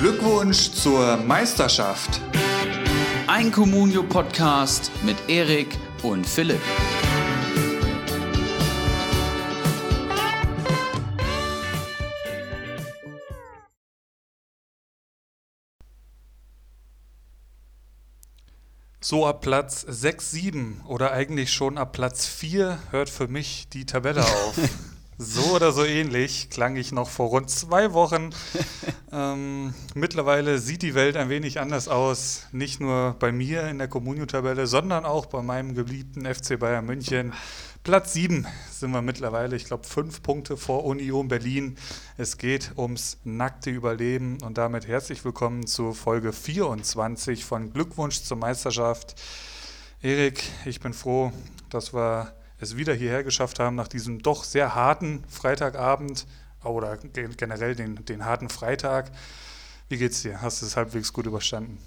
[0.00, 2.20] Glückwunsch zur Meisterschaft.
[3.26, 6.60] Ein Communio-Podcast mit Erik und Philipp.
[19.00, 23.84] So ab Platz 6, 7 oder eigentlich schon ab Platz 4 hört für mich die
[23.84, 24.56] Tabelle auf.
[25.20, 28.30] so oder so ähnlich klang ich noch vor rund zwei Wochen.
[29.12, 32.46] ähm, mittlerweile sieht die Welt ein wenig anders aus.
[32.52, 37.32] Nicht nur bei mir in der Communio-Tabelle, sondern auch bei meinem geliebten FC Bayern München.
[37.82, 41.76] Platz 7 sind wir mittlerweile, ich glaube, fünf Punkte vor Union Berlin.
[42.16, 48.36] Es geht ums nackte Überleben und damit herzlich willkommen zu Folge 24 von Glückwunsch zur
[48.36, 49.16] Meisterschaft.
[50.00, 51.32] Erik, ich bin froh,
[51.70, 56.26] dass wir es wieder hierher geschafft haben nach diesem doch sehr harten Freitagabend
[56.64, 59.10] oder generell den, den harten Freitag.
[59.88, 60.42] Wie geht's dir?
[60.42, 61.78] Hast du es halbwegs gut überstanden?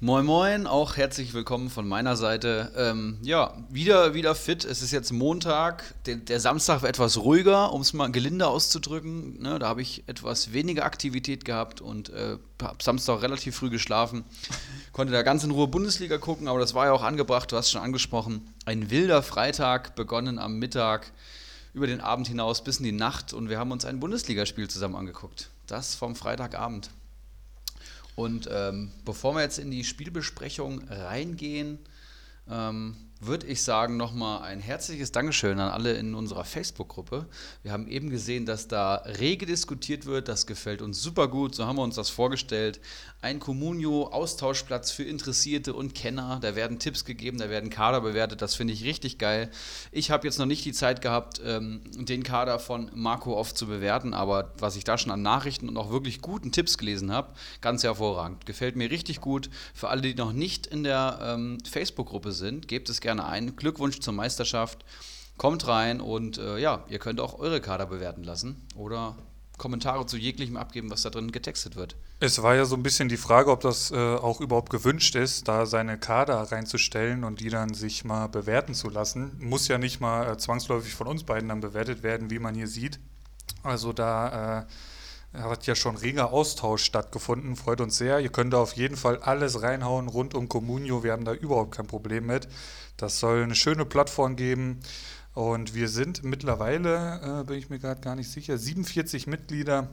[0.00, 2.70] Moin Moin, auch herzlich willkommen von meiner Seite.
[2.76, 4.64] Ähm, ja, wieder, wieder fit.
[4.64, 5.82] Es ist jetzt Montag.
[6.06, 9.42] Der, der Samstag war etwas ruhiger, um es mal gelinde auszudrücken.
[9.42, 14.22] Ne, da habe ich etwas weniger Aktivität gehabt und äh, habe Samstag relativ früh geschlafen.
[14.92, 17.50] Konnte da ganz in Ruhe Bundesliga gucken, aber das war ja auch angebracht.
[17.50, 18.54] Du hast schon angesprochen.
[18.66, 21.10] Ein wilder Freitag, begonnen am Mittag,
[21.74, 24.94] über den Abend hinaus bis in die Nacht und wir haben uns ein Bundesligaspiel zusammen
[24.94, 25.50] angeguckt.
[25.66, 26.88] Das vom Freitagabend.
[28.18, 31.78] Und ähm, bevor wir jetzt in die Spielbesprechung reingehen,
[32.50, 37.26] ähm, würde ich sagen, nochmal ein herzliches Dankeschön an alle in unserer Facebook-Gruppe.
[37.62, 40.28] Wir haben eben gesehen, dass da rege diskutiert wird.
[40.28, 41.54] Das gefällt uns super gut.
[41.54, 42.80] So haben wir uns das vorgestellt.
[43.20, 46.38] Ein Communio-Austauschplatz für Interessierte und Kenner.
[46.40, 48.40] Da werden Tipps gegeben, da werden Kader bewertet.
[48.40, 49.50] Das finde ich richtig geil.
[49.90, 53.66] Ich habe jetzt noch nicht die Zeit gehabt, ähm, den Kader von Marco oft zu
[53.66, 57.32] bewerten, aber was ich da schon an Nachrichten und auch wirklich guten Tipps gelesen habe,
[57.60, 58.46] ganz hervorragend.
[58.46, 59.50] Gefällt mir richtig gut.
[59.74, 63.56] Für alle, die noch nicht in der ähm, Facebook-Gruppe sind, gebt es gerne gerne ein.
[63.56, 64.84] Glückwunsch zur Meisterschaft.
[65.38, 69.16] Kommt rein und äh, ja, ihr könnt auch eure Kader bewerten lassen oder
[69.56, 71.96] Kommentare zu jeglichem abgeben, was da drin getextet wird.
[72.20, 75.48] Es war ja so ein bisschen die Frage, ob das äh, auch überhaupt gewünscht ist,
[75.48, 79.38] da seine Kader reinzustellen und die dann sich mal bewerten zu lassen.
[79.38, 82.68] Muss ja nicht mal äh, zwangsläufig von uns beiden dann bewertet werden, wie man hier
[82.68, 83.00] sieht.
[83.62, 84.66] Also da
[85.32, 88.20] äh, hat ja schon reger Austausch stattgefunden, freut uns sehr.
[88.20, 91.74] Ihr könnt da auf jeden Fall alles reinhauen rund um Communio, wir haben da überhaupt
[91.74, 92.48] kein Problem mit.
[92.98, 94.80] Das soll eine schöne Plattform geben.
[95.32, 99.88] Und wir sind mittlerweile, äh, bin ich mir gerade gar nicht sicher, 47 Mitglieder.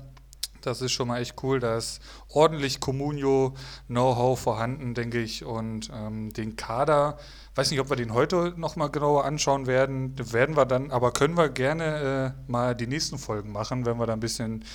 [0.62, 1.60] Das ist schon mal echt cool.
[1.60, 5.46] Da ist ordentlich Communio-Know-how vorhanden, denke ich.
[5.46, 7.20] Und ähm, den Kader,
[7.54, 10.16] weiß nicht, ob wir den heute nochmal genauer anschauen werden.
[10.34, 14.08] Werden wir dann, aber können wir gerne äh, mal die nächsten Folgen machen, wenn wir
[14.08, 14.66] da ein bisschen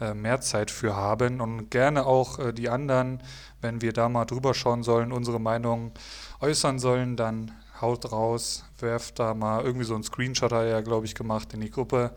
[0.00, 1.40] äh, mehr Zeit für haben.
[1.40, 3.20] Und gerne auch äh, die anderen,
[3.60, 5.90] wenn wir da mal drüber schauen sollen, unsere Meinung
[6.38, 10.80] äußern sollen, dann haut raus, werft da mal irgendwie so einen Screenshot, hat er ja,
[10.80, 12.12] glaube ich, gemacht in die Gruppe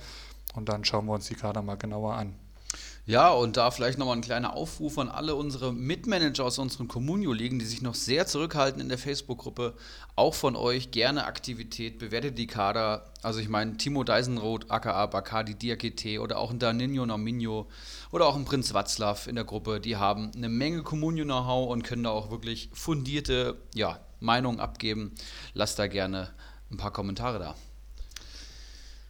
[0.56, 2.36] und dann schauen wir uns die Kader mal genauer an.
[3.06, 7.60] Ja, und da vielleicht nochmal ein kleiner Aufruf an alle unsere Mitmanager aus unseren Communio-Ligen,
[7.60, 9.74] die sich noch sehr zurückhalten in der Facebook-Gruppe.
[10.16, 13.12] Auch von euch gerne Aktivität, bewertet die Kader.
[13.22, 17.68] Also ich meine, Timo Deisenroth, aka Bakadi Diakite oder auch ein Danino Nominio
[18.14, 22.04] oder auch ein Prinz Watzlaw in der Gruppe, die haben eine Menge Communio-Know-how und können
[22.04, 25.14] da auch wirklich fundierte ja, Meinung abgeben.
[25.54, 26.30] Lasst da gerne
[26.72, 27.56] ein paar Kommentare da.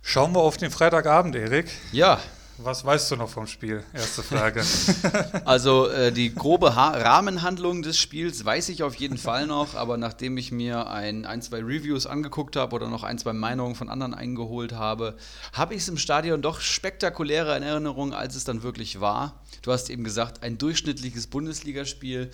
[0.01, 1.72] Schauen wir auf den Freitagabend, Erik.
[1.94, 2.19] Ja.
[2.59, 3.84] Was weißt du noch vom Spiel?
[3.94, 4.63] Erste Frage.
[5.46, 9.97] also äh, die grobe ha Rahmenhandlung des Spiels weiß ich auf jeden Fall noch, aber
[9.97, 13.90] nachdem ich mir ein, ein zwei Reviews angeguckt habe oder noch ein, zwei Meinungen von
[13.90, 15.18] anderen eingeholt habe,
[15.51, 19.41] habe ich es im Stadion doch spektakulärer in Erinnerung, als es dann wirklich war.
[19.63, 22.30] Du hast eben gesagt, ein durchschnittliches Bundesligaspiel.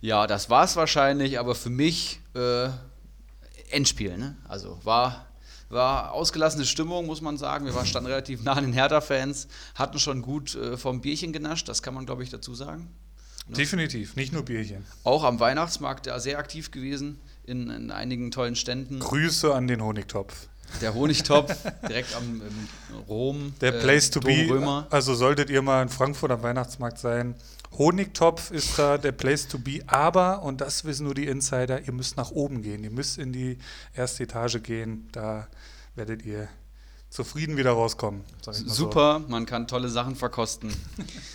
[0.00, 2.68] Ja, das war es wahrscheinlich, aber für mich äh,
[3.70, 4.16] Endspiel.
[4.16, 4.36] Ne?
[4.46, 5.26] Also war,
[5.68, 7.66] war ausgelassene Stimmung, muss man sagen.
[7.66, 11.68] Wir waren, standen relativ nah an den Hertha-Fans, hatten schon gut äh, vom Bierchen genascht,
[11.68, 12.88] das kann man, glaube ich, dazu sagen.
[13.48, 13.56] Ne?
[13.56, 14.84] Definitiv, nicht nur Bierchen.
[15.04, 19.00] Auch am Weihnachtsmarkt da sehr aktiv gewesen, in, in einigen tollen Ständen.
[19.00, 20.48] Grüße an den Honigtopf.
[20.82, 21.56] Der Honigtopf
[21.88, 22.42] direkt am
[23.08, 23.54] Rom.
[23.60, 24.46] Der äh, Place to be.
[24.48, 24.86] Römer.
[24.90, 27.34] Also solltet ihr mal in Frankfurt am Weihnachtsmarkt sein,
[27.76, 31.92] Honigtopf ist da der Place to be, aber, und das wissen nur die Insider, ihr
[31.92, 32.82] müsst nach oben gehen.
[32.82, 33.58] Ihr müsst in die
[33.94, 35.08] erste Etage gehen.
[35.12, 35.48] Da
[35.94, 36.48] werdet ihr
[37.10, 38.24] zufrieden wieder rauskommen.
[38.50, 39.28] Super, so.
[39.28, 40.72] man kann tolle Sachen verkosten.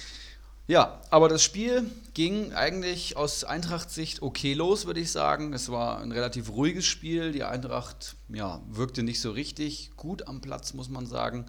[0.67, 5.53] ja, aber das Spiel ging eigentlich aus Eintracht-Sicht okay los, würde ich sagen.
[5.53, 7.31] Es war ein relativ ruhiges Spiel.
[7.31, 11.45] Die Eintracht ja, wirkte nicht so richtig gut am Platz, muss man sagen.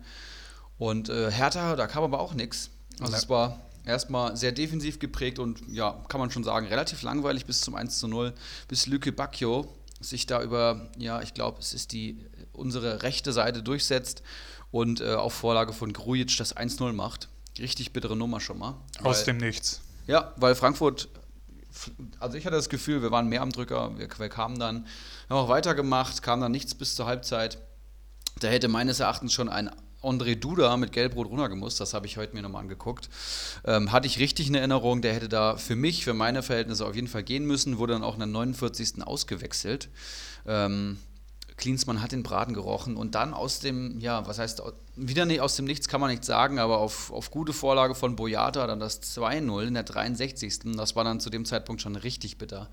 [0.79, 2.71] Und äh, Hertha, da kam aber auch nichts.
[3.01, 7.47] Also es war erstmal sehr defensiv geprägt und ja, kann man schon sagen, relativ langweilig
[7.47, 8.33] bis zum 1 zu 0,
[8.69, 9.67] bis Lücke Bacchio
[10.01, 12.19] sich da über, ja, ich glaube, es ist die
[12.53, 14.23] unsere rechte Seite durchsetzt
[14.71, 17.29] und äh, auf Vorlage von Grujic das 1-0 macht.
[17.59, 18.77] Richtig bittere Nummer schon mal.
[19.03, 19.81] Aus weil, dem Nichts.
[20.07, 21.09] Ja, weil Frankfurt,
[22.19, 24.87] also ich hatte das Gefühl, wir waren mehr am Drücker, wir, wir kamen dann,
[25.29, 27.59] haben auch weitergemacht, kam dann nichts bis zur Halbzeit.
[28.41, 29.71] Da hätte meines Erachtens schon ein
[30.05, 33.09] André Duda mit Gelb-Rot runtergemusst, das habe ich heute mir nochmal angeguckt.
[33.65, 36.95] Ähm, hatte ich richtig in Erinnerung, der hätte da für mich, für meine Verhältnisse auf
[36.95, 39.07] jeden Fall gehen müssen, wurde dann auch in der 49.
[39.07, 39.89] ausgewechselt.
[40.47, 40.99] Ähm,
[41.57, 44.63] Klinsmann hat den Braten gerochen und dann aus dem, ja, was heißt,
[44.97, 48.17] wieder nicht aus dem Nichts kann man nicht sagen, aber auf, auf gute Vorlage von
[48.17, 50.61] Boyata dann das 2-0 in der 63.
[50.77, 52.71] Das war dann zu dem Zeitpunkt schon richtig bitter.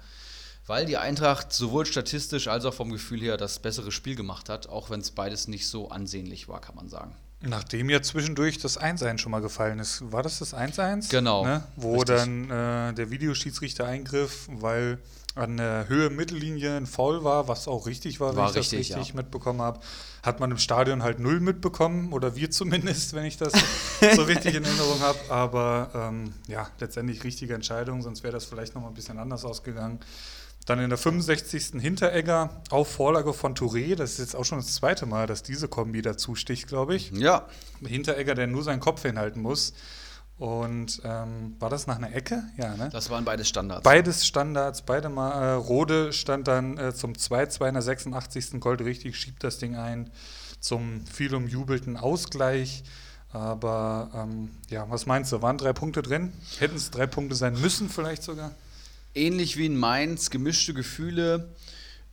[0.67, 4.69] Weil die Eintracht sowohl statistisch als auch vom Gefühl her das bessere Spiel gemacht hat,
[4.69, 7.15] auch wenn es beides nicht so ansehnlich war, kann man sagen.
[7.43, 10.11] Nachdem ja zwischendurch das 1-1 schon mal gefallen ist.
[10.11, 11.09] War das das 1-1?
[11.09, 11.43] Genau.
[11.43, 11.63] Ne?
[11.75, 12.15] Wo richtig.
[12.15, 14.99] dann äh, der Videoschiedsrichter eingriff, weil
[15.33, 18.89] an der Höhe Mittellinie ein Foul war, was auch richtig war, war wenn ich richtig,
[18.89, 19.21] das richtig ja.
[19.21, 19.79] mitbekommen habe.
[20.21, 23.53] Hat man im Stadion halt null mitbekommen, oder wir zumindest, wenn ich das
[24.15, 25.19] so richtig in Erinnerung habe.
[25.29, 29.45] Aber ähm, ja, letztendlich richtige Entscheidung, sonst wäre das vielleicht noch mal ein bisschen anders
[29.45, 29.99] ausgegangen.
[30.65, 31.81] Dann in der 65.
[31.81, 33.95] Hinteregger auf Vorlage von Touré.
[33.95, 37.11] Das ist jetzt auch schon das zweite Mal, dass diese Kombi dazu sticht, glaube ich.
[37.11, 37.47] Ja.
[37.83, 39.73] Hinteregger, der nur seinen Kopf hinhalten muss.
[40.37, 42.43] Und ähm, war das nach einer Ecke?
[42.57, 42.89] Ja, ne?
[42.91, 43.83] Das waren beides Standards.
[43.83, 45.31] Beides Standards, beide mal.
[45.31, 48.59] Äh, Rode stand dann äh, zum 2-2 in der 86.
[48.59, 50.09] Gold richtig, schiebt das Ding ein
[50.59, 52.83] zum viel umjubelten Ausgleich.
[53.33, 55.41] Aber ähm, ja, was meinst du?
[55.41, 56.33] Waren drei Punkte drin?
[56.59, 58.51] Hätten es drei Punkte sein müssen, vielleicht sogar?
[59.13, 61.55] Ähnlich wie in Mainz, gemischte Gefühle.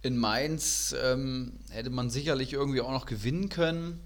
[0.03, 4.01] In Mainz ähm, hätte man sicherlich irgendwie auch noch gewinnen können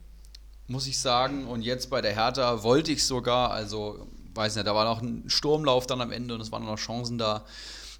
[0.73, 1.47] muss ich sagen.
[1.47, 5.25] Und jetzt bei der Hertha wollte ich sogar, also weiß nicht, da war noch ein
[5.29, 7.45] Sturmlauf dann am Ende und es waren noch Chancen da.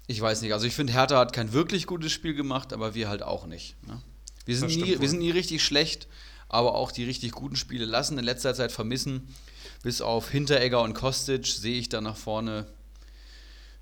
[0.07, 0.51] Ich weiß nicht.
[0.51, 3.75] Also ich finde, Hertha hat kein wirklich gutes Spiel gemacht, aber wir halt auch nicht.
[3.87, 4.01] Ne?
[4.45, 6.07] Wir, sind nie, wir sind nie richtig schlecht,
[6.49, 9.33] aber auch die richtig guten Spiele lassen in letzter Zeit vermissen.
[9.81, 12.67] Bis auf Hinteregger und Kostic sehe ich da nach vorne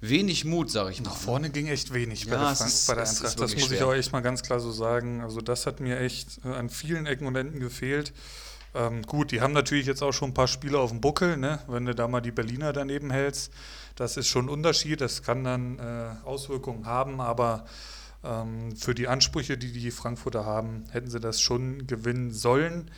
[0.02, 1.10] wenig Mut, sage ich mal.
[1.10, 1.24] Nach ne?
[1.24, 3.40] vorne ging echt wenig ja, bei der, Frank ist, bei der Eintracht.
[3.40, 3.78] Das muss schwer.
[3.78, 5.22] ich auch echt mal ganz klar so sagen.
[5.22, 8.12] Also das hat mir echt äh, an vielen Ecken und Enden gefehlt.
[8.74, 11.60] Ähm, gut, die haben natürlich jetzt auch schon ein paar Spiele auf dem Buckel, ne?
[11.68, 13.52] wenn du da mal die Berliner daneben hältst.
[13.96, 17.66] Das ist schon ein Unterschied, das kann dann äh, Auswirkungen haben, aber
[18.24, 22.90] ähm, für die Ansprüche, die die Frankfurter haben, hätten sie das schon gewinnen sollen.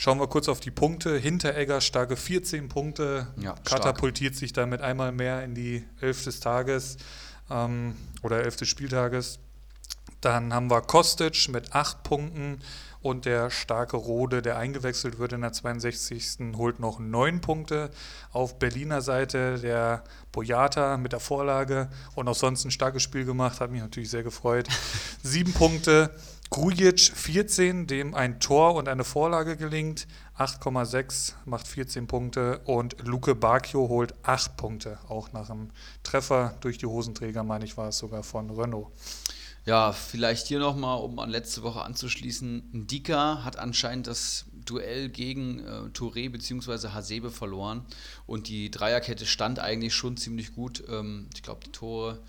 [0.00, 1.18] Schauen wir kurz auf die Punkte.
[1.18, 6.96] Hinteregger starke 14 Punkte, ja, katapultiert sich damit einmal mehr in die Elf des Tages
[7.50, 9.40] ähm, oder Elf des Spieltages.
[10.22, 12.60] Dann haben wir Kostic mit 8 Punkten.
[13.02, 16.54] Und der starke Rode, der eingewechselt wird in der 62.
[16.56, 17.90] holt noch neun Punkte.
[18.32, 23.60] Auf Berliner Seite der Boyata mit der Vorlage und auch sonst ein starkes Spiel gemacht,
[23.60, 24.66] hat mich natürlich sehr gefreut.
[25.22, 26.10] Sieben Punkte.
[26.50, 30.08] Grujic 14, dem ein Tor und eine Vorlage gelingt.
[30.36, 35.70] 8,6 macht 14 Punkte und Luke Bacchio holt 8 Punkte, auch nach einem
[36.02, 38.88] Treffer durch die Hosenträger, meine ich, war es sogar von Renault.
[39.64, 42.70] Ja, vielleicht hier nochmal, um an letzte Woche anzuschließen.
[42.72, 46.88] Ndika hat anscheinend das Duell gegen äh, Touré bzw.
[46.88, 47.86] Hasebe verloren
[48.26, 50.82] und die Dreierkette stand eigentlich schon ziemlich gut.
[50.88, 52.20] Ähm, ich glaube, die Tore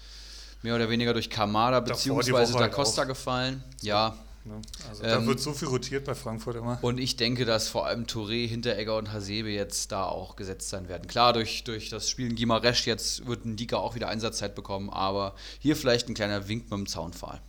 [0.62, 2.58] mehr oder weniger durch Kamada bzw.
[2.58, 3.64] Da Costa gefallen.
[3.82, 4.60] Ja, Ne?
[4.90, 6.80] Also da ähm, wird so viel rotiert bei Frankfurt immer.
[6.82, 10.90] Und ich denke, dass vor allem Touré, Hinteregger und Hasebe jetzt da auch gesetzt sein
[10.90, 11.08] werden.
[11.08, 14.90] Klar, durch, durch das Spiel in Gimaresch jetzt wird ein Dika auch wieder Einsatzzeit bekommen,
[14.90, 17.40] aber hier vielleicht ein kleiner Wink mit dem Zaunpfahl.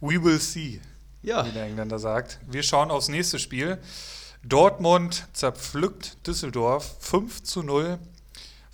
[0.00, 0.80] We will see,
[1.22, 1.44] ja.
[1.44, 2.38] wie der Engländer sagt.
[2.46, 3.78] Wir schauen aufs nächste Spiel.
[4.44, 7.98] Dortmund zerpflückt Düsseldorf 5 zu 0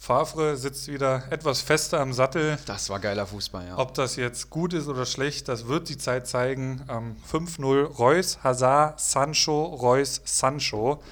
[0.05, 2.59] Favre sitzt wieder etwas fester am Sattel.
[2.67, 3.79] Das war geiler Fußball, ja.
[3.79, 6.85] Ob das jetzt gut ist oder schlecht, das wird die Zeit zeigen.
[6.91, 11.03] Ähm, 5-0 Reus, Hazard, Sancho, Reus, Sancho.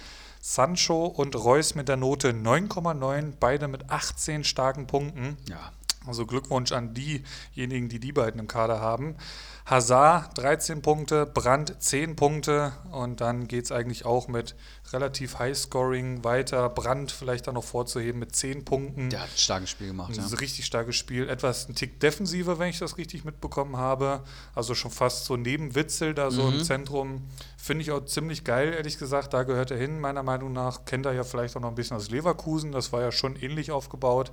[0.43, 5.39] Sancho und Reus mit der Note 9,9, beide mit 18 starken Punkten.
[5.49, 5.73] Ja.
[6.07, 9.17] Also Glückwunsch an diejenigen, die die beiden im Kader haben.
[9.65, 14.57] Hazard 13 Punkte, Brandt 10 Punkte und dann geht es eigentlich auch mit
[14.93, 16.69] relativ High-Scoring weiter.
[16.69, 19.11] Brandt vielleicht dann noch vorzuheben mit 10 Punkten.
[19.11, 20.11] Der hat ein starkes Spiel gemacht.
[20.11, 20.37] Ein ja.
[20.37, 21.29] richtig starkes Spiel.
[21.29, 24.25] Etwas ein Tick defensiver, wenn ich das richtig mitbekommen habe.
[24.55, 26.59] Also schon fast so neben Witzel da so mhm.
[26.59, 27.29] im Zentrum.
[27.57, 29.33] Finde ich auch ziemlich geil, ehrlich gesagt.
[29.33, 30.85] Da gehört er hin, meiner Meinung nach.
[30.85, 32.73] Kennt er ja vielleicht auch noch ein bisschen aus Leverkusen.
[32.73, 34.33] Das war ja schon ähnlich aufgebaut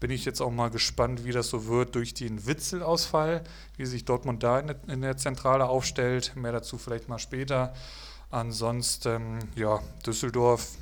[0.00, 3.42] bin ich jetzt auch mal gespannt, wie das so wird durch den Witzelausfall,
[3.76, 6.36] wie sich Dortmund da in der Zentrale aufstellt.
[6.36, 7.74] Mehr dazu vielleicht mal später.
[8.30, 10.72] Ansonsten, ja, Düsseldorf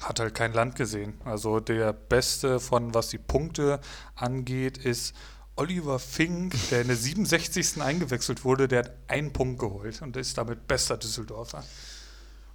[0.00, 1.14] hat halt kein Land gesehen.
[1.24, 3.80] Also der Beste von was die Punkte
[4.14, 5.14] angeht, ist
[5.54, 7.82] Oliver Fink, der in der 67.
[7.82, 11.62] eingewechselt wurde, der hat einen Punkt geholt und ist damit bester Düsseldorfer.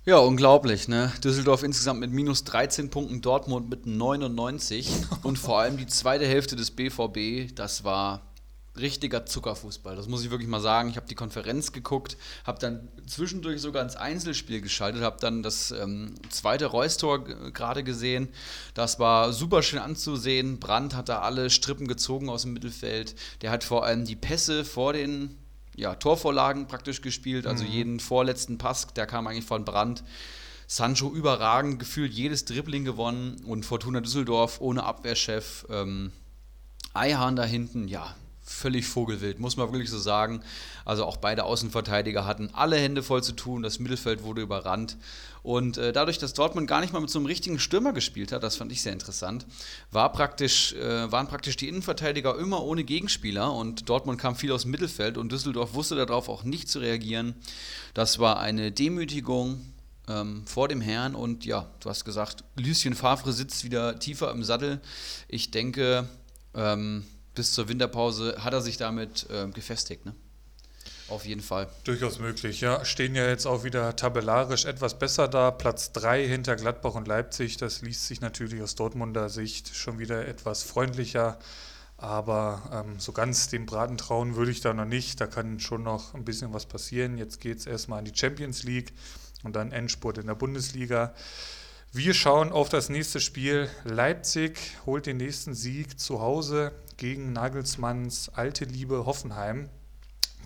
[0.07, 1.11] Ja, unglaublich, ne?
[1.21, 4.89] Düsseldorf insgesamt mit minus 13 Punkten, Dortmund mit 99
[5.23, 8.21] und vor allem die zweite Hälfte des BVB, das war
[8.77, 9.97] richtiger Zuckerfußball.
[9.97, 10.87] Das muss ich wirklich mal sagen.
[10.87, 15.71] Ich habe die Konferenz geguckt, habe dann zwischendurch sogar ins Einzelspiel geschaltet, habe dann das
[15.71, 18.29] ähm, zweite Reustor gerade gesehen.
[18.75, 20.61] Das war super schön anzusehen.
[20.61, 23.13] Brandt hat da alle Strippen gezogen aus dem Mittelfeld.
[23.41, 25.35] Der hat vor allem die Pässe vor den
[25.77, 27.69] ja, Torvorlagen praktisch gespielt, also mhm.
[27.69, 30.03] jeden vorletzten Pass, der kam eigentlich von Brandt.
[30.65, 35.65] Sancho überragend, gefühlt jedes Dribbling gewonnen und Fortuna Düsseldorf ohne Abwehrchef.
[35.69, 36.11] Ähm,
[36.93, 40.41] Eihahn da hinten, ja, völlig vogelwild, muss man wirklich so sagen.
[40.83, 44.97] Also auch beide Außenverteidiger hatten alle Hände voll zu tun, das Mittelfeld wurde überrannt.
[45.47, 48.43] Und äh, dadurch, dass Dortmund gar nicht mal mit so einem richtigen Stürmer gespielt hat,
[48.43, 49.45] das fand ich sehr interessant,
[49.91, 54.63] war praktisch, äh, waren praktisch die Innenverteidiger immer ohne Gegenspieler und Dortmund kam viel aus
[54.63, 57.33] dem Mittelfeld und Düsseldorf wusste darauf auch nicht zu reagieren.
[57.93, 59.61] Das war eine Demütigung
[60.09, 64.43] ähm, vor dem Herrn und ja, du hast gesagt, Lucien Favre sitzt wieder tiefer im
[64.43, 64.81] Sattel.
[65.29, 66.09] Ich denke,
[66.55, 70.05] ähm, bis zur Winterpause hat er sich damit äh, gefestigt.
[70.05, 70.13] Ne?
[71.09, 71.69] Auf jeden Fall.
[71.85, 72.83] Durchaus möglich, ja.
[72.83, 75.51] Stehen ja jetzt auch wieder tabellarisch etwas besser da.
[75.51, 77.55] Platz 3 hinter Gladbach und Leipzig.
[77.55, 81.39] Das liest sich natürlich aus Dortmunder Sicht schon wieder etwas freundlicher.
[81.95, 85.21] Aber ähm, so ganz dem Braten trauen würde ich da noch nicht.
[85.21, 87.17] Da kann schon noch ein bisschen was passieren.
[87.17, 88.93] Jetzt geht es erstmal in die Champions League
[89.43, 91.13] und dann Endspurt in der Bundesliga.
[91.93, 93.69] Wir schauen auf das nächste Spiel.
[93.85, 99.69] Leipzig holt den nächsten Sieg zu Hause gegen Nagelsmanns alte Liebe Hoffenheim.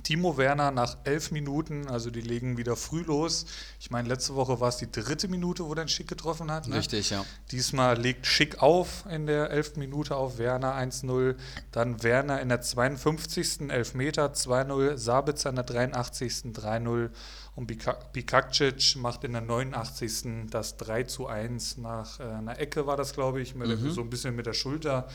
[0.04, 3.46] Timo Werner nach elf Minuten, also die legen wieder früh los.
[3.80, 6.68] Ich meine, letzte Woche war es die dritte Minute, wo dann Schick getroffen hat.
[6.68, 6.76] Ne?
[6.76, 7.26] Richtig, ja.
[7.52, 11.36] Diesmal legt Schick auf in der elften Minute auf Werner 1-0.
[11.72, 13.70] Dann Werner in der 52.
[13.70, 14.98] Elfmeter 2-0.
[14.98, 16.34] Sabitzer in der 83.
[16.54, 17.10] 3-0.
[17.56, 17.68] Und
[18.14, 20.50] Bikakcic macht in der 89.
[20.50, 23.92] das 3 1 nach äh, einer Ecke, war das, glaube ich, mhm.
[23.92, 25.08] so ein bisschen mit der Schulter.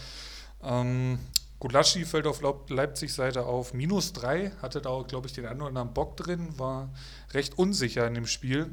[0.63, 1.19] Ähm,
[1.59, 5.95] Gulaschi fällt auf Leipzig-Seite auf minus 3, hatte da, glaube ich, den einen oder anderen
[5.95, 6.91] Bock drin, war
[7.33, 8.71] recht unsicher in dem Spiel.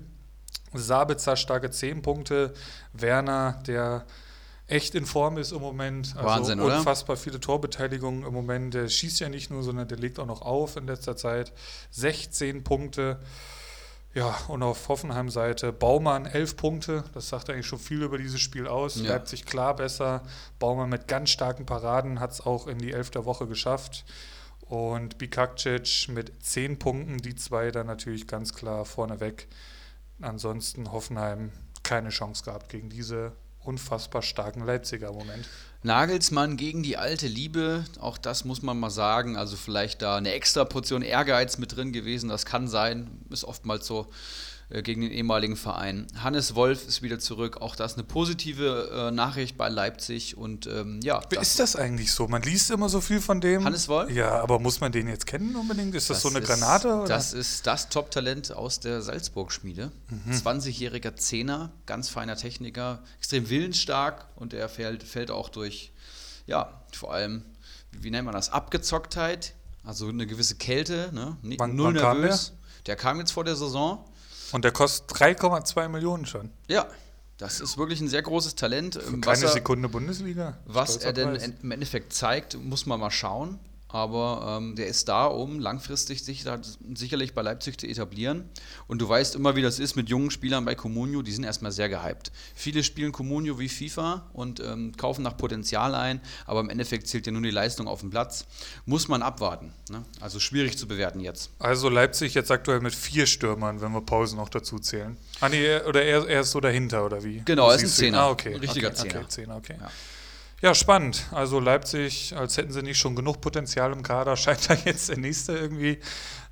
[0.73, 2.53] Sabitzer starke 10 Punkte,
[2.93, 4.05] Werner, der
[4.67, 6.13] echt in Form ist im Moment.
[6.15, 6.77] Also Wahnsinn, oder?
[6.77, 8.73] Unfassbar viele Torbeteiligungen im Moment.
[8.73, 11.53] Der schießt ja nicht nur, sondern der legt auch noch auf in letzter Zeit.
[11.91, 13.19] 16 Punkte.
[14.13, 17.03] Ja, und auf Hoffenheim-Seite Baumann 11 Punkte.
[17.13, 18.97] Das sagt eigentlich schon viel über dieses Spiel aus.
[18.97, 19.09] Ja.
[19.09, 20.21] Leipzig klar besser.
[20.59, 24.05] Baumann mit ganz starken Paraden hat es auch in die elfte Woche geschafft.
[24.61, 29.47] Und Bikakcic mit 10 Punkten, die zwei dann natürlich ganz klar vorneweg.
[30.21, 31.51] Ansonsten Hoffenheim
[31.81, 35.49] keine Chance gehabt gegen diese unfassbar starken Leipziger im Moment.
[35.83, 39.35] Nagelsmann gegen die alte Liebe, auch das muss man mal sagen.
[39.35, 43.85] Also vielleicht da eine extra Portion Ehrgeiz mit drin gewesen, das kann sein, ist oftmals
[43.85, 44.07] so.
[44.69, 46.07] Äh, gegen den ehemaligen Verein.
[46.15, 47.57] Hannes Wolf ist wieder zurück.
[47.61, 50.37] Auch das eine positive äh, Nachricht bei Leipzig.
[50.37, 51.21] Und ähm, ja.
[51.29, 52.27] Wer ist das eigentlich so?
[52.27, 53.65] Man liest immer so viel von dem.
[53.65, 54.09] Hannes Wolf?
[54.11, 55.93] Ja, aber muss man den jetzt kennen unbedingt?
[55.95, 56.87] Ist das, das so eine ist, Granate?
[56.87, 57.07] Oder?
[57.07, 59.91] Das ist das Top-Talent aus der Salzburg-Schmiede.
[60.09, 60.31] Mhm.
[60.31, 65.91] 20-jähriger Zehner, ganz feiner Techniker, extrem willensstark und er fällt, fällt auch durch,
[66.47, 67.43] ja, vor allem,
[67.91, 69.53] wie nennt man das, Abgezocktheit,
[69.83, 71.37] also eine gewisse Kälte, ne?
[71.57, 72.47] Wann, null wann nervös.
[72.47, 72.85] Kam der?
[72.85, 74.05] der kam jetzt vor der Saison
[74.53, 76.49] und der kostet 3,2 Millionen schon.
[76.67, 76.87] Ja,
[77.37, 78.95] das ist wirklich ein sehr großes Talent.
[78.95, 80.57] Für keine er, Sekunde Bundesliga.
[80.65, 83.59] Was er denn im Endeffekt zeigt, muss man mal schauen
[83.93, 86.59] aber ähm, der ist da, um langfristig sich da
[86.95, 88.49] sicherlich bei Leipzig zu etablieren.
[88.87, 91.71] Und du weißt immer, wie das ist mit jungen Spielern bei Comunio, die sind erstmal
[91.71, 92.31] sehr gehypt.
[92.55, 97.27] Viele spielen Comunio wie FIFA und ähm, kaufen nach Potenzial ein, aber im Endeffekt zählt
[97.27, 98.47] ja nur die Leistung auf dem Platz.
[98.87, 99.71] Muss man abwarten.
[99.91, 100.03] Ne?
[100.19, 101.51] Also schwierig zu bewerten jetzt.
[101.59, 105.17] Also Leipzig jetzt aktuell mit vier Stürmern, wenn wir Pausen noch dazu zählen.
[105.39, 107.43] Ah nee, oder er, er ist so dahinter, oder wie?
[107.45, 108.21] Genau, er ist ein Zehner.
[108.21, 108.55] Ah, okay.
[108.55, 109.19] Ein richtiger okay, Zehner.
[109.19, 109.75] Okay, Zehner, okay.
[109.79, 109.91] Ja.
[110.63, 111.25] Ja, spannend.
[111.31, 115.17] Also Leipzig, als hätten sie nicht schon genug Potenzial im Kader, scheint da jetzt der
[115.17, 115.99] nächste irgendwie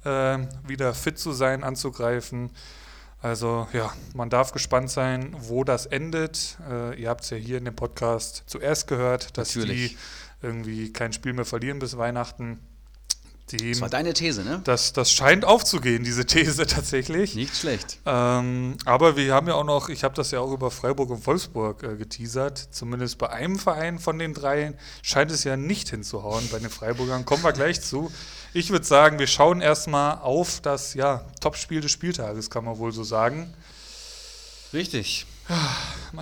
[0.03, 0.38] äh,
[0.68, 2.50] wieder fit zu sein, anzugreifen.
[3.22, 6.58] Also ja, man darf gespannt sein, wo das endet.
[6.70, 9.91] Äh, ihr habt es ja hier in dem Podcast zuerst gehört, dass Natürlich.
[9.91, 9.98] die
[10.46, 12.60] irgendwie kein Spiel mehr verlieren bis Weihnachten.
[13.58, 14.62] Dem, das war deine These, ne?
[14.63, 17.36] Das, das scheint aufzugehen, diese These tatsächlich.
[17.36, 18.00] Nicht schlecht.
[18.05, 21.25] Ähm, aber wir haben ja auch noch, ich habe das ja auch über Freiburg und
[21.25, 26.48] Wolfsburg äh, geteasert, zumindest bei einem Verein von den dreien scheint es ja nicht hinzuhauen.
[26.51, 28.12] Bei den Freiburgern kommen wir gleich zu.
[28.53, 32.91] Ich würde sagen, wir schauen erstmal auf das ja, Topspiel des Spieltages, kann man wohl
[32.91, 33.53] so sagen.
[34.74, 35.25] Richtig.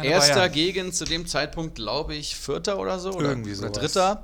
[0.02, 0.52] Erster Bayern.
[0.52, 3.20] gegen zu dem Zeitpunkt, glaube ich, Vierter oder so.
[3.20, 4.24] Irgendwie oder Dritter.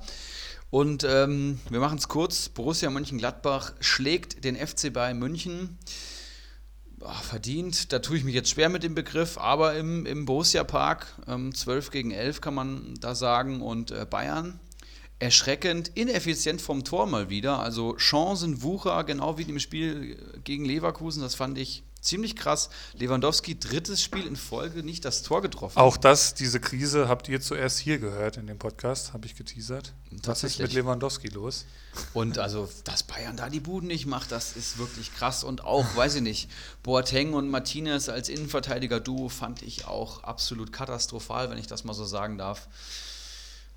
[0.76, 2.50] Und ähm, wir machen es kurz.
[2.50, 5.78] Borussia Mönchengladbach schlägt den FC Bayern München.
[7.02, 10.66] Ach, verdient, da tue ich mich jetzt schwer mit dem Begriff, aber im, im Borussia
[10.66, 13.62] Park ähm, 12 gegen 11 kann man da sagen.
[13.62, 14.60] Und äh, Bayern
[15.18, 17.62] erschreckend ineffizient vom Tor mal wieder.
[17.62, 22.70] Also Chancenwucher, genau wie im Spiel gegen Leverkusen, das fand ich ziemlich krass.
[22.94, 25.78] Lewandowski, drittes Spiel in Folge, nicht das Tor getroffen.
[25.78, 29.94] Auch das, diese Krise, habt ihr zuerst hier gehört in dem Podcast, habe ich geteasert.
[30.24, 31.66] Was ist mit Lewandowski los?
[32.14, 35.44] Und also, dass Bayern da die Buden nicht macht, das ist wirklich krass.
[35.44, 36.50] Und auch, weiß ich nicht,
[36.84, 42.06] Boateng und Martinez als Innenverteidiger-Duo fand ich auch absolut katastrophal, wenn ich das mal so
[42.06, 42.68] sagen darf.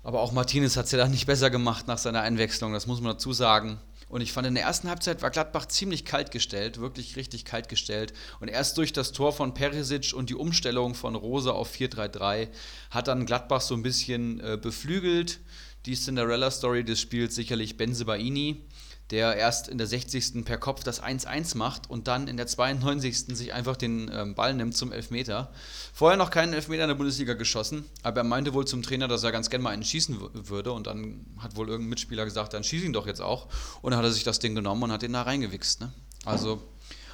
[0.03, 3.01] Aber auch Martinez hat es ja dann nicht besser gemacht nach seiner Einwechslung, das muss
[3.01, 3.79] man dazu sagen.
[4.09, 7.69] Und ich fand, in der ersten Halbzeit war Gladbach ziemlich kalt gestellt, wirklich richtig kalt
[7.69, 8.11] gestellt.
[8.39, 12.49] Und erst durch das Tor von Perisic und die Umstellung von Rose auf 4-3-3
[12.89, 15.39] hat dann Gladbach so ein bisschen äh, beflügelt.
[15.85, 18.65] Die Cinderella-Story des Spiels sicherlich Benze Baini
[19.11, 20.45] der erst in der 60.
[20.45, 23.35] per Kopf das 1-1 macht und dann in der 92.
[23.35, 25.51] sich einfach den ähm, Ball nimmt zum Elfmeter.
[25.93, 29.23] Vorher noch keinen Elfmeter in der Bundesliga geschossen, aber er meinte wohl zum Trainer, dass
[29.23, 32.63] er ganz gerne mal einen schießen würde und dann hat wohl irgendein Mitspieler gesagt, dann
[32.63, 33.47] schieß ihn doch jetzt auch
[33.81, 35.81] und dann hat er sich das Ding genommen und hat den da reingewichst.
[35.81, 35.91] Ne?
[36.25, 36.61] Also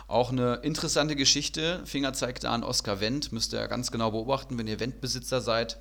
[0.07, 1.81] auch eine interessante Geschichte.
[1.85, 5.79] Finger zeigt da an Oskar Wendt, müsst ihr ganz genau beobachten, wenn ihr Wendt-Besitzer seid.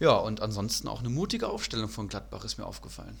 [0.00, 3.18] Ja, und ansonsten auch eine mutige Aufstellung von Gladbach ist mir aufgefallen.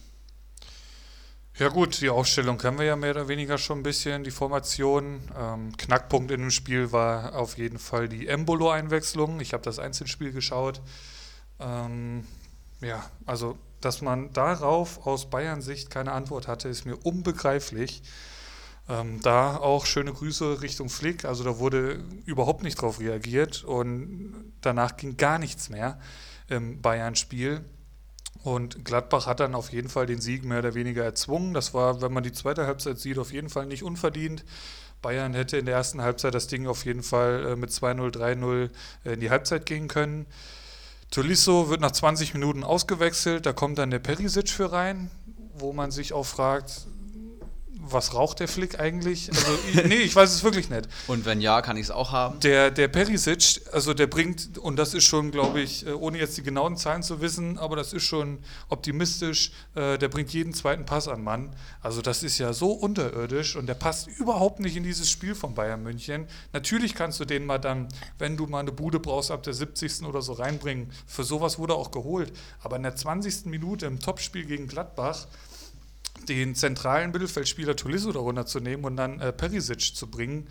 [1.56, 5.20] Ja gut, die Aufstellung kennen wir ja mehr oder weniger schon ein bisschen, die Formation.
[5.38, 9.38] Ähm, Knackpunkt in dem Spiel war auf jeden Fall die Embolo-Einwechslung.
[9.38, 10.82] Ich habe das Einzelspiel geschaut.
[11.60, 12.26] Ähm,
[12.80, 18.02] ja, also dass man darauf aus Bayern-Sicht keine Antwort hatte, ist mir unbegreiflich.
[18.88, 21.24] Ähm, da auch schöne Grüße Richtung Flick.
[21.24, 26.00] Also da wurde überhaupt nicht drauf reagiert und danach ging gar nichts mehr
[26.48, 27.64] im Bayern-Spiel.
[28.44, 31.54] Und Gladbach hat dann auf jeden Fall den Sieg mehr oder weniger erzwungen.
[31.54, 34.44] Das war, wenn man die zweite Halbzeit sieht, auf jeden Fall nicht unverdient.
[35.00, 38.70] Bayern hätte in der ersten Halbzeit das Ding auf jeden Fall äh, mit 2-0, 3-0
[39.04, 40.26] äh, in die Halbzeit gehen können.
[41.10, 45.10] Tolisso wird nach 20 Minuten ausgewechselt, da kommt dann der Perisic für rein,
[45.54, 46.86] wo man sich auch fragt,
[47.86, 49.30] was raucht der Flick eigentlich?
[49.30, 50.88] Also, nee, ich weiß es wirklich nicht.
[51.06, 52.40] Und wenn ja, kann ich es auch haben?
[52.40, 56.36] Der, der Perisic, also der bringt, und das ist schon, glaube ich, äh, ohne jetzt
[56.36, 60.84] die genauen Zahlen zu wissen, aber das ist schon optimistisch, äh, der bringt jeden zweiten
[60.84, 61.54] Pass an Mann.
[61.80, 65.54] Also das ist ja so unterirdisch und der passt überhaupt nicht in dieses Spiel von
[65.54, 66.26] Bayern München.
[66.52, 70.02] Natürlich kannst du den mal dann, wenn du mal eine Bude brauchst, ab der 70.
[70.02, 70.90] oder so reinbringen.
[71.06, 72.32] Für sowas wurde er auch geholt.
[72.62, 73.46] Aber in der 20.
[73.46, 75.26] Minute im Topspiel gegen Gladbach,
[76.28, 80.48] den zentralen Mittelfeldspieler Tolisso darunter zu nehmen und dann äh, Perisic zu bringen.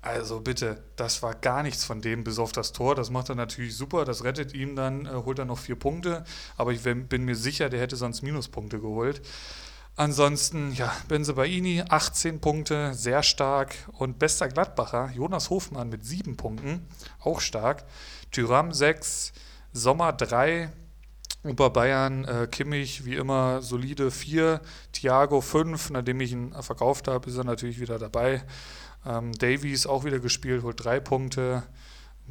[0.00, 2.96] Also bitte, das war gar nichts von dem, bis auf das Tor.
[2.96, 6.24] Das macht er natürlich super, das rettet ihm dann, äh, holt er noch vier Punkte.
[6.56, 9.22] Aber ich bin mir sicher, der hätte sonst Minuspunkte geholt.
[9.94, 13.76] Ansonsten, ja, Benzebaini, 18 Punkte, sehr stark.
[13.92, 16.86] Und bester Gladbacher, Jonas Hofmann mit sieben Punkten,
[17.20, 17.84] auch stark.
[18.32, 19.32] Tyram 6,
[19.72, 20.72] Sommer 3,
[21.42, 24.60] und bei Bayern äh, Kimmich wie immer solide 4,
[24.92, 25.90] Thiago 5.
[25.90, 28.42] Nachdem ich ihn verkauft habe, ist er natürlich wieder dabei.
[29.04, 31.64] Ähm, Davies auch wieder gespielt, holt drei Punkte,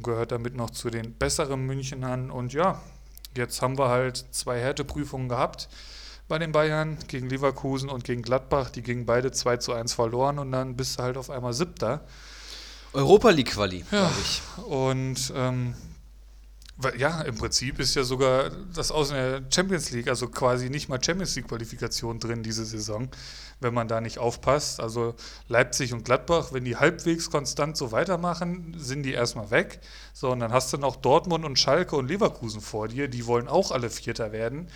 [0.02, 2.30] gehört damit noch zu den besseren Münchenern.
[2.30, 2.80] Und ja,
[3.36, 5.68] jetzt haben wir halt zwei Härteprüfungen gehabt
[6.28, 8.70] bei den Bayern gegen Leverkusen und gegen Gladbach.
[8.70, 12.06] Die gingen beide 2 zu 1 verloren und dann bist du halt auf einmal Siebter.
[12.94, 14.42] Europa League Quali, ja, glaube ich.
[14.64, 15.74] Und ähm,
[16.96, 21.02] ja, im Prinzip ist ja sogar das aus der Champions League, also quasi nicht mal
[21.02, 23.08] Champions League-Qualifikation drin diese Saison,
[23.60, 24.80] wenn man da nicht aufpasst.
[24.80, 25.14] Also
[25.48, 29.80] Leipzig und Gladbach, wenn die halbwegs konstant so weitermachen, sind die erstmal weg.
[30.12, 33.48] So, und dann hast du noch Dortmund und Schalke und Leverkusen vor dir, die wollen
[33.48, 34.68] auch alle Vierter werden.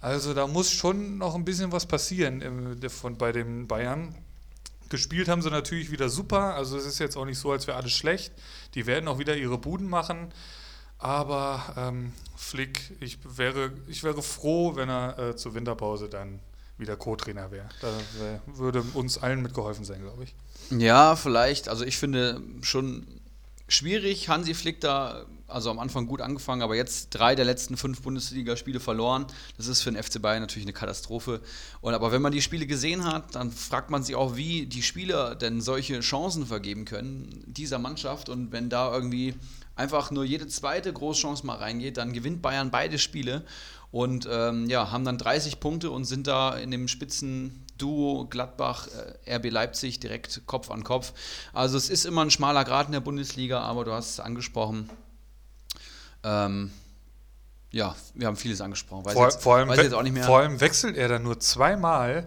[0.00, 4.14] Also da muss schon noch ein bisschen was passieren von, bei den Bayern.
[4.90, 7.76] Gespielt haben sie natürlich wieder super, also es ist jetzt auch nicht so, als wäre
[7.76, 8.32] alles schlecht.
[8.74, 10.32] Die werden auch wieder ihre Buden machen.
[10.98, 16.40] Aber ähm, Flick, ich wäre, ich wäre froh, wenn er äh, zur Winterpause dann
[16.76, 17.68] wieder Co-Trainer wäre.
[17.80, 20.34] Da wär, würde uns allen mitgeholfen sein, glaube ich.
[20.70, 21.68] Ja, vielleicht.
[21.68, 23.06] Also ich finde schon
[23.68, 28.02] schwierig, Hansi Flick da, also am Anfang gut angefangen, aber jetzt drei der letzten fünf
[28.02, 29.26] Bundesligaspiele verloren.
[29.56, 31.40] Das ist für den FC Bayern natürlich eine Katastrophe.
[31.80, 34.82] Und aber wenn man die Spiele gesehen hat, dann fragt man sich auch, wie die
[34.82, 38.28] Spieler denn solche Chancen vergeben können, dieser Mannschaft.
[38.28, 39.34] Und wenn da irgendwie
[39.78, 43.44] einfach nur jede zweite Großchance mal reingeht, dann gewinnt Bayern beide Spiele
[43.90, 48.88] und ähm, ja, haben dann 30 Punkte und sind da in dem Spitzenduo Gladbach,
[49.24, 51.12] äh, RB Leipzig direkt Kopf an Kopf.
[51.52, 54.90] Also es ist immer ein schmaler Grad in der Bundesliga, aber du hast es angesprochen.
[56.22, 56.70] Ähm,
[57.70, 59.04] ja, wir haben vieles angesprochen.
[59.04, 59.68] Vor, jetzt, vor, allem
[60.22, 62.26] vor allem wechselt er dann nur zweimal.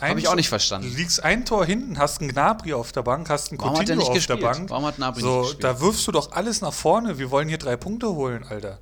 [0.00, 0.92] Habe ich auch nicht verstanden.
[0.96, 4.12] Liegst ein Tor hinten, hast einen Gnabry auf der Bank, hast einen Warum Coutinho auf
[4.12, 4.40] gespielt?
[4.40, 4.70] der Bank.
[4.70, 5.64] Warum hat Gnabry so, nicht gespielt?
[5.64, 7.18] Da wirfst du doch alles nach vorne.
[7.18, 8.80] Wir wollen hier drei Punkte holen, Alter.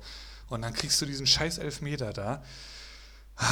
[0.49, 2.43] Und dann kriegst du diesen scheiß Elfmeter da.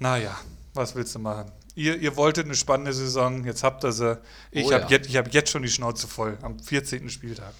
[0.00, 0.38] Naja,
[0.74, 1.50] was willst du machen?
[1.74, 4.16] Ihr, ihr wolltet eine spannende Saison, jetzt habt ihr sie.
[4.52, 4.90] Ich oh, habe ja.
[4.90, 7.10] jetzt, hab jetzt schon die Schnauze voll am 14.
[7.10, 7.52] Spieltag.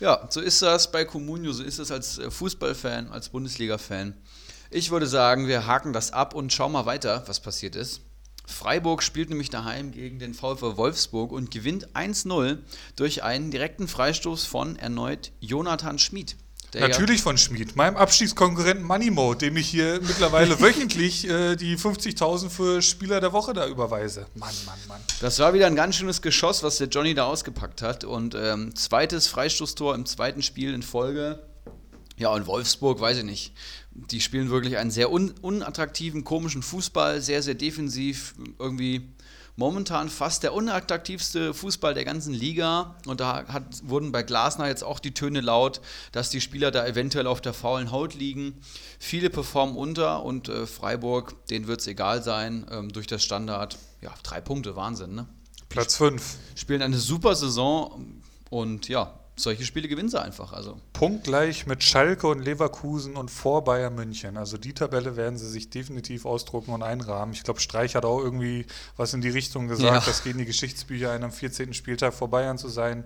[0.00, 4.14] Ja, so ist das bei Comunio, so ist es als äh, Fußballfan, als Bundesliga-Fan.
[4.70, 8.00] Ich würde sagen, wir haken das ab und schauen mal weiter, was passiert ist.
[8.48, 12.58] Freiburg spielt nämlich daheim gegen den VfL Wolfsburg und gewinnt 1-0
[12.96, 16.36] durch einen direkten Freistoß von erneut Jonathan Schmid.
[16.74, 22.50] Natürlich ja von Schmid, meinem Abstiegskonkurrenten Moneymo, dem ich hier mittlerweile wöchentlich äh, die 50.000
[22.50, 24.26] für Spieler der Woche da überweise.
[24.34, 25.00] Mann, Mann, Mann.
[25.20, 28.04] Das war wieder ein ganz schönes Geschoss, was der Johnny da ausgepackt hat.
[28.04, 31.42] Und ähm, zweites Freistoßtor im zweiten Spiel in Folge.
[32.18, 33.52] Ja, und Wolfsburg, weiß ich nicht.
[34.10, 39.08] Die spielen wirklich einen sehr un unattraktiven, komischen Fußball, sehr, sehr defensiv, irgendwie
[39.56, 42.94] momentan fast der unattraktivste Fußball der ganzen Liga.
[43.06, 45.80] Und da hat, wurden bei Glasner jetzt auch die Töne laut,
[46.12, 48.54] dass die Spieler da eventuell auf der faulen Haut liegen.
[49.00, 53.78] Viele performen unter und äh, Freiburg, denen wird es egal sein ähm, durch das Standard.
[54.00, 55.26] Ja, drei Punkte, Wahnsinn, ne?
[55.68, 56.36] Platz fünf.
[56.54, 60.52] Spielen eine super Saison und ja, solche Spiele gewinnen sie einfach.
[60.52, 60.80] Also.
[60.92, 64.36] Punktgleich mit Schalke und Leverkusen und vor Bayern München.
[64.36, 67.34] Also die Tabelle werden sie sich definitiv ausdrucken und einrahmen.
[67.34, 70.00] Ich glaube, Streich hat auch irgendwie was in die Richtung gesagt, ja.
[70.00, 71.74] das gehen die Geschichtsbücher ein, am 14.
[71.74, 73.04] Spieltag vor Bayern zu sein.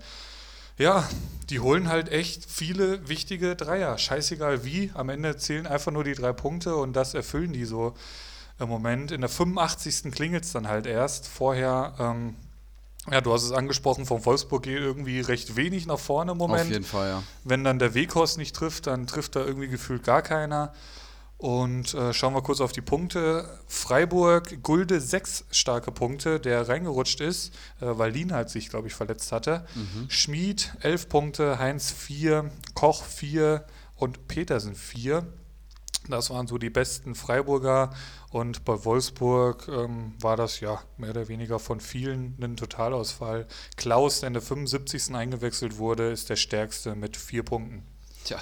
[0.78, 1.08] Ja,
[1.50, 3.98] die holen halt echt viele wichtige Dreier.
[3.98, 7.94] Scheißegal wie, am Ende zählen einfach nur die drei Punkte und das erfüllen die so
[8.58, 9.12] im Moment.
[9.12, 10.12] In der 85.
[10.12, 11.28] klingelt es dann halt erst.
[11.28, 12.36] Vorher ähm,
[13.10, 16.62] ja, du hast es angesprochen, vom Wolfsburg geht irgendwie recht wenig nach vorne im Moment.
[16.62, 17.22] Auf jeden Fall, ja.
[17.42, 20.72] Wenn dann der Weghorst nicht trifft, dann trifft da irgendwie gefühlt gar keiner.
[21.36, 23.58] Und äh, schauen wir kurz auf die Punkte.
[23.66, 28.94] Freiburg, Gulde, sechs starke Punkte, der reingerutscht ist, äh, weil Lien halt sich, glaube ich,
[28.94, 29.66] verletzt hatte.
[29.74, 30.08] Mhm.
[30.08, 33.64] Schmied, elf Punkte, Heinz, vier, Koch, vier
[33.96, 35.26] und Petersen, vier.
[36.12, 37.90] Das waren so die besten Freiburger.
[38.30, 43.46] Und bei Wolfsburg ähm, war das ja mehr oder weniger von vielen ein Totalausfall.
[43.76, 45.14] Klaus, der in der 75.
[45.14, 47.91] eingewechselt wurde, ist der stärkste mit vier Punkten.
[48.24, 48.38] Tja,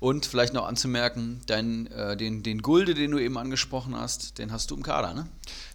[0.00, 4.50] und vielleicht noch anzumerken, dein, äh, den, den Gulde, den du eben angesprochen hast, den
[4.50, 5.26] hast du im Kader, ne?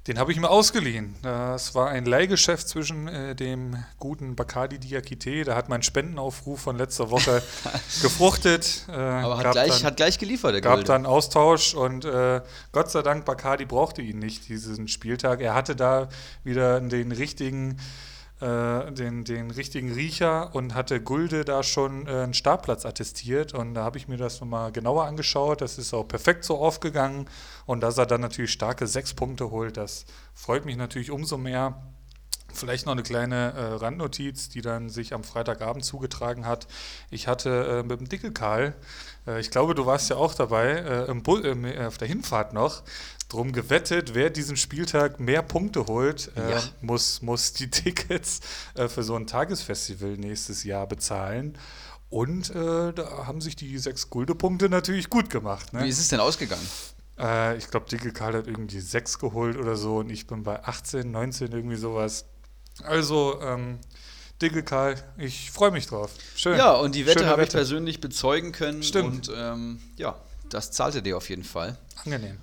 [0.07, 1.15] Den habe ich mir ausgeliehen.
[1.23, 5.43] Das war ein Leihgeschäft zwischen äh, dem guten Bacardi Diakite.
[5.43, 7.41] Da hat mein Spendenaufruf von letzter Woche
[8.01, 8.85] gefruchtet.
[8.87, 10.87] Äh, Aber hat gleich, dann, hat gleich geliefert, der gab Gulde.
[10.87, 15.41] dann Austausch und äh, Gott sei Dank, Bacardi brauchte ihn nicht diesen Spieltag.
[15.41, 16.09] Er hatte da
[16.43, 17.77] wieder den richtigen
[18.41, 23.53] äh, den, den richtigen Riecher und hatte Gulde da schon äh, einen Startplatz attestiert.
[23.53, 25.61] Und da habe ich mir das nochmal genauer angeschaut.
[25.61, 27.29] Das ist auch perfekt so aufgegangen.
[27.65, 31.81] Und dass er dann natürlich starke sechs Punkte holt, das freut mich natürlich umso mehr.
[32.53, 36.67] Vielleicht noch eine kleine äh, Randnotiz, die dann sich am Freitagabend zugetragen hat.
[37.09, 38.75] Ich hatte äh, mit dem Dickelkarl,
[39.27, 42.83] äh, ich glaube, du warst ja auch dabei, äh, im äh, auf der Hinfahrt noch,
[43.29, 46.63] drum gewettet, wer diesen Spieltag mehr Punkte holt, äh, ja.
[46.81, 48.41] muss, muss die Tickets
[48.75, 51.57] für so ein Tagesfestival nächstes Jahr bezahlen.
[52.09, 52.93] Und da
[53.25, 55.73] haben sich die sechs Guldepunkte natürlich gut gemacht.
[55.73, 55.83] Ne?
[55.83, 56.65] Wie ist es denn ausgegangen?
[57.57, 61.09] ich glaube, Dicke Karl hat irgendwie sechs geholt oder so und ich bin bei 18,
[61.09, 62.25] 19, irgendwie sowas.
[62.83, 63.79] Also, ähm,
[64.41, 66.11] Dicke Karl, ich freue mich drauf.
[66.35, 66.57] Schön.
[66.57, 68.83] Ja, und die Wette habe ich persönlich bezeugen können.
[68.83, 69.29] Stimmt.
[69.29, 71.77] Und ähm, ja, das zahlte dir auf jeden Fall.
[72.03, 72.37] Angenehm.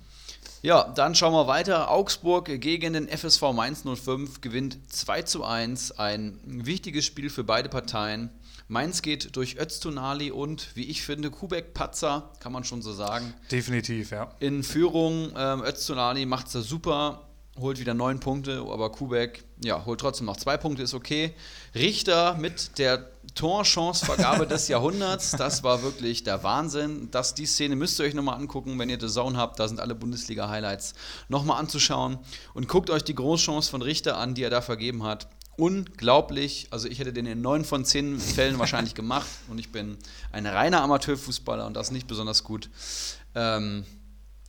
[0.64, 1.90] Ja, dann schauen wir weiter.
[1.90, 5.98] Augsburg gegen den FSV Mainz 05 gewinnt 2 zu 1.
[5.98, 8.31] Ein wichtiges Spiel für beide Parteien.
[8.68, 13.35] Mainz geht durch Öztunali und, wie ich finde, Kubek Patzer, kann man schon so sagen.
[13.51, 14.31] Definitiv, ja.
[14.38, 15.33] In Führung.
[15.37, 20.37] Ähm, Öztunali macht es super holt wieder neun Punkte, aber Kubek, ja, holt trotzdem noch
[20.37, 21.35] zwei Punkte, ist okay.
[21.75, 27.09] Richter mit der Torchancevergabe des Jahrhunderts, das war wirklich der Wahnsinn.
[27.11, 29.81] Das, die Szene müsst ihr euch nochmal angucken, wenn ihr The Zone habt, da sind
[29.81, 30.95] alle Bundesliga-Highlights
[31.29, 32.19] nochmal anzuschauen.
[32.55, 35.29] Und guckt euch die Großchance von Richter an, die er da vergeben hat.
[35.57, 39.99] Unglaublich, also ich hätte den in neun von zehn Fällen wahrscheinlich gemacht und ich bin
[40.33, 42.71] ein reiner Amateurfußballer und das nicht besonders gut.
[43.35, 43.85] Ähm,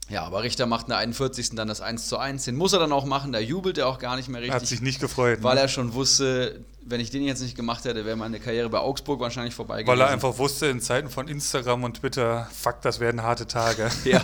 [0.09, 1.51] ja, aber Richter macht in der 41.
[1.51, 2.45] dann das 1 zu 1.
[2.45, 4.53] Den muss er dann auch machen, da jubelt er auch gar nicht mehr richtig.
[4.53, 5.39] Er hat sich nicht gefreut.
[5.41, 5.61] Weil ne?
[5.61, 9.19] er schon wusste, wenn ich den jetzt nicht gemacht hätte, wäre meine Karriere bei Augsburg
[9.21, 9.99] wahrscheinlich vorbei gewesen.
[9.99, 13.89] Weil er einfach wusste, in Zeiten von Instagram und Twitter, fuck, das werden harte Tage.
[14.03, 14.23] ja,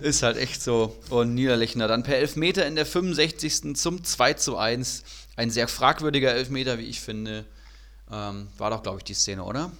[0.00, 0.96] ist halt echt so.
[1.10, 3.76] Und Niederlechner dann per Elfmeter in der 65.
[3.76, 5.04] zum 2 zu 1.
[5.36, 7.44] Ein sehr fragwürdiger Elfmeter, wie ich finde.
[8.10, 9.70] Ähm, war doch, glaube ich, die Szene, oder?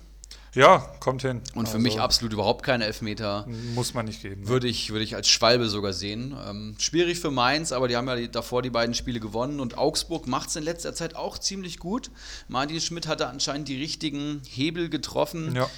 [0.55, 1.41] Ja, kommt hin.
[1.55, 3.47] Und für also, mich absolut überhaupt keine Elfmeter.
[3.75, 4.47] Muss man nicht geben.
[4.47, 6.37] Würde ich, würde ich als Schwalbe sogar sehen.
[6.47, 9.59] Ähm, schwierig für Mainz, aber die haben ja davor die beiden Spiele gewonnen.
[9.61, 12.11] Und Augsburg macht es in letzter Zeit auch ziemlich gut.
[12.49, 15.55] Martin Schmidt hatte anscheinend die richtigen Hebel getroffen.
[15.57, 15.69] Ja.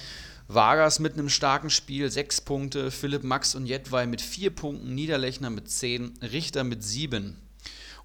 [0.47, 2.91] Vargas mit einem starken Spiel, sechs Punkte.
[2.91, 4.93] Philipp Max und Jedwai mit vier Punkten.
[4.93, 6.13] Niederlechner mit zehn.
[6.21, 7.35] Richter mit sieben.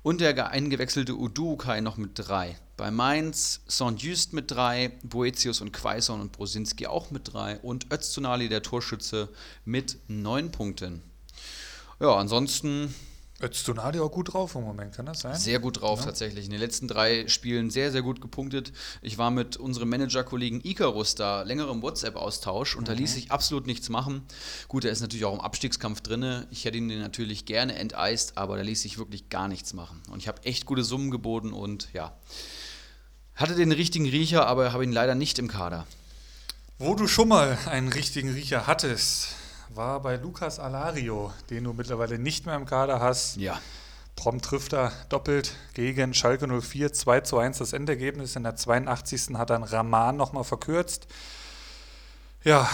[0.02, 2.56] Und der eingewechselte Udukai noch mit drei.
[2.76, 8.48] Bei Mainz Saint-Just mit drei, Boetius und Quaison und Brosinski auch mit drei und Öztunali,
[8.48, 9.28] der Torschütze,
[9.64, 11.02] mit neun Punkten.
[12.00, 12.94] Ja, ansonsten
[13.42, 15.36] Öztunali auch gut drauf im Moment, kann das sein?
[15.36, 16.06] Sehr gut drauf ja.
[16.06, 16.44] tatsächlich.
[16.44, 18.72] In den letzten drei Spielen sehr, sehr gut gepunktet.
[19.02, 22.86] Ich war mit unserem Manager-Kollegen Icarus da längerem WhatsApp-Austausch und mhm.
[22.86, 24.22] da ließ sich absolut nichts machen.
[24.68, 26.46] Gut, er ist natürlich auch im Abstiegskampf drin.
[26.50, 30.00] Ich hätte ihn natürlich gerne enteist, aber da ließ sich wirklich gar nichts machen.
[30.10, 32.16] Und ich habe echt gute Summen geboten und ja,
[33.34, 35.86] hatte den richtigen Riecher, aber habe ihn leider nicht im Kader.
[36.78, 39.28] Wo du schon mal einen richtigen Riecher hattest,
[39.68, 43.36] war bei Lukas Alario, den du mittlerweile nicht mehr im Kader hast.
[43.36, 43.60] Ja.
[44.16, 48.36] Prompt trifft er doppelt gegen Schalke 04, 2 zu 1 das Endergebnis.
[48.36, 49.34] In der 82.
[49.34, 51.06] hat dann Rahman nochmal verkürzt.
[52.44, 52.68] Ja,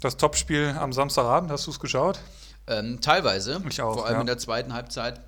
[0.00, 2.18] das Topspiel am Samstagabend, hast du es geschaut?
[2.66, 3.62] Ähm, teilweise.
[3.68, 3.94] Ich auch.
[3.94, 4.20] Vor allem ja.
[4.22, 5.20] in der zweiten Halbzeit.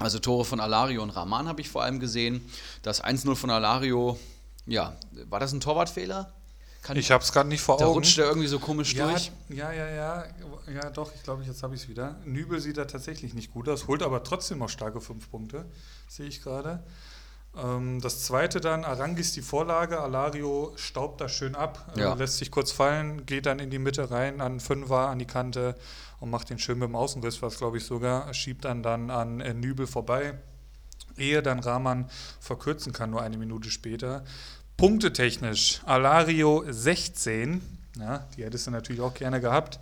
[0.00, 2.40] Also Tore von Alario und Rahman habe ich vor allem gesehen.
[2.82, 4.18] Das 1-0 von Alario,
[4.66, 4.96] ja,
[5.28, 6.32] war das ein Torwartfehler?
[6.82, 7.92] Kann ich habe es gerade nicht vor da Augen.
[7.92, 9.30] Da rutscht er irgendwie so komisch ja, durch.
[9.50, 10.24] Ja, ja, ja.
[10.72, 12.16] Ja, doch, ich glaube, jetzt habe ich es wieder.
[12.24, 15.66] Nübel sieht da tatsächlich nicht gut aus, holt aber trotzdem noch starke fünf Punkte,
[16.08, 16.82] sehe ich gerade.
[17.54, 22.14] Ähm, das zweite dann, Arangis die Vorlage, Alario staubt da schön ab, ja.
[22.14, 25.26] äh, lässt sich kurz fallen, geht dann in die Mitte rein, an Fünfer, an die
[25.26, 25.74] Kante
[26.20, 29.40] und macht den schön mit dem Außenriss, was glaube ich sogar, schiebt dann dann an
[29.40, 30.38] äh, Nübel vorbei
[31.20, 32.06] ehe dann Rahman
[32.40, 34.24] verkürzen kann, nur eine Minute später.
[34.76, 37.60] Punktetechnisch, Alario 16,
[37.98, 39.78] ja, die hättest du natürlich auch gerne gehabt.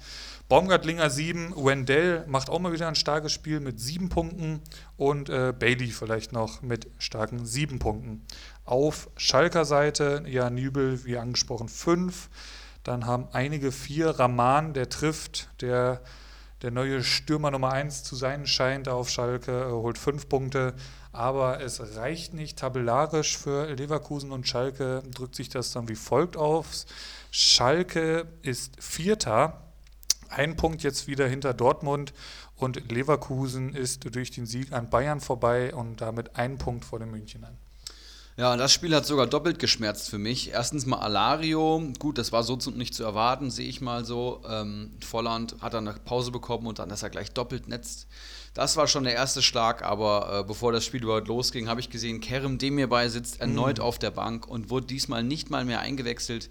[0.49, 4.63] Baumgartlinger 7, Wendell macht auch mal wieder ein starkes Spiel mit 7 Punkten
[4.97, 8.25] und äh, Bailey vielleicht noch mit starken 7 Punkten.
[8.65, 12.31] Auf Schalker Seite, ja, Nübel, wie angesprochen, 5.
[12.83, 14.19] Dann haben einige 4.
[14.19, 16.01] Raman, der trifft, der
[16.63, 20.75] der neue Stürmer Nummer 1 zu sein scheint auf Schalke, äh, holt 5 Punkte
[21.19, 26.37] aber es reicht nicht tabellarisch für Leverkusen und Schalke, drückt sich das dann wie folgt
[26.37, 26.69] auf.
[27.33, 29.65] Schalke ist Vierter,
[30.29, 32.13] ein Punkt jetzt wieder hinter Dortmund
[32.55, 37.11] und Leverkusen ist durch den Sieg an Bayern vorbei und damit ein Punkt vor den
[37.11, 37.57] Münchenern.
[38.39, 40.53] Ja, das Spiel hat sogar doppelt geschmerzt für mich.
[40.53, 44.41] Erstens mal Alario, gut, das war so nicht zu erwarten, sehe ich mal so.
[44.49, 48.07] Ähm, Volland hat dann eine Pause bekommen und dann, dass er gleich doppelt netzt.
[48.55, 51.91] Das war schon der erste Schlag, aber äh, bevor das Spiel überhaupt losging, habe ich
[51.91, 53.85] gesehen, Kerem Demirbay sitzt erneut mhm.
[53.85, 56.49] auf der Bank und wurde diesmal nicht mal mehr eingewechselt.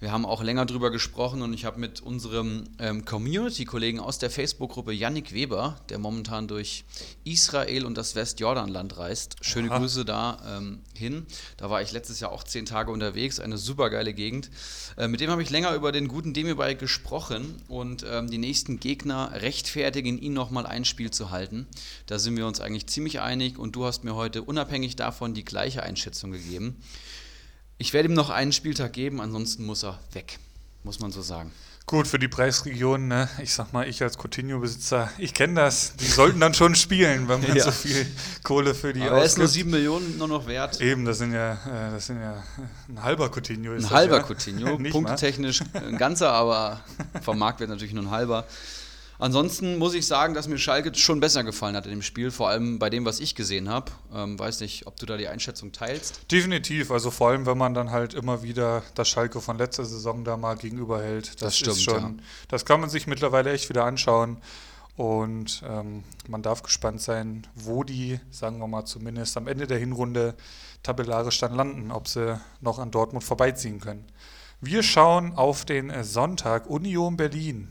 [0.00, 4.30] Wir haben auch länger drüber gesprochen und ich habe mit unserem ähm, Community-Kollegen aus der
[4.30, 6.84] Facebook-Gruppe Yannick Weber, der momentan durch
[7.24, 9.78] Israel und das Westjordanland reist, schöne Aha.
[9.78, 11.26] Grüße da ähm, hin.
[11.58, 14.50] Da war ich letztes Jahr auch zehn Tage unterwegs, eine super geile Gegend.
[14.96, 18.80] Äh, mit dem habe ich länger über den guten Demi-Bike gesprochen und ähm, die nächsten
[18.80, 21.66] Gegner rechtfertigen, ihn nochmal ein Spiel zu halten.
[22.06, 25.44] Da sind wir uns eigentlich ziemlich einig und du hast mir heute unabhängig davon die
[25.44, 26.80] gleiche Einschätzung gegeben.
[27.80, 30.38] Ich werde ihm noch einen Spieltag geben, ansonsten muss er weg,
[30.84, 31.50] muss man so sagen.
[31.86, 33.26] Gut, für die Preisregion, ne?
[33.42, 35.96] ich sag mal, ich als Coutinho-Besitzer, ich kenne das.
[35.96, 37.64] Die sollten dann schon spielen, wenn man ja.
[37.64, 38.06] so viel
[38.42, 40.78] Kohle für die Aber er ist nur 7 Millionen nur noch wert.
[40.82, 42.44] Eben, das sind ja, äh, das sind ja
[42.90, 43.72] ein halber Coutinho.
[43.72, 44.24] Ein das, halber ja?
[44.24, 46.82] Coutinho, punktetechnisch ein ganzer, aber
[47.22, 48.44] vom Markt wird natürlich nur ein halber.
[49.20, 52.48] Ansonsten muss ich sagen, dass mir Schalke schon besser gefallen hat in dem Spiel, vor
[52.48, 53.92] allem bei dem, was ich gesehen habe.
[54.14, 56.32] Ähm, weiß nicht, ob du da die Einschätzung teilst.
[56.32, 60.24] Definitiv, also vor allem, wenn man dann halt immer wieder das Schalke von letzter Saison
[60.24, 61.34] da mal gegenüberhält.
[61.34, 62.14] Das, das stimmt, ist schon, ja.
[62.48, 64.38] das kann man sich mittlerweile echt wieder anschauen.
[64.96, 69.78] Und ähm, man darf gespannt sein, wo die, sagen wir mal zumindest am Ende der
[69.78, 70.34] Hinrunde,
[70.82, 74.06] tabellarisch dann landen, ob sie noch an Dortmund vorbeiziehen können.
[74.62, 77.68] Wir schauen auf den Sonntag Union Berlin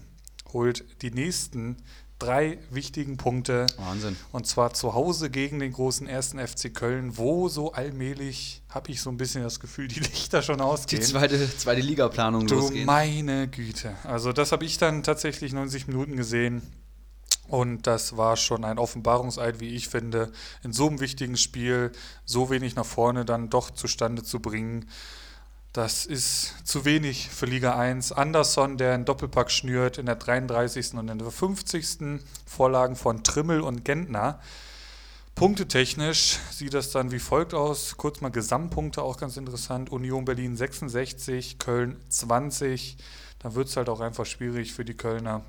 [0.53, 1.77] holt die nächsten
[2.19, 3.65] drei wichtigen Punkte.
[3.77, 4.15] Wahnsinn.
[4.31, 9.01] Und zwar zu Hause gegen den großen ersten FC Köln, wo so allmählich, habe ich
[9.01, 11.01] so ein bisschen das Gefühl, die Lichter schon ausgehen.
[11.01, 12.85] Die zweite, zweite Ligaplanung du losgehen.
[12.85, 13.95] meine Güte.
[14.03, 16.61] Also das habe ich dann tatsächlich 90 Minuten gesehen.
[17.47, 20.31] Und das war schon ein Offenbarungseid, wie ich finde,
[20.63, 21.91] in so einem wichtigen Spiel
[22.23, 24.85] so wenig nach vorne dann doch zustande zu bringen.
[25.73, 28.11] Das ist zu wenig für Liga 1.
[28.11, 30.95] Anderson, der einen Doppelpack schnürt in der 33.
[30.95, 32.21] und in der 50.
[32.47, 34.39] Vorlagen von Trimmel und Gentner.
[35.35, 37.97] Punktetechnisch sieht das dann wie folgt aus.
[37.97, 39.91] Kurz mal Gesamtpunkte, auch ganz interessant.
[39.91, 42.97] Union Berlin 66, Köln 20.
[43.37, 45.43] Da wird es halt auch einfach schwierig für die Kölner.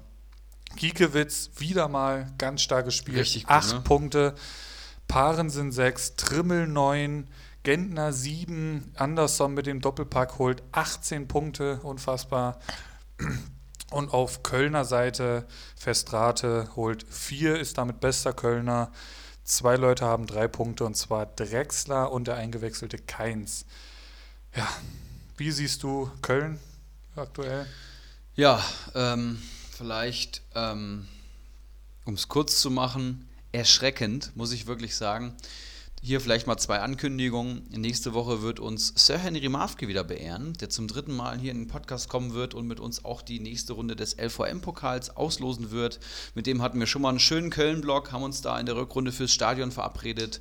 [0.76, 3.18] Giekewitz wieder mal ganz starkes Spiel.
[3.18, 3.80] Richtig gut, Acht ne?
[3.80, 4.35] Punkte.
[5.09, 7.26] Paaren sind sechs, Trimmel neun,
[7.62, 12.59] Gentner sieben, Andersson mit dem Doppelpack holt 18 Punkte, unfassbar.
[13.90, 15.46] Und auf Kölner Seite
[15.77, 18.92] Festrate holt vier, ist damit bester Kölner.
[19.44, 23.66] Zwei Leute haben drei Punkte und zwar Drexler und der eingewechselte Keins.
[24.55, 24.68] Ja,
[25.37, 26.61] wie siehst du Köln
[27.16, 27.66] aktuell?
[28.37, 29.42] Ja, ähm,
[29.77, 31.09] vielleicht, ähm,
[32.05, 35.37] um es kurz zu machen, erschreckend, muss ich wirklich sagen.
[36.02, 37.66] Hier vielleicht mal zwei Ankündigungen.
[37.68, 41.58] Nächste Woche wird uns Sir Henry Mafke wieder beehren, der zum dritten Mal hier in
[41.58, 46.00] den Podcast kommen wird und mit uns auch die nächste Runde des LVM-Pokals auslosen wird.
[46.34, 49.12] Mit dem hatten wir schon mal einen schönen Köln-Block, haben uns da in der Rückrunde
[49.12, 50.40] fürs Stadion verabredet.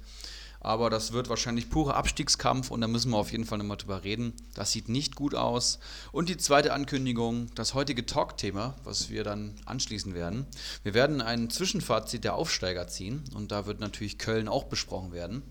[0.62, 4.04] Aber das wird wahrscheinlich purer Abstiegskampf und da müssen wir auf jeden Fall nochmal drüber
[4.04, 4.34] reden.
[4.56, 5.80] Das sieht nicht gut aus.
[6.12, 10.48] Und die zweite Ankündigung, das heutige Talk-Thema, was wir dann anschließen werden.
[10.84, 15.44] Wir werden ein Zwischenfazit der Aufsteiger ziehen und da wird natürlich Köln auch besprochen werden.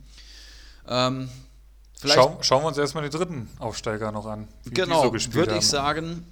[0.86, 1.30] Ähm,
[2.04, 4.46] Schau, schauen wir uns erstmal die dritten Aufsteiger noch an.
[4.66, 6.24] genau, so würde ich sagen,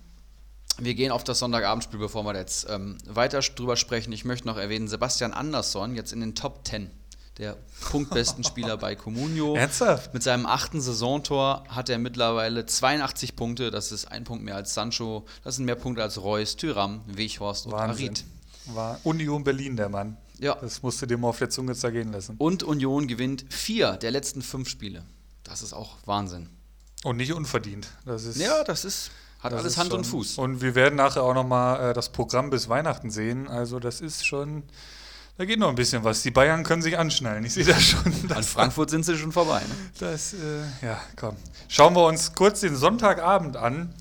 [0.79, 4.13] wir gehen auf das Sonntagabendspiel, bevor wir jetzt ähm, weiter drüber sprechen.
[4.13, 6.91] Ich möchte noch erwähnen, Sebastian Andersson, jetzt in den Top 10
[7.39, 7.57] der
[7.91, 9.55] punktbesten Spieler bei Comunio.
[9.55, 10.15] Ernsthaft?
[10.15, 13.71] Mit seinem achten Saisontor hat er mittlerweile 82 Punkte.
[13.71, 15.27] Das ist ein Punkt mehr als Sancho.
[15.45, 18.09] Das sind mehr Punkte als Reus, Thüram, Weghorst und Wahnsinn.
[18.09, 18.25] Arid.
[18.75, 20.17] War Union Berlin der Mann.
[20.39, 20.57] Ja.
[20.61, 22.37] Das musst du dir mal auf der Zunge zergehen lassen.
[22.39, 25.05] Und Union gewinnt vier der letzten fünf Spiele.
[25.45, 26.49] Das ist auch Wahnsinn.
[27.05, 27.89] Und nicht unverdient.
[28.05, 30.39] Das ist, Ja, das ist, hat das alles ist Hand schon, und Fuß.
[30.39, 33.47] Und wir werden nachher auch nochmal äh, das Programm bis Weihnachten sehen.
[33.47, 34.65] Also das ist schon,
[35.39, 36.23] da geht noch ein bisschen was.
[36.23, 37.45] Die Bayern können sich anschnallen.
[37.45, 38.13] Ich sehe das schon.
[38.35, 39.61] An Frankfurt sind sie schon vorbei.
[39.61, 39.75] Ne?
[39.99, 41.37] das äh, ja, komm.
[41.69, 43.95] Schauen wir uns kurz den Sonntagabend an.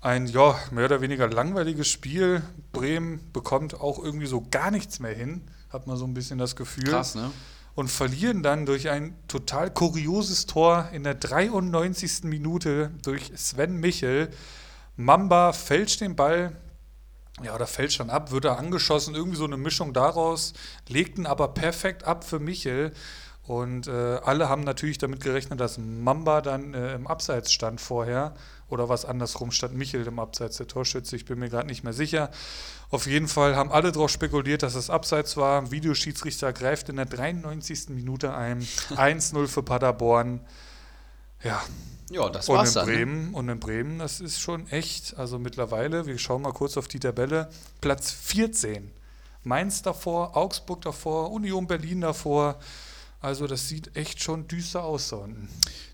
[0.00, 2.42] Ein, ja, mehr oder weniger langweiliges Spiel.
[2.72, 5.42] Bremen bekommt auch irgendwie so gar nichts mehr hin.
[5.70, 6.84] Hat man so ein bisschen das Gefühl.
[6.84, 7.30] Krass, ne?
[7.78, 12.24] und verlieren dann durch ein total kurioses Tor in der 93.
[12.24, 14.30] Minute durch Sven Michel.
[14.96, 16.56] Mamba fälscht den Ball,
[17.42, 20.52] ja, oder fällt schon ab, wird er angeschossen, irgendwie so eine Mischung daraus,
[20.88, 22.92] legt ihn aber perfekt ab für Michel.
[23.48, 23.90] Und äh,
[24.24, 28.34] alle haben natürlich damit gerechnet, dass Mamba dann äh, im Abseits stand vorher.
[28.68, 31.16] Oder was andersrum stand Michel im Abseits, der Torschütze.
[31.16, 32.30] Ich bin mir gerade nicht mehr sicher.
[32.90, 35.70] Auf jeden Fall haben alle darauf spekuliert, dass es Abseits war.
[35.70, 37.88] Videoschiedsrichter greift in der 93.
[37.88, 38.60] Minute ein.
[38.90, 40.40] 1-0 für Paderborn.
[41.42, 41.62] Ja,
[42.10, 42.86] Ja, das und war's in dann.
[42.88, 42.94] Ne?
[42.94, 46.88] Bremen, und in Bremen, das ist schon echt, also mittlerweile, wir schauen mal kurz auf
[46.88, 47.48] die Tabelle,
[47.80, 48.90] Platz 14.
[49.44, 52.58] Mainz davor, Augsburg davor, Union Berlin davor.
[53.20, 55.48] Also das sieht echt schon düster aus da unten.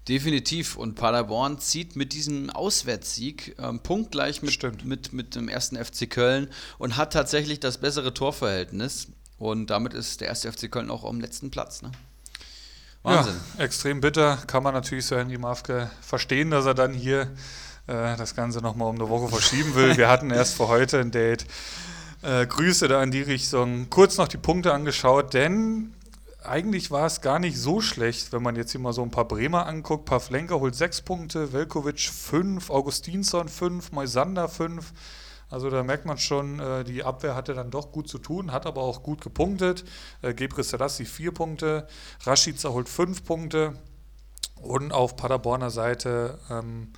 [0.09, 0.77] Definitiv.
[0.77, 4.85] Und Paderborn zieht mit diesem Auswärtssieg ähm, punktgleich mit, Stimmt.
[4.85, 6.49] mit, mit dem ersten FC Köln
[6.79, 9.09] und hat tatsächlich das bessere Torverhältnis.
[9.39, 11.81] Und damit ist der erste FC Köln auch am letzten Platz.
[11.81, 11.93] Ne?
[13.05, 13.35] Wahnsinn.
[13.59, 14.39] Ja, extrem bitter.
[14.47, 17.31] Kann man natürlich so Henry Mafke verstehen, dass er dann hier
[17.87, 19.97] äh, das Ganze nochmal um eine Woche verschieben will.
[19.97, 21.47] Wir hatten erst für heute ein Date.
[22.23, 23.91] Äh, Grüße da in die Richtung.
[23.91, 25.93] Kurz noch die Punkte angeschaut, denn
[26.43, 29.29] eigentlich war es gar nicht so schlecht, wenn man jetzt hier mal so ein paar
[29.29, 30.07] Bremer anguckt.
[30.07, 34.93] Pavlenka holt sechs Punkte, Velkovic fünf, Augustinsson fünf, Moisander fünf.
[35.55, 38.67] Also da merkt man schon, äh, die Abwehr hatte dann doch gut zu tun, hat
[38.67, 39.85] aber auch gut gepunktet.
[40.21, 41.87] Äh, Gebre Selassie vier Punkte,
[42.25, 43.75] Rashica holt fünf Punkte
[44.61, 46.89] und auf Paderborner Seite, ähm,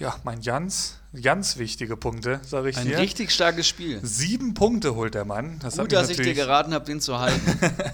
[0.00, 2.98] ja, mein Jans, ganz wichtige Punkte, sage ich Ein dir.
[2.98, 4.00] richtig starkes Spiel.
[4.02, 5.60] Sieben Punkte holt der Mann.
[5.60, 7.40] Das Gut, dass ich dir geraten habe, den zu halten.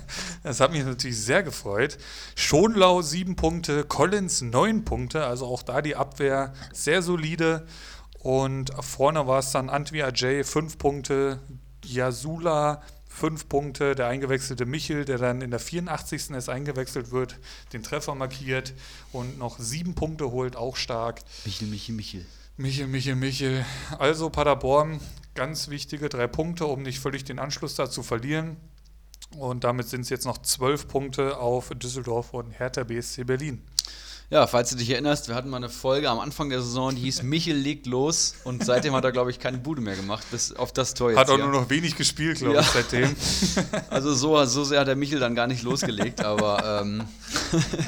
[0.42, 1.98] das hat mich natürlich sehr gefreut.
[2.34, 7.66] Schonlau sieben Punkte, Collins neun Punkte, also auch da die Abwehr sehr solide.
[8.28, 11.40] Und vorne war es dann Antwi Ajay fünf Punkte,
[11.82, 16.32] Yasula fünf Punkte, der eingewechselte Michel, der dann in der 84.
[16.32, 17.38] erst eingewechselt wird,
[17.72, 18.74] den Treffer markiert
[19.12, 21.22] und noch sieben Punkte holt, auch stark.
[21.46, 22.26] Michel, Michel, Michel.
[22.58, 23.64] Michel, Michel, Michel.
[23.98, 25.00] Also Paderborn,
[25.34, 28.58] ganz wichtige drei Punkte, um nicht völlig den Anschluss da zu verlieren.
[29.38, 33.62] Und damit sind es jetzt noch zwölf Punkte auf Düsseldorf und Hertha BSC Berlin.
[34.30, 37.00] Ja, falls du dich erinnerst, wir hatten mal eine Folge am Anfang der Saison, die
[37.00, 40.52] hieß Michel legt los und seitdem hat er, glaube ich, keine Bude mehr gemacht, bis
[40.52, 41.44] auf das Tor jetzt Hat auch hier.
[41.46, 42.60] nur noch wenig gespielt, glaube Ja.
[42.60, 43.16] ich, seitdem.
[43.90, 47.04] Also so, so sehr hat der Michel dann gar nicht losgelegt, aber ähm,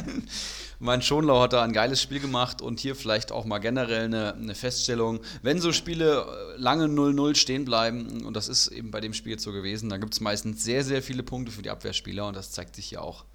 [0.78, 4.32] mein Schonlau hat da ein geiles Spiel gemacht und hier vielleicht auch mal generell eine,
[4.34, 5.20] eine Feststellung.
[5.43, 6.22] Wenn so Spiele
[6.57, 9.91] äh, lange 0-0 stehen bleiben, und das ist eben bei dem Spiel jetzt so gewesen,
[9.91, 12.86] dann gibt es meistens sehr, sehr viele Punkte für die Abwehrspieler und das zeigt sich
[12.86, 13.26] hier auch.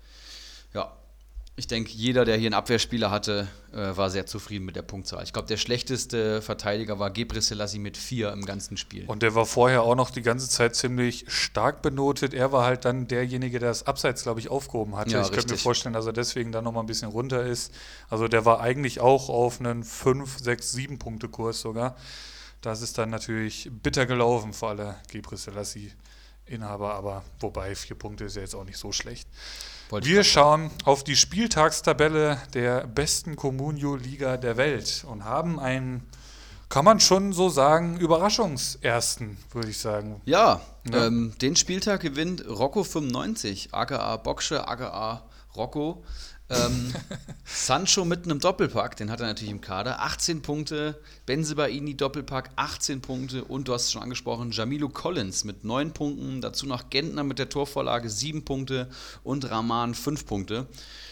[0.74, 0.92] Ja,
[1.58, 5.24] ich denke, jeder, der hier einen Abwehrspieler hatte, äh, war sehr zufrieden mit der Punktzahl.
[5.24, 9.06] Ich glaube, der schlechteste Verteidiger war Gebre Selassie mit vier im ganzen Spiel.
[9.06, 12.34] Und der war vorher auch noch die ganze Zeit ziemlich stark benotet.
[12.34, 15.12] Er war halt dann derjenige, der das Abseits, glaube ich, aufgehoben hatte.
[15.12, 17.74] Ja, ich könnte mir vorstellen, dass er deswegen dann nochmal ein bisschen runter ist.
[18.10, 21.96] Also der war eigentlich auch auf einen 5, 6, 7 Punkte Kurs sogar.
[22.60, 25.94] Das ist dann natürlich bitter gelaufen für alle Gebre Selassie
[26.48, 29.28] Inhaber, aber wobei vier Punkte ist ja jetzt auch nicht so schlecht.
[29.90, 36.04] Wollte Wir schauen auf die Spieltagstabelle der besten Comunio-Liga der Welt und haben einen,
[36.70, 40.22] kann man schon so sagen, Überraschungsersten, würde ich sagen.
[40.26, 40.62] Ja,
[40.92, 41.08] Ja.
[41.08, 45.24] Ähm, den Spieltag gewinnt Rocco 95, aka Boksche, aka
[45.56, 46.04] Rocco.
[46.50, 46.94] Ähm,
[47.46, 50.02] Sancho mit einem Doppelpack, den hat er natürlich im Kader.
[50.02, 55.64] 18 Punkte, Benzebaini Doppelpack, 18 Punkte und du hast es schon angesprochen, Jamilo Collins mit
[55.64, 58.90] 9 Punkten, dazu noch Gentner mit der Torvorlage 7 Punkte
[59.24, 60.68] und Rahman 5 Punkte.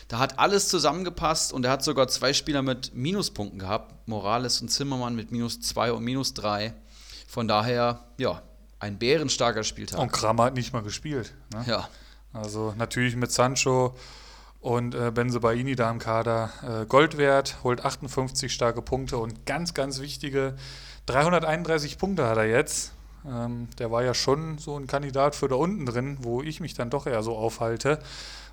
[0.08, 4.70] Da hat alles zusammengepasst und er hat sogar zwei Spieler mit Minuspunkten gehabt, Morales und
[4.70, 6.74] Zimmermann mit minus 2 und minus 3.
[7.28, 8.44] Von daher, ja,
[8.80, 10.00] ein bärenstarker Spieltag.
[10.00, 11.34] Und Kramer hat nicht mal gespielt.
[11.54, 11.64] Ne?
[11.68, 11.90] Ja,
[12.34, 13.96] Also natürlich mit Sancho
[14.64, 19.74] und äh, Benzebaini da im Kader äh, Gold wert, holt 58 starke Punkte und ganz,
[19.74, 20.56] ganz wichtige
[21.06, 22.94] 331 Punkte hat er jetzt.
[23.28, 26.74] Ähm, der war ja schon so ein Kandidat für da unten drin, wo ich mich
[26.76, 28.00] dann doch eher so aufhalte.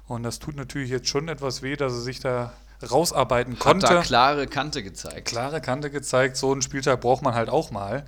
[0.09, 2.55] Und das tut natürlich jetzt schon etwas weh, dass er sich da
[2.91, 3.87] rausarbeiten hat konnte.
[3.87, 5.29] da klare Kante gezeigt.
[5.29, 6.37] klare Kante gezeigt.
[6.37, 8.05] So einen Spieltag braucht man halt auch mal.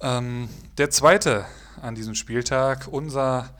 [0.00, 0.48] Ähm,
[0.78, 1.44] der zweite
[1.82, 3.50] an diesem Spieltag, unser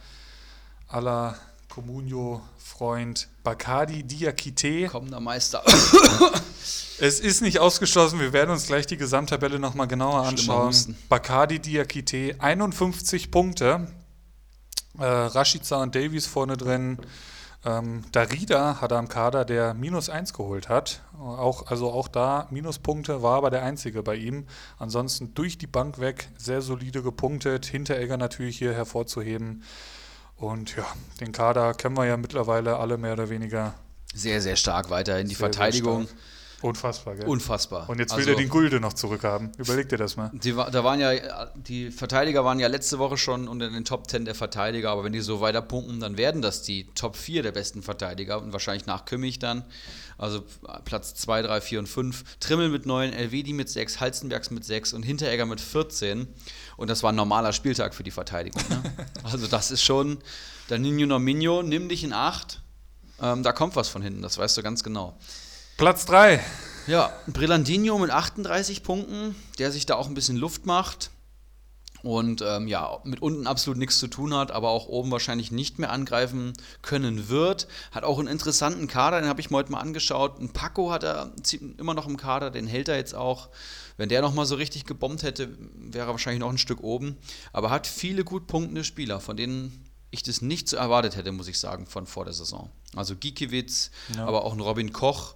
[0.89, 1.37] aller
[1.69, 4.89] Comunio-Freund Bacardi Diakite.
[4.89, 5.63] Kommender Meister.
[7.01, 10.75] Es ist nicht ausgeschlossen, wir werden uns gleich die Gesamttabelle nochmal genauer anschauen.
[11.09, 13.87] Bacardi Diakite, 51 Punkte.
[14.99, 16.99] Äh, Rashica und Davies vorne drin.
[17.65, 21.03] Ähm, Darida hat er am Kader, der minus 1 geholt hat.
[21.19, 24.47] Auch, also auch da Minuspunkte, war aber der einzige bei ihm.
[24.79, 27.67] Ansonsten durch die Bank weg, sehr solide gepunktet.
[27.67, 29.63] Hinteregger natürlich hier hervorzuheben.
[30.39, 30.87] Und ja,
[31.21, 33.75] den Kader kennen wir ja mittlerweile alle mehr oder weniger.
[34.15, 35.29] Sehr, sehr stark weiterhin.
[35.29, 36.19] Die Sehr, sehr Verteidigung, stark.
[36.61, 37.29] Unfassbar, gell?
[37.29, 37.89] unfassbar.
[37.89, 39.53] Und jetzt will Also, er den Gulde noch zurückhaben.
[39.59, 40.31] Überleg dir das mal.
[40.33, 44.25] Die, da waren ja, die Verteidiger waren ja letzte Woche schon unter den Top 10
[44.25, 47.53] der Verteidiger, aber wenn die so weiter punkten, dann werden das die Top 4 der
[47.53, 49.65] besten Verteidiger und wahrscheinlich nach Kimmich dann.
[50.17, 50.43] Also
[50.85, 52.25] Platz 2, 3, 4 und 5.
[52.41, 56.27] Trimmel mit 9, Elvedi mit 6, Halstenbergs mit 6 und Hinteregger mit 14.
[56.79, 58.63] Und das war ein normaler Spieltag für die Verteidigung.
[58.71, 58.83] Ne?
[59.25, 60.19] also das ist schon,
[60.71, 62.63] der Nino Nominio, nimm dich in Acht.
[63.21, 65.19] Ähm, da kommt was von hinten, das weißt du ganz genau.
[65.77, 66.41] Platz 3.
[66.87, 71.11] Ja, Brillandino mit 38 Punkten, der sich da auch ein bisschen Luft macht
[72.03, 75.81] und ähm, ja, mit unten absolut nichts zu tun hat, aber auch oben wahrscheinlich nicht
[75.81, 77.67] mehr angreifen können wird.
[77.91, 80.41] Hat auch einen interessanten Kader, den habe ich mir heute mal angeschaut.
[80.41, 81.33] Ein Paco hat er
[81.77, 83.49] immer noch im Kader, den hält er jetzt auch.
[83.99, 87.17] Wenn der nochmal so richtig gebombt hätte, wäre er wahrscheinlich noch ein Stück oben.
[87.53, 91.49] Aber hat viele gut punktende Spieler, von denen ich das nicht so erwartet hätte, muss
[91.49, 92.71] ich sagen, von vor der Saison.
[92.97, 94.25] Also Gikiewicz, Ja.
[94.27, 95.35] aber auch ein Robin Koch.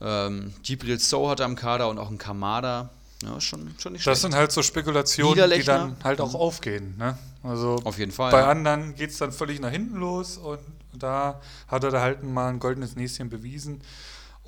[0.00, 2.90] Ähm, Gibril So hat er am Kader und auch ein Kamada.
[3.24, 4.20] Ja, schon, schon nicht Das schlecht.
[4.22, 6.96] sind halt so Spekulationen, die dann halt auch aufgehen.
[6.96, 7.18] Ne?
[7.42, 8.30] Also Auf jeden Fall.
[8.30, 8.48] bei ja.
[8.48, 10.60] anderen geht es dann völlig nach hinten los und
[10.96, 13.80] da hat er da halt mal ein goldenes Näschen bewiesen.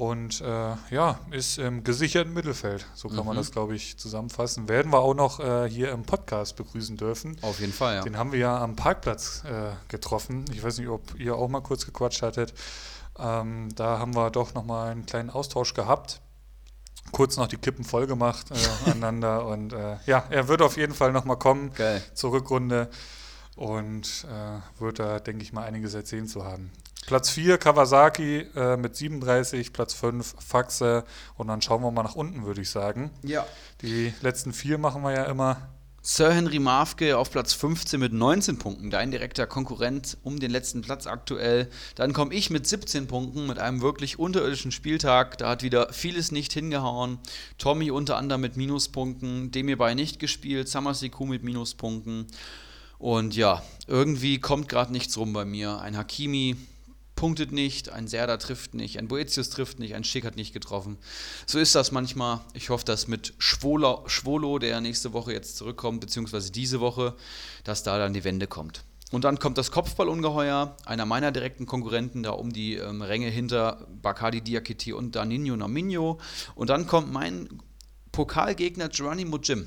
[0.00, 2.86] Und äh, ja, ist im gesicherten Mittelfeld.
[2.94, 3.40] So kann man Mhm.
[3.40, 4.66] das, glaube ich, zusammenfassen.
[4.66, 7.36] Werden wir auch noch äh, hier im Podcast begrüßen dürfen.
[7.42, 8.00] Auf jeden Fall, ja.
[8.02, 10.46] Den haben wir ja am Parkplatz äh, getroffen.
[10.54, 12.54] Ich weiß nicht, ob ihr auch mal kurz gequatscht hattet.
[13.18, 16.22] Ähm, da haben wir doch nochmal einen kleinen Austausch gehabt.
[17.12, 18.54] Kurz noch die Kippen voll gemacht äh,
[18.90, 19.44] aneinander.
[19.44, 22.02] Und äh, ja, er wird auf jeden Fall nochmal kommen Geil.
[22.14, 22.88] zur Rückrunde
[23.54, 26.72] und äh, wird da, denke ich mal, einiges erzählen zu haben.
[27.10, 31.04] Platz 4 Kawasaki äh, mit 37, Platz 5 Faxe
[31.36, 33.10] und dann schauen wir mal nach unten, würde ich sagen.
[33.24, 33.44] Ja.
[33.82, 35.56] Die letzten vier machen wir ja immer.
[36.02, 40.82] Sir Henry Mafke auf Platz 15 mit 19 Punkten, dein direkter Konkurrent um den letzten
[40.82, 41.68] Platz aktuell.
[41.96, 45.36] Dann komme ich mit 17 Punkten mit einem wirklich unterirdischen Spieltag.
[45.38, 47.18] Da hat wieder vieles nicht hingehauen.
[47.58, 52.28] Tommy unter anderem mit Minuspunkten, Demir bei nicht gespielt, Samasiku mit Minuspunkten.
[53.00, 55.80] Und ja, irgendwie kommt gerade nichts rum bei mir.
[55.80, 56.54] Ein Hakimi
[57.20, 60.96] punktet nicht, ein Serda trifft nicht, ein Boetius trifft nicht, ein Schick hat nicht getroffen.
[61.44, 62.40] So ist das manchmal.
[62.54, 67.14] Ich hoffe, dass mit Schwolo, Schwolo, der nächste Woche jetzt zurückkommt, beziehungsweise diese Woche,
[67.62, 68.84] dass da dann die Wende kommt.
[69.10, 73.86] Und dann kommt das Kopfballungeheuer, einer meiner direkten Konkurrenten da um die ähm, Ränge hinter
[74.00, 76.18] Bacardi Diakiti und Danino Naminho.
[76.54, 77.50] Und dann kommt mein
[78.12, 79.66] Pokalgegner Geronimo Jim.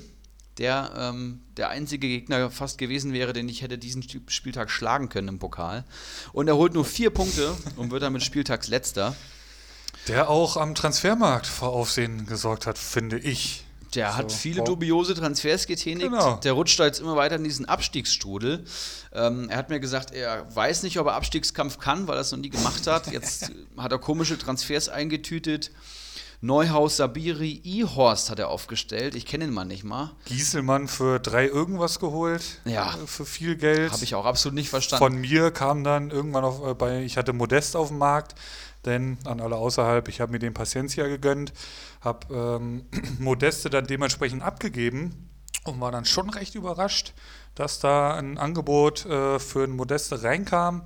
[0.58, 5.28] Der ähm, der einzige Gegner fast gewesen wäre, den ich hätte diesen Spieltag schlagen können
[5.28, 5.84] im Pokal.
[6.32, 9.14] Und er holt nur vier Punkte und wird damit Spieltagsletzter.
[10.08, 13.64] Der auch am Transfermarkt vor Aufsehen gesorgt hat, finde ich.
[13.94, 14.16] Der so.
[14.16, 16.10] hat viele dubiose Transfers getätigt.
[16.10, 16.36] Genau.
[16.36, 18.64] Der rutscht da jetzt immer weiter in diesen Abstiegsstrudel.
[19.12, 22.32] Ähm, er hat mir gesagt, er weiß nicht, ob er Abstiegskampf kann, weil er es
[22.32, 23.10] noch nie gemacht hat.
[23.12, 25.70] Jetzt hat er komische Transfers eingetütet.
[26.44, 29.14] Neuhaus Sabiri Ihorst hat er aufgestellt.
[29.14, 30.10] Ich kenne ihn mal nicht mal.
[30.26, 32.60] Gieselmann für drei irgendwas geholt.
[32.66, 32.94] Ja.
[33.06, 33.90] Für viel Geld.
[33.90, 35.02] Habe ich auch absolut nicht verstanden.
[35.02, 38.34] Von mir kam dann irgendwann auf, äh, bei, ich hatte Modest auf dem Markt,
[38.84, 41.54] denn an alle außerhalb, ich habe mir den Paciencia gegönnt,
[42.02, 42.84] habe ähm,
[43.18, 45.30] Modeste dann dementsprechend abgegeben
[45.64, 47.14] und war dann schon recht überrascht,
[47.54, 50.82] dass da ein Angebot äh, für einen Modeste reinkam.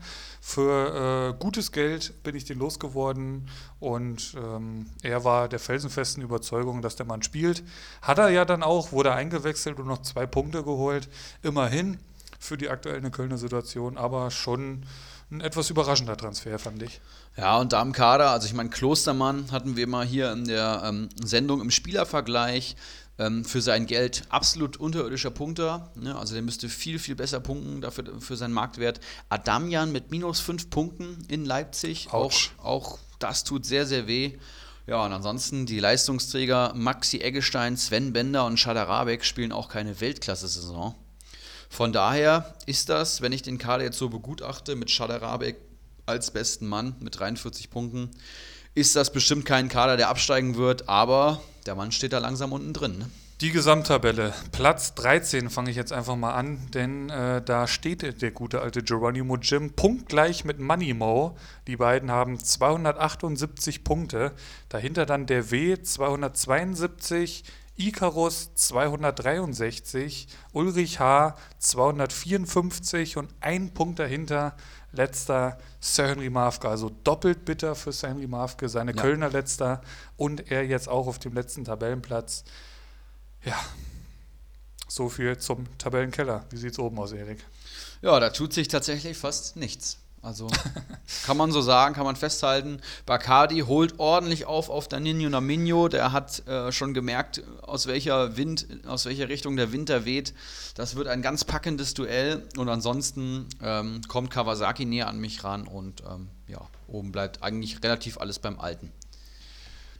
[0.48, 6.80] Für äh, gutes Geld bin ich den losgeworden und ähm, er war der felsenfesten Überzeugung,
[6.80, 7.62] dass der Mann spielt.
[8.00, 11.10] Hat er ja dann auch, wurde eingewechselt und noch zwei Punkte geholt.
[11.42, 11.98] Immerhin
[12.38, 14.86] für die aktuelle Kölner Situation, aber schon
[15.30, 17.02] ein etwas überraschender Transfer, fand ich.
[17.36, 20.80] Ja, und da im Kader, also ich meine, Klostermann hatten wir mal hier in der
[20.82, 22.74] ähm, Sendung im Spielervergleich
[23.18, 25.90] ähm, für sein Geld absolut unterirdischer Punkter.
[25.94, 26.16] Ne?
[26.16, 29.00] Also der müsste viel, viel besser punkten dafür, für seinen Marktwert.
[29.28, 32.08] Adamian mit minus fünf Punkten in Leipzig.
[32.12, 34.38] Auch, auch das tut sehr, sehr weh.
[34.86, 40.94] Ja, und ansonsten die Leistungsträger Maxi Eggestein, Sven Bender und Schadarabek spielen auch keine Weltklasse-Saison.
[41.68, 45.56] Von daher ist das, wenn ich den Kader jetzt so begutachte, mit Schadarabek
[46.06, 48.10] als besten Mann mit 43 Punkten,
[48.74, 52.72] ist das bestimmt kein Kader, der absteigen wird, aber der Mann steht da langsam unten
[52.72, 52.96] drin.
[52.98, 53.10] Ne?
[53.42, 54.32] Die Gesamttabelle.
[54.52, 58.82] Platz 13 fange ich jetzt einfach mal an, denn äh, da steht der gute alte
[58.82, 61.36] Geronimo Jim punktgleich mit Moneymo.
[61.66, 64.32] Die beiden haben 278 Punkte.
[64.70, 67.44] Dahinter dann der W 272,
[67.76, 74.56] Icarus 263, Ulrich H 254 und ein Punkt dahinter
[74.92, 76.68] letzter Sir Henry Mafke.
[76.68, 79.00] Also doppelt bitter für Sir Henry Mafke, seine ja.
[79.00, 79.82] Kölner letzter
[80.16, 82.44] und er jetzt auch auf dem letzten Tabellenplatz.
[83.44, 83.58] Ja,
[84.88, 86.44] so viel zum Tabellenkeller.
[86.50, 87.44] Wie sieht es oben aus, Erik?
[88.02, 89.98] Ja, da tut sich tatsächlich fast nichts.
[90.28, 90.46] Also
[91.24, 92.82] kann man so sagen, kann man festhalten.
[93.06, 95.88] Bacardi holt ordentlich auf auf Danino Naminho.
[95.88, 100.34] Der hat äh, schon gemerkt, aus welcher Wind, aus welcher Richtung der Winter weht.
[100.74, 102.46] Das wird ein ganz packendes Duell.
[102.58, 107.82] Und ansonsten ähm, kommt Kawasaki näher an mich ran und ähm, ja, oben bleibt eigentlich
[107.82, 108.92] relativ alles beim Alten.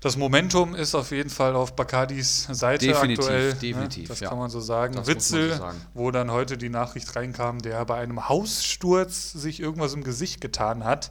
[0.01, 3.49] Das Momentum ist auf jeden Fall auf Bacardis Seite definitiv, aktuell.
[3.49, 3.55] Ne?
[3.55, 4.09] Definitiv, ne?
[4.09, 4.28] Das ja.
[4.28, 4.94] kann man so sagen.
[4.94, 5.80] Das Witzel, so sagen.
[5.92, 10.84] wo dann heute die Nachricht reinkam, der bei einem Haussturz sich irgendwas im Gesicht getan
[10.84, 11.11] hat,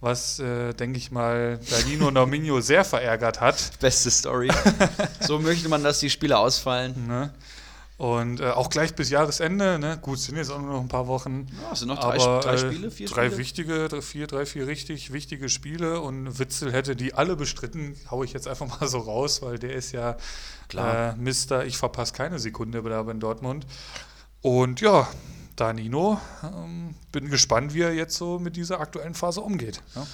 [0.00, 3.78] was, äh, denke ich mal, Danino Nominio sehr verärgert hat.
[3.80, 4.50] Beste Story.
[5.20, 7.06] so möchte man, dass die Spiele ausfallen.
[7.06, 7.30] Ne?
[7.96, 9.98] Und äh, auch gleich bis Jahresende, ne?
[10.02, 11.46] gut, sind jetzt auch nur noch ein paar Wochen.
[11.62, 13.38] Ja, sind noch drei, aber, drei äh, Spiele, vier drei Spiele?
[13.38, 18.24] wichtige, drei, vier, drei, vier richtig wichtige Spiele und Witzel hätte die alle bestritten, haue
[18.24, 20.16] ich jetzt einfach mal so raus, weil der ist ja
[20.68, 21.12] Klar.
[21.12, 23.66] Äh, Mister, ich verpasse keine Sekunde da in Dortmund.
[24.40, 25.08] Und ja,
[25.56, 29.82] Danino, ähm, bin gespannt, wie er jetzt so mit dieser aktuellen Phase umgeht.
[29.94, 30.06] Ja,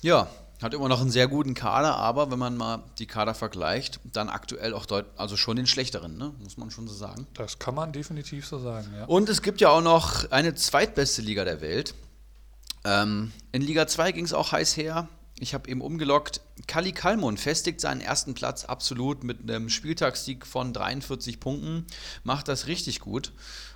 [0.00, 0.28] ja
[0.62, 4.28] hat immer noch einen sehr guten Kader, aber wenn man mal die Kader vergleicht, dann
[4.28, 6.32] aktuell auch deut also schon den schlechteren, ne?
[6.42, 7.26] muss man schon so sagen.
[7.34, 9.04] Das kann man definitiv so sagen, ja.
[9.06, 11.94] Und es gibt ja auch noch eine zweitbeste Liga der Welt.
[12.84, 15.08] Ähm, in Liga 2 ging es auch heiß her.
[15.38, 16.40] Ich habe eben umgelockt.
[16.68, 21.86] Kali Kalmund festigt seinen ersten Platz absolut mit einem Spieltagssieg von 43 Punkten.
[22.22, 23.32] Macht das richtig gut.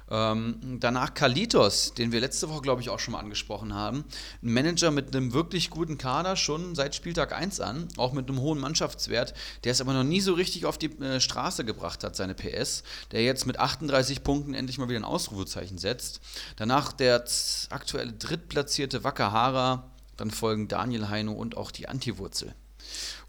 [0.09, 4.05] Ähm, danach Kalitos, den wir letzte Woche, glaube ich, auch schon mal angesprochen haben.
[4.43, 8.41] Ein Manager mit einem wirklich guten Kader, schon seit Spieltag 1 an, auch mit einem
[8.41, 9.35] hohen Mannschaftswert,
[9.65, 12.85] der es aber noch nie so richtig auf die äh, Straße gebracht hat, seine PS,
[13.11, 16.21] der jetzt mit 38 Punkten endlich mal wieder ein Ausrufezeichen setzt.
[16.57, 17.25] Danach der
[17.71, 22.55] aktuelle drittplatzierte Wakahara, dann folgen Daniel Heino und auch die Antiwurzel.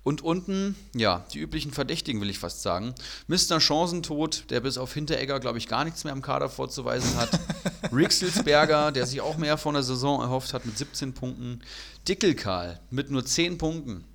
[0.07, 2.95] Und unten, ja, die üblichen Verdächtigen will ich fast sagen.
[3.27, 3.59] Mr.
[3.59, 7.37] Chancentod, der bis auf Hinteregger, glaube ich, gar nichts mehr im Kader vorzuweisen hat.
[7.91, 11.59] Rixelsberger, der sich auch mehr von der Saison erhofft hat mit 17 Punkten.
[12.07, 14.05] Dickelkarl mit nur 10 Punkten.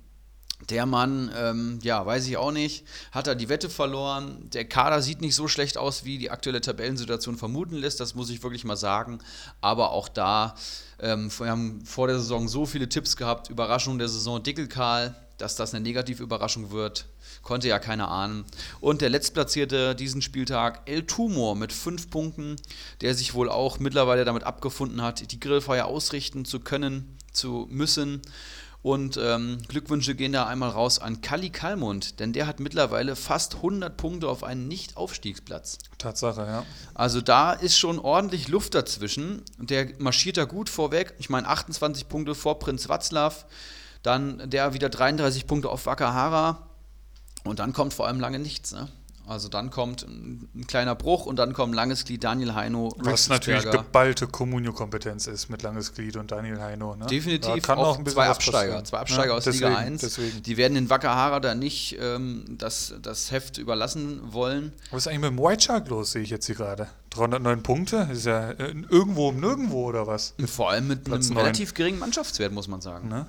[0.71, 4.49] Der Mann, ähm, ja, weiß ich auch nicht, hat er die Wette verloren.
[4.51, 8.31] Der Kader sieht nicht so schlecht aus, wie die aktuelle Tabellensituation vermuten lässt, das muss
[8.31, 9.19] ich wirklich mal sagen.
[9.61, 10.55] Aber auch da,
[10.99, 15.55] ähm, wir haben vor der Saison so viele Tipps gehabt, Überraschung der Saison, Dickelkarl, dass
[15.55, 17.07] das eine negative Überraschung wird,
[17.41, 18.45] konnte ja keiner ahnen.
[18.79, 22.55] Und der Letztplatzierte diesen Spieltag, El Tumor mit fünf Punkten,
[23.01, 28.21] der sich wohl auch mittlerweile damit abgefunden hat, die Grillfeier ausrichten zu können, zu müssen.
[28.83, 33.55] Und ähm, Glückwünsche gehen da einmal raus an Kalli Kalmund, denn der hat mittlerweile fast
[33.55, 35.77] 100 Punkte auf einen Nicht-Aufstiegsplatz.
[35.97, 36.65] Tatsache, ja.
[36.93, 39.41] Also da ist schon ordentlich Luft dazwischen.
[39.57, 41.13] Der marschiert da gut vorweg.
[41.17, 43.33] Ich meine 28 Punkte vor Prinz Watzlaw,
[44.03, 46.67] dann der wieder 33 Punkte auf Wakahara
[47.43, 48.73] und dann kommt vor allem lange nichts.
[48.73, 48.87] Ne?
[49.25, 53.29] Also dann kommt ein, ein, kleiner Bruch und dann kommen Langes Glied, Daniel Heino, Was
[53.29, 56.95] natürlich geballte Kommunio-Kompetenz ist mit Langes Glied und Daniel Heino.
[56.95, 57.05] Ne?
[57.05, 60.01] Definitiv kann auch, auch zwei Absteiger, zwei Absteiger ja, aus deswegen, Liga 1.
[60.01, 60.43] Deswegen.
[60.43, 64.73] Die werden den Wakahara da nicht ähm, das, das Heft überlassen wollen.
[64.91, 66.89] Was ist eigentlich mit dem White Shark los, sehe ich jetzt hier gerade?
[67.11, 68.09] 309 Punkte?
[68.11, 70.33] Ist ja irgendwo um nirgendwo oder was?
[70.47, 71.43] Vor allem mit Platz einem 9.
[71.43, 73.07] relativ geringen Mannschaftswert, muss man sagen.
[73.07, 73.25] Ne?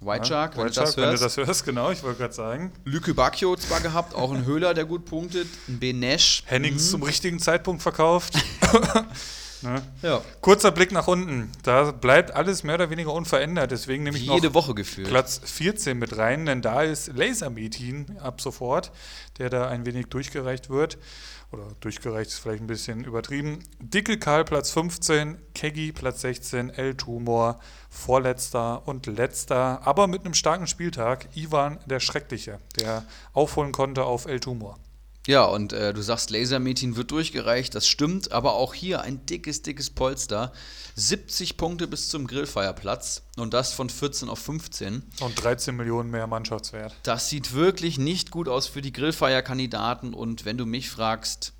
[0.00, 2.34] White Shark, ja, wenn, White du, Shark wenn du das hörst, genau, ich wollte gerade
[2.34, 2.72] sagen.
[2.84, 6.44] Lücke Bacchio zwar gehabt, auch ein Höhler, der gut punktet, ein Benesch.
[6.46, 6.90] Hennings mhm.
[6.90, 8.34] zum richtigen Zeitpunkt verkauft.
[9.62, 9.82] ne?
[10.02, 10.20] ja.
[10.40, 11.50] Kurzer Blick nach unten.
[11.64, 13.72] Da bleibt alles mehr oder weniger unverändert.
[13.72, 15.08] Deswegen nehme ich Jede noch Woche gefühlt.
[15.08, 18.92] Platz 14 mit rein, denn da ist Laser Meeting ab sofort,
[19.38, 20.96] der da ein wenig durchgereicht wird
[21.50, 23.60] oder durchgereicht ist vielleicht ein bisschen übertrieben.
[23.80, 27.58] Dickel Karl Platz 15, Keggy Platz 16, El Tumor
[27.90, 34.26] vorletzter und letzter, aber mit einem starken Spieltag Ivan der Schreckliche, der aufholen konnte auf
[34.26, 34.78] El Tumor.
[35.28, 39.60] Ja, und äh, du sagst, Lasermeeting wird durchgereicht, das stimmt, aber auch hier ein dickes,
[39.60, 40.52] dickes Polster.
[40.94, 45.02] 70 Punkte bis zum Grillfeierplatz und das von 14 auf 15.
[45.20, 46.96] Und 13 Millionen mehr Mannschaftswert.
[47.02, 51.52] Das sieht wirklich nicht gut aus für die Grillfeierkandidaten und wenn du mich fragst,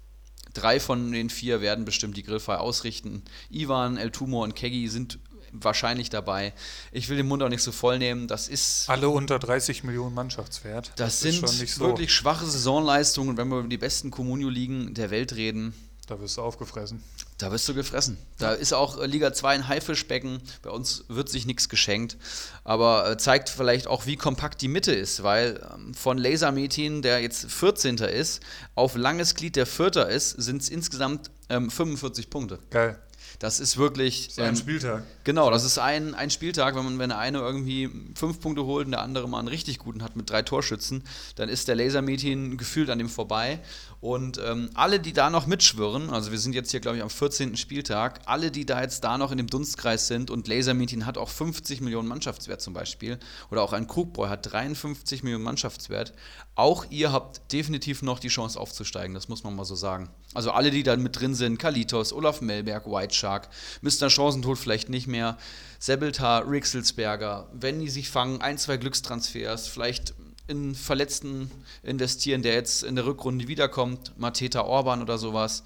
[0.54, 3.22] drei von den vier werden bestimmt die Grillfeier ausrichten.
[3.50, 5.18] Ivan, El Tumor und Keggy sind
[5.52, 6.52] wahrscheinlich dabei.
[6.92, 8.28] Ich will den Mund auch nicht so voll nehmen.
[8.28, 8.88] Das ist.
[8.88, 10.92] Alle unter 30 Millionen Mannschaftswert.
[10.96, 11.80] Das, das sind so.
[11.80, 13.36] wirklich schwache Saisonleistungen.
[13.36, 15.74] Wenn wir über die besten Communio-Ligen der Welt reden.
[16.06, 17.02] Da wirst du aufgefressen.
[17.36, 18.16] Da wirst du gefressen.
[18.38, 20.40] Da ist auch Liga 2 ein Haifischbecken.
[20.62, 22.16] Bei uns wird sich nichts geschenkt.
[22.64, 27.20] Aber äh, zeigt vielleicht auch, wie kompakt die Mitte ist, weil ähm, von Lasermetin, der
[27.20, 27.98] jetzt 14.
[27.98, 28.40] ist,
[28.74, 32.58] auf langes Glied, der Vierter ist, sind es insgesamt ähm, 45 Punkte.
[32.70, 32.98] Geil.
[33.38, 34.26] Das ist wirklich.
[34.26, 35.04] Das ist ein ähm, Spieltag.
[35.22, 36.74] Genau, das ist ein, ein Spieltag.
[36.74, 39.78] Wenn, man, wenn der eine irgendwie fünf Punkte holt und der andere mal einen richtig
[39.78, 41.04] guten hat mit drei Torschützen,
[41.36, 43.60] dann ist der Lasermeeting gefühlt an dem vorbei.
[44.00, 47.10] Und ähm, alle, die da noch mitschwirren, also wir sind jetzt hier, glaube ich, am
[47.10, 47.56] 14.
[47.56, 51.28] Spieltag, alle, die da jetzt da noch in dem Dunstkreis sind und Lasermeeting hat auch
[51.28, 53.18] 50 Millionen Mannschaftswert zum Beispiel,
[53.50, 56.12] oder auch ein Krugbräu hat 53 Millionen Mannschaftswert,
[56.54, 60.10] auch ihr habt definitiv noch die Chance aufzusteigen, das muss man mal so sagen.
[60.32, 63.48] Also alle, die da mit drin sind, Kalitos, Olaf Melberg, White Shark,
[63.82, 64.10] Mr.
[64.10, 65.38] Chancentod vielleicht nicht mehr,
[65.80, 70.14] Sebeltar, Rixelsberger, wenn die sich fangen, ein, zwei Glückstransfers, vielleicht
[70.48, 71.50] in Verletzten
[71.82, 75.62] investieren, der jetzt in der Rückrunde wiederkommt, Mateta Orban oder sowas.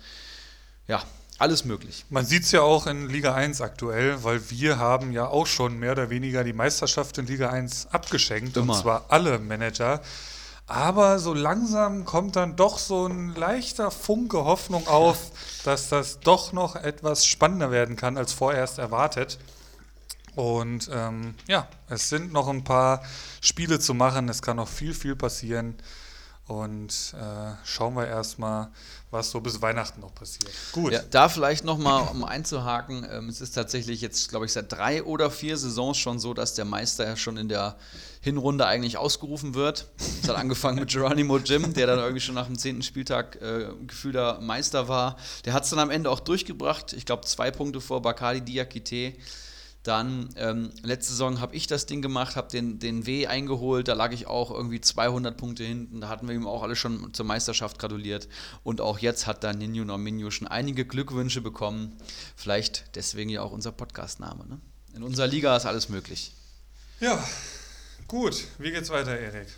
[0.89, 1.03] Ja,
[1.39, 2.05] alles möglich.
[2.11, 5.79] Man sieht es ja auch in Liga 1 aktuell, weil wir haben ja auch schon
[5.79, 8.57] mehr oder weniger die Meisterschaft in Liga 1 abgeschenkt.
[8.57, 8.75] Immer.
[8.75, 10.03] Und zwar alle Manager.
[10.67, 15.33] Aber so langsam kommt dann doch so ein leichter Funke Hoffnung auf,
[15.65, 19.39] dass das doch noch etwas spannender werden kann als vorerst erwartet.
[20.35, 23.03] Und ähm, ja, es sind noch ein paar
[23.41, 24.29] Spiele zu machen.
[24.29, 25.75] Es kann noch viel, viel passieren.
[26.49, 28.69] Und äh, schauen wir erstmal,
[29.11, 30.51] was so bis Weihnachten noch passiert.
[30.73, 30.93] Gut.
[30.93, 35.05] Ja, da vielleicht nochmal, um einzuhaken, ähm, es ist tatsächlich jetzt, glaube ich, seit drei
[35.05, 37.77] oder vier Saisons schon so, dass der Meister schon in der
[38.21, 39.87] Hinrunde eigentlich ausgerufen wird.
[40.23, 43.69] Es hat angefangen mit Geronimo Jim, der dann irgendwie schon nach dem zehnten Spieltag äh,
[43.87, 45.17] gefühlter Meister war.
[45.45, 46.93] Der hat es dann am Ende auch durchgebracht.
[46.93, 49.15] Ich glaube, zwei Punkte vor Bakali Diakite.
[49.83, 53.95] Dann ähm, letzte Saison habe ich das Ding gemacht, habe den, den W eingeholt, da
[53.95, 57.27] lag ich auch irgendwie 200 Punkte hinten, da hatten wir ihm auch alle schon zur
[57.27, 58.29] Meisterschaft gratuliert
[58.63, 61.97] und auch jetzt hat dann Ninju Norminju schon einige Glückwünsche bekommen,
[62.37, 64.47] vielleicht deswegen ja auch unser Podcastname.
[64.47, 64.61] Ne?
[64.95, 66.33] In unserer Liga ist alles möglich.
[67.01, 67.23] Ja,
[68.07, 69.49] gut, wie geht's weiter, Erik?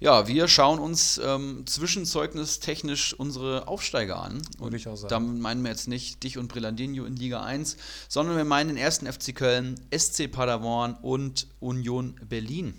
[0.00, 4.42] Ja, wir schauen uns ähm, zwischenzeugnistechnisch unsere Aufsteiger an.
[4.58, 5.10] Und ich auch sagen.
[5.10, 7.76] Damit meinen wir jetzt nicht dich und Brillandinho in Liga 1,
[8.08, 12.74] sondern wir meinen den ersten FC Köln, SC Paderborn und Union Berlin.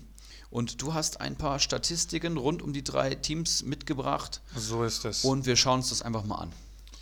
[0.50, 4.40] Und du hast ein paar Statistiken rund um die drei Teams mitgebracht.
[4.56, 5.24] So ist es.
[5.24, 6.52] Und wir schauen uns das einfach mal an.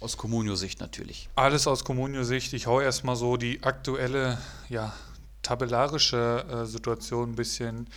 [0.00, 1.28] Aus Communio-Sicht natürlich.
[1.36, 2.52] Alles aus Communio-Sicht.
[2.52, 4.38] Ich hau erstmal so die aktuelle,
[4.68, 4.92] ja,
[5.42, 7.88] tabellarische äh, Situation ein bisschen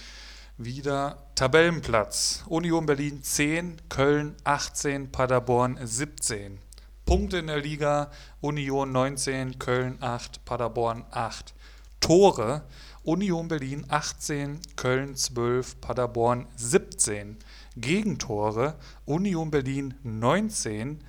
[0.59, 2.43] wieder Tabellenplatz.
[2.47, 6.59] Union Berlin 10, Köln 18, Paderborn 17.
[7.05, 11.53] Punkte in der Liga, Union 19, Köln 8, Paderborn 8.
[12.01, 12.63] Tore,
[13.03, 17.37] Union Berlin 18, Köln 12, Paderborn 17.
[17.77, 21.01] Gegentore, Union Berlin 19,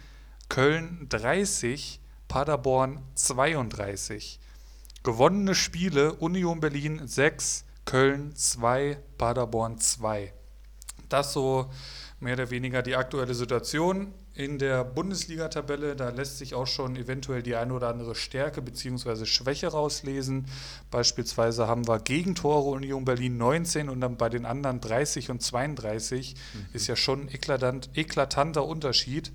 [0.48, 4.38] Köln 30, Paderborn 32.
[5.02, 10.32] Gewonnene Spiele, Union Berlin 6, Köln 2, Paderborn 2.
[11.08, 11.68] Das so
[12.20, 15.96] mehr oder weniger die aktuelle Situation in der Bundesliga-Tabelle.
[15.96, 19.26] Da lässt sich auch schon eventuell die eine oder andere Stärke bzw.
[19.26, 20.46] Schwäche rauslesen.
[20.92, 26.36] Beispielsweise haben wir Gegentore Union Berlin 19 und dann bei den anderen 30 und 32.
[26.36, 26.66] Mhm.
[26.72, 29.32] Ist ja schon ein eklatant, eklatanter Unterschied.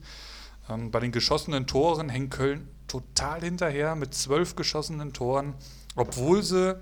[0.70, 5.56] Ähm, bei den geschossenen Toren hängt Köln total hinterher mit zwölf geschossenen Toren,
[5.97, 6.80] obwohl sie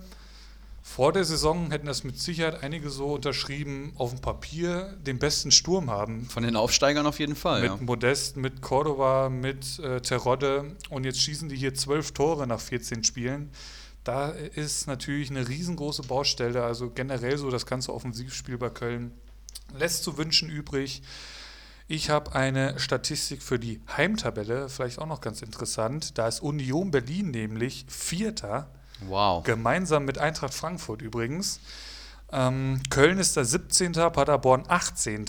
[0.86, 5.50] vor der Saison hätten das mit Sicherheit einige so unterschrieben, auf dem Papier den besten
[5.50, 6.26] Sturm haben.
[6.26, 7.62] Von den Aufsteigern auf jeden Fall.
[7.62, 7.78] Mit ja.
[7.78, 13.06] Modest, mit Cordova, mit äh, Terodde und jetzt schießen die hier zwölf Tore nach 14
[13.06, 13.50] Spielen.
[14.04, 16.64] Da ist natürlich eine riesengroße Baustelle.
[16.64, 19.14] Also generell so das ganze Offensivspiel bei Köln
[19.74, 21.02] lässt zu wünschen übrig.
[21.88, 26.18] Ich habe eine Statistik für die Heimtabelle, vielleicht auch noch ganz interessant.
[26.18, 28.70] Da ist Union Berlin nämlich Vierter
[29.02, 29.44] Wow.
[29.44, 31.60] Gemeinsam mit Eintracht Frankfurt übrigens.
[32.32, 35.26] Ähm, Köln ist der 17., Paderborn 18.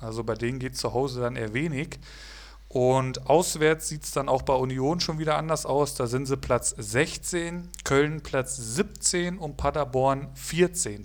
[0.00, 1.98] Also bei denen geht zu Hause dann eher wenig.
[2.68, 5.94] Und auswärts sieht es dann auch bei Union schon wieder anders aus.
[5.94, 11.04] Da sind sie Platz 16, Köln Platz 17 und Paderborn 14.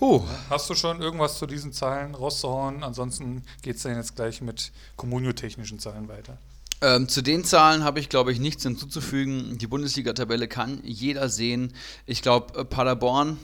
[0.00, 0.22] Huh.
[0.48, 2.84] Hast du schon irgendwas zu diesen Zahlen rauszuhauen?
[2.84, 6.38] Ansonsten geht es dann jetzt gleich mit kommunio-technischen Zahlen weiter.
[6.80, 9.58] Ähm, zu den Zahlen habe ich, glaube ich, nichts hinzuzufügen.
[9.58, 11.74] Die Bundesliga-Tabelle kann jeder sehen.
[12.06, 13.36] Ich glaube, äh, Paderborn,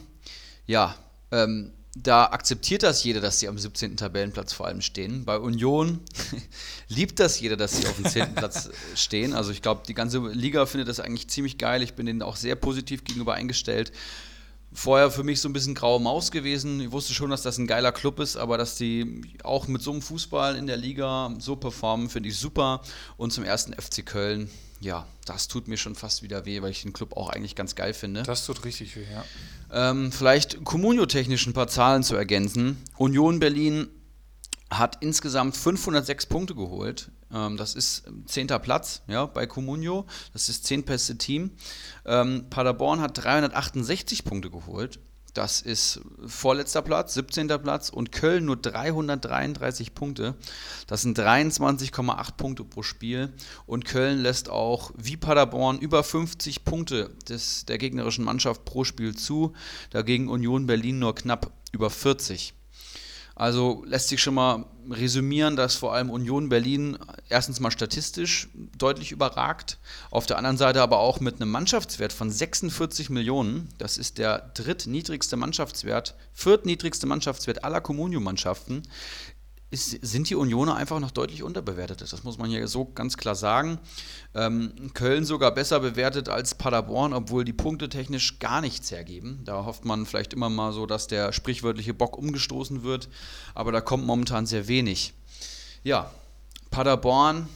[0.65, 0.95] ja,
[1.31, 3.95] ähm, da akzeptiert das jeder, dass sie am 17.
[3.97, 5.23] Tabellenplatz vor allem stehen.
[5.23, 6.01] Bei Union
[6.89, 8.35] liebt das jeder, dass sie auf dem 10.
[8.35, 9.33] Platz äh, stehen.
[9.33, 11.81] Also ich glaube, die ganze Liga findet das eigentlich ziemlich geil.
[11.81, 13.91] Ich bin denen auch sehr positiv gegenüber eingestellt
[14.75, 16.79] vorher für mich so ein bisschen graue Maus gewesen.
[16.81, 19.91] Ich wusste schon, dass das ein geiler Club ist, aber dass die auch mit so
[19.91, 22.81] einem Fußball in der Liga so performen, finde ich super.
[23.17, 24.49] Und zum ersten FC Köln,
[24.81, 27.75] ja, das tut mir schon fast wieder weh, weil ich den Club auch eigentlich ganz
[27.75, 28.23] geil finde.
[28.23, 29.23] Das tut richtig weh, ja.
[29.71, 32.77] Ähm, vielleicht kommunio-technisch ein paar Zahlen zu ergänzen.
[32.97, 33.87] Union Berlin
[34.69, 37.11] hat insgesamt 506 Punkte geholt.
[37.33, 40.05] Ähm, das ist zehnter Platz ja, bei Comunio.
[40.33, 41.51] Das ist das zehntbeste Team.
[42.05, 44.99] Ähm, Paderborn hat 368 Punkte geholt.
[45.35, 47.49] Das ist vorletzter Platz, 17.
[47.61, 50.35] Platz und Köln nur 333 Punkte.
[50.87, 53.33] Das sind 23,8 Punkte pro Spiel.
[53.65, 59.13] Und Köln lässt auch wie Paderborn über 50 Punkte des, der gegnerischen Mannschaft pro Spiel
[59.13, 59.51] zu.
[59.89, 62.53] Dagegen Union Berlin nur knapp über 40.
[63.35, 69.11] Also lässt sich schon mal resümieren, dass vor allem Union Berlin erstens mal statistisch deutlich
[69.11, 69.77] überragt,
[70.09, 73.67] auf der anderen Seite aber auch mit einem Mannschaftswert von 46 Millionen.
[73.77, 78.83] Das ist der drittniedrigste Mannschaftswert, viertniedrigste Mannschaftswert aller Communio-Mannschaften
[79.75, 82.01] ist, sind die Unioner einfach noch deutlich unterbewertet.
[82.01, 83.77] Das muss man hier so ganz klar sagen.
[84.33, 89.41] Ähm, Köln sogar besser bewertet als Paderborn, obwohl die Punkte technisch gar nichts hergeben.
[89.43, 93.09] Da hofft man vielleicht immer mal so, dass der sprichwörtliche Bock umgestoßen wird,
[93.53, 95.13] aber da kommt momentan sehr wenig.
[95.83, 96.09] Ja,
[96.71, 97.49] Paderborn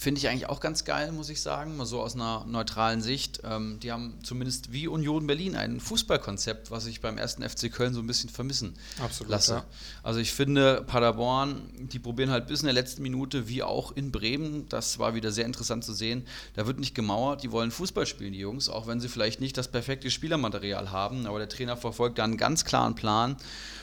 [0.00, 3.40] Finde ich eigentlich auch ganz geil, muss ich sagen, mal so aus einer neutralen Sicht.
[3.42, 7.94] Ähm, die haben zumindest wie Union Berlin ein Fußballkonzept, was ich beim ersten FC Köln
[7.94, 9.54] so ein bisschen vermissen Absolut, lasse.
[9.54, 9.64] Ja.
[10.04, 14.12] Also ich finde, Paderborn, die probieren halt bis in der letzten Minute, wie auch in
[14.12, 16.24] Bremen, das war wieder sehr interessant zu sehen,
[16.54, 19.56] da wird nicht gemauert, die wollen Fußball spielen, die Jungs, auch wenn sie vielleicht nicht
[19.56, 23.36] das perfekte Spielermaterial haben, aber der Trainer verfolgt da einen ganz klaren Plan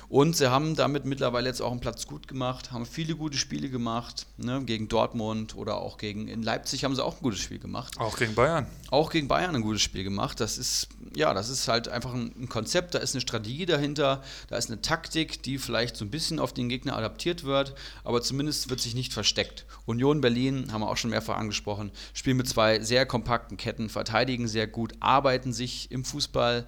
[0.09, 3.69] und sie haben damit mittlerweile jetzt auch einen Platz gut gemacht, haben viele gute Spiele
[3.69, 7.59] gemacht, ne, gegen Dortmund oder auch gegen, in Leipzig haben sie auch ein gutes Spiel
[7.59, 7.99] gemacht.
[7.99, 8.67] Auch gegen Bayern.
[8.91, 10.39] Auch gegen Bayern ein gutes Spiel gemacht.
[10.39, 14.21] Das ist, ja, das ist halt einfach ein, ein Konzept, da ist eine Strategie dahinter,
[14.49, 18.21] da ist eine Taktik, die vielleicht so ein bisschen auf den Gegner adaptiert wird, aber
[18.21, 19.65] zumindest wird sich nicht versteckt.
[19.85, 24.47] Union Berlin, haben wir auch schon mehrfach angesprochen, spielen mit zwei sehr kompakten Ketten, verteidigen
[24.47, 26.67] sehr gut, arbeiten sich im Fußball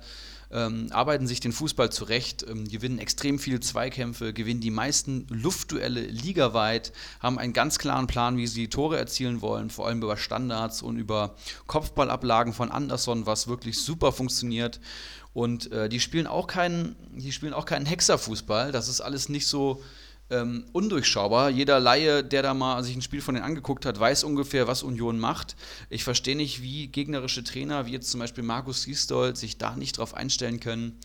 [0.51, 6.01] ähm, arbeiten sich den Fußball zurecht, ähm, gewinnen extrem viele Zweikämpfe, gewinnen die meisten Luftduelle
[6.01, 10.81] ligaweit, haben einen ganz klaren Plan, wie sie Tore erzielen wollen, vor allem über Standards
[10.81, 11.35] und über
[11.67, 14.79] Kopfballablagen von Anderson, was wirklich super funktioniert.
[15.33, 18.71] Und äh, die spielen auch keinen, die spielen auch keinen Hexerfußball.
[18.71, 19.83] Das ist alles nicht so
[20.29, 21.49] ähm, undurchschaubar.
[21.49, 24.83] Jeder Laie, der da mal sich ein Spiel von denen angeguckt hat, weiß ungefähr, was
[24.83, 25.55] Union macht.
[25.89, 29.97] Ich verstehe nicht, wie gegnerische Trainer, wie jetzt zum Beispiel Markus Gisdol, sich da nicht
[29.97, 30.99] drauf einstellen können.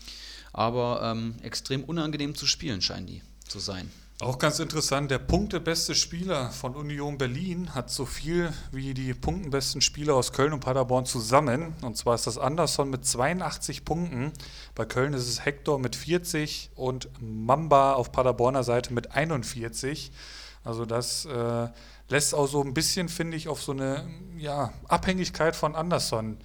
[0.52, 3.90] Aber ähm, extrem unangenehm zu spielen scheinen die zu sein.
[4.22, 9.80] Auch ganz interessant, der punktebeste Spieler von Union Berlin hat so viel wie die punktenbesten
[9.80, 11.74] Spieler aus Köln und Paderborn zusammen.
[11.82, 14.32] Und zwar ist das Anderson mit 82 Punkten.
[14.76, 20.12] Bei Köln ist es Hector mit 40 und Mamba auf Paderborner Seite mit 41.
[20.62, 21.68] Also das äh,
[22.08, 24.08] lässt auch so ein bisschen, finde ich, auf so eine
[24.38, 26.36] ja, Abhängigkeit von Anderson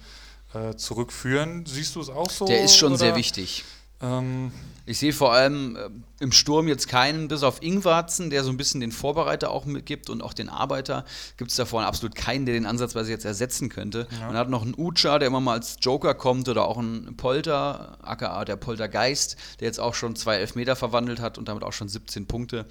[0.52, 1.64] äh, zurückführen.
[1.64, 2.44] Siehst du es auch so?
[2.44, 2.98] Der ist schon oder?
[2.98, 3.64] sehr wichtig.
[4.00, 4.52] Ähm,
[4.86, 5.76] Ich sehe vor allem
[6.17, 9.64] äh, im Sturm jetzt keinen, bis auf Ingwarzen, der so ein bisschen den Vorbereiter auch
[9.64, 11.04] mitgibt und auch den Arbeiter,
[11.36, 14.08] gibt es da vorne absolut keinen, der den ansatzweise jetzt ersetzen könnte.
[14.20, 17.98] Man hat noch einen Ucha, der immer mal als Joker kommt, oder auch einen Polter,
[18.02, 21.88] aka der Poltergeist, der jetzt auch schon zwei Elfmeter verwandelt hat und damit auch schon
[21.88, 22.66] 17 Punkte.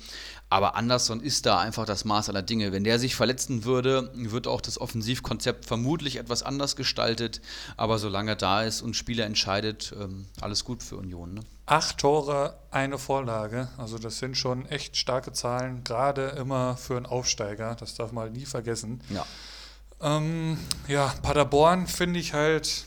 [0.49, 2.71] Aber Anderson ist da einfach das Maß aller Dinge.
[2.71, 7.41] Wenn der sich verletzen würde, wird auch das Offensivkonzept vermutlich etwas anders gestaltet.
[7.75, 11.33] Aber solange er da ist und Spieler entscheidet, ähm, alles gut für Union.
[11.33, 11.41] Ne?
[11.67, 13.67] Acht Tore, eine Vorlage.
[13.77, 17.75] Also das sind schon echt starke Zahlen, gerade immer für einen Aufsteiger.
[17.75, 19.01] Das darf man halt nie vergessen.
[19.09, 19.25] Ja.
[20.01, 20.57] Ähm,
[20.87, 22.85] ja, Paderborn finde ich halt,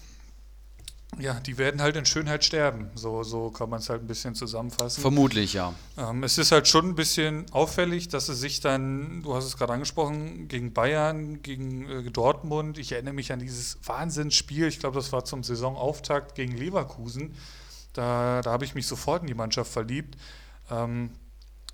[1.18, 2.88] ja, die werden halt in Schönheit sterben.
[2.94, 5.02] So, so kann man es halt ein bisschen zusammenfassen.
[5.02, 5.74] Vermutlich, ja.
[5.98, 9.58] Ähm, es ist halt schon ein bisschen auffällig, dass sie sich dann, du hast es
[9.58, 14.96] gerade angesprochen, gegen Bayern, gegen äh, Dortmund, ich erinnere mich an dieses Wahnsinnsspiel, ich glaube,
[14.96, 17.34] das war zum Saisonauftakt gegen Leverkusen.
[17.92, 20.16] Da, da habe ich mich sofort in die Mannschaft verliebt,
[20.70, 21.10] ähm,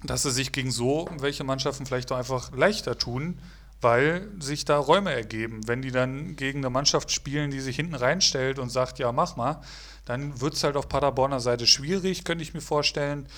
[0.02, 3.38] dass sie sich gegen so welche Mannschaften vielleicht auch einfach leichter tun,
[3.80, 5.66] weil sich da Räume ergeben.
[5.66, 9.36] Wenn die dann gegen eine Mannschaft spielen, die sich hinten reinstellt und sagt, ja, mach
[9.36, 9.60] mal,
[10.04, 13.28] dann wird es halt auf Paderborner Seite schwierig, könnte ich mir vorstellen.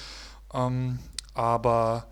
[0.54, 0.98] Ähm,
[1.34, 2.06] aber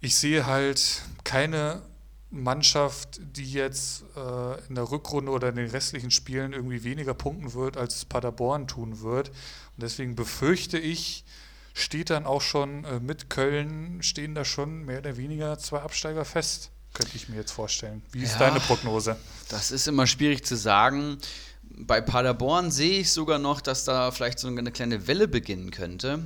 [0.00, 1.82] ich sehe halt keine
[2.30, 7.54] Mannschaft, die jetzt äh, in der Rückrunde oder in den restlichen Spielen irgendwie weniger punkten
[7.54, 9.30] wird, als Paderborn tun wird.
[9.76, 11.24] Und deswegen befürchte ich,
[11.72, 16.24] steht dann auch schon äh, mit Köln, stehen da schon mehr oder weniger zwei Absteiger
[16.24, 18.02] fest, könnte ich mir jetzt vorstellen.
[18.12, 18.38] Wie ist Ja.
[18.50, 19.16] deine Prognose?
[19.48, 21.18] Das ist immer schwierig zu sagen.
[21.62, 26.20] Bei Paderborn sehe ich sogar noch, dass da vielleicht so eine kleine Welle beginnen könnte.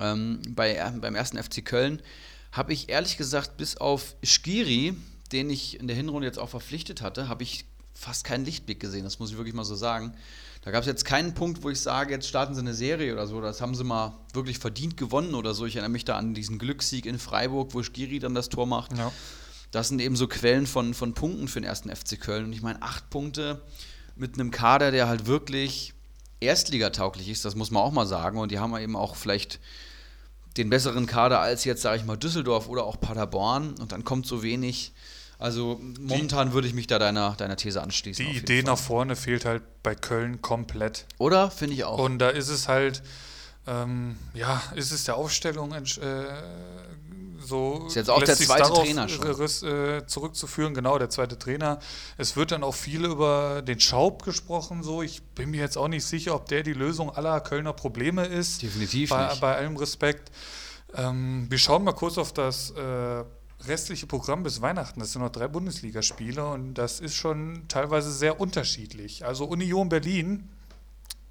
[0.00, 2.00] Ähm, bei, äh, beim ersten FC Köln
[2.52, 4.94] habe ich ehrlich gesagt, bis auf Skiri,
[5.32, 9.04] den ich in der Hinrunde jetzt auch verpflichtet hatte, habe ich fast keinen Lichtblick gesehen.
[9.04, 10.14] Das muss ich wirklich mal so sagen.
[10.64, 13.26] Da gab es jetzt keinen Punkt, wo ich sage, jetzt starten sie eine Serie oder
[13.26, 13.42] so.
[13.42, 15.66] Das haben sie mal wirklich verdient gewonnen oder so.
[15.66, 18.96] Ich erinnere mich da an diesen Glückssieg in Freiburg, wo Skiri dann das Tor macht.
[18.96, 19.12] Ja.
[19.72, 22.46] Das sind eben so Quellen von, von Punkten für den ersten FC Köln.
[22.46, 23.60] Und ich meine, acht Punkte
[24.16, 25.92] mit einem Kader, der halt wirklich
[26.40, 28.38] erstligatauglich ist, das muss man auch mal sagen.
[28.38, 29.60] Und die haben eben auch vielleicht
[30.56, 33.74] den besseren Kader als jetzt, sage ich mal, Düsseldorf oder auch Paderborn.
[33.78, 34.94] Und dann kommt so wenig.
[35.38, 38.24] Also momentan würde ich mich da deiner, deiner These anschließen.
[38.24, 38.72] Die Idee Fall.
[38.72, 41.06] nach vorne fehlt halt bei Köln komplett.
[41.18, 41.50] Oder?
[41.50, 41.98] Finde ich auch.
[41.98, 43.02] Und da ist es halt,
[43.66, 45.82] ähm, ja, ist es der Aufstellung äh,
[47.40, 47.84] so.
[47.88, 49.26] Ist jetzt auch der zweite Trainer schon.
[49.26, 51.78] riss- Äh, zurückzuführen, genau, der zweite Trainer.
[52.16, 55.02] Es wird dann auch viel über den Schaub gesprochen, so.
[55.02, 58.62] Ich bin mir jetzt auch nicht sicher, ob der die Lösung aller Kölner Probleme ist.
[58.62, 59.40] Definitiv bei, nicht.
[59.40, 60.30] Bei allem Respekt.
[60.94, 63.24] Ähm, wir schauen mal kurz auf das äh,
[63.68, 65.00] restliche Programm bis Weihnachten.
[65.00, 69.24] Das sind noch drei Bundesligaspiele und das ist schon teilweise sehr unterschiedlich.
[69.24, 70.48] Also Union Berlin,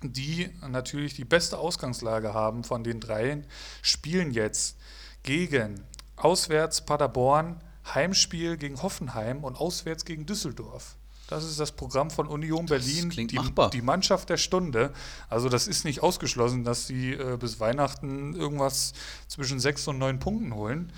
[0.02, 3.46] die natürlich die beste Ausgangslage haben von den dreien,
[3.82, 4.78] spielen jetzt
[5.24, 5.82] gegen
[6.16, 7.62] auswärts Paderborn,
[7.94, 10.96] Heimspiel gegen Hoffenheim und auswärts gegen Düsseldorf.
[11.28, 13.40] Das ist das Programm von Union Berlin, klingt die,
[13.72, 14.94] die Mannschaft der Stunde.
[15.30, 18.94] Also das ist nicht ausgeschlossen, dass sie äh, bis Weihnachten irgendwas
[19.28, 20.92] zwischen sechs und neun Punkten holen.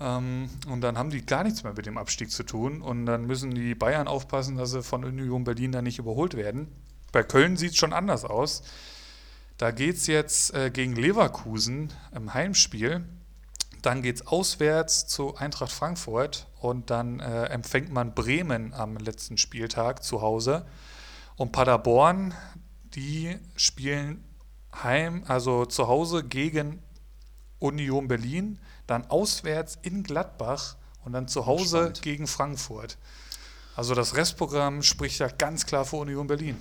[0.00, 2.82] Ähm, und dann haben die gar nichts mehr mit dem Abstieg zu tun.
[2.82, 6.68] Und dann müssen die Bayern aufpassen, dass sie von Union Berlin da nicht überholt werden.
[7.12, 8.62] Bei Köln sieht es schon anders aus.
[9.56, 13.04] Da geht es jetzt äh, gegen Leverkusen im Heimspiel.
[13.82, 19.36] Dann geht es auswärts zu Eintracht Frankfurt und dann äh, empfängt man Bremen am letzten
[19.36, 20.66] Spieltag zu Hause.
[21.36, 22.34] Und Paderborn,
[22.94, 24.24] die spielen
[24.82, 26.82] heim, also zu Hause gegen
[27.58, 32.02] Union Berlin, dann auswärts in Gladbach und dann zu Hause Spannend.
[32.02, 32.96] gegen Frankfurt.
[33.76, 36.56] Also das Restprogramm spricht ja ganz klar für Union Berlin.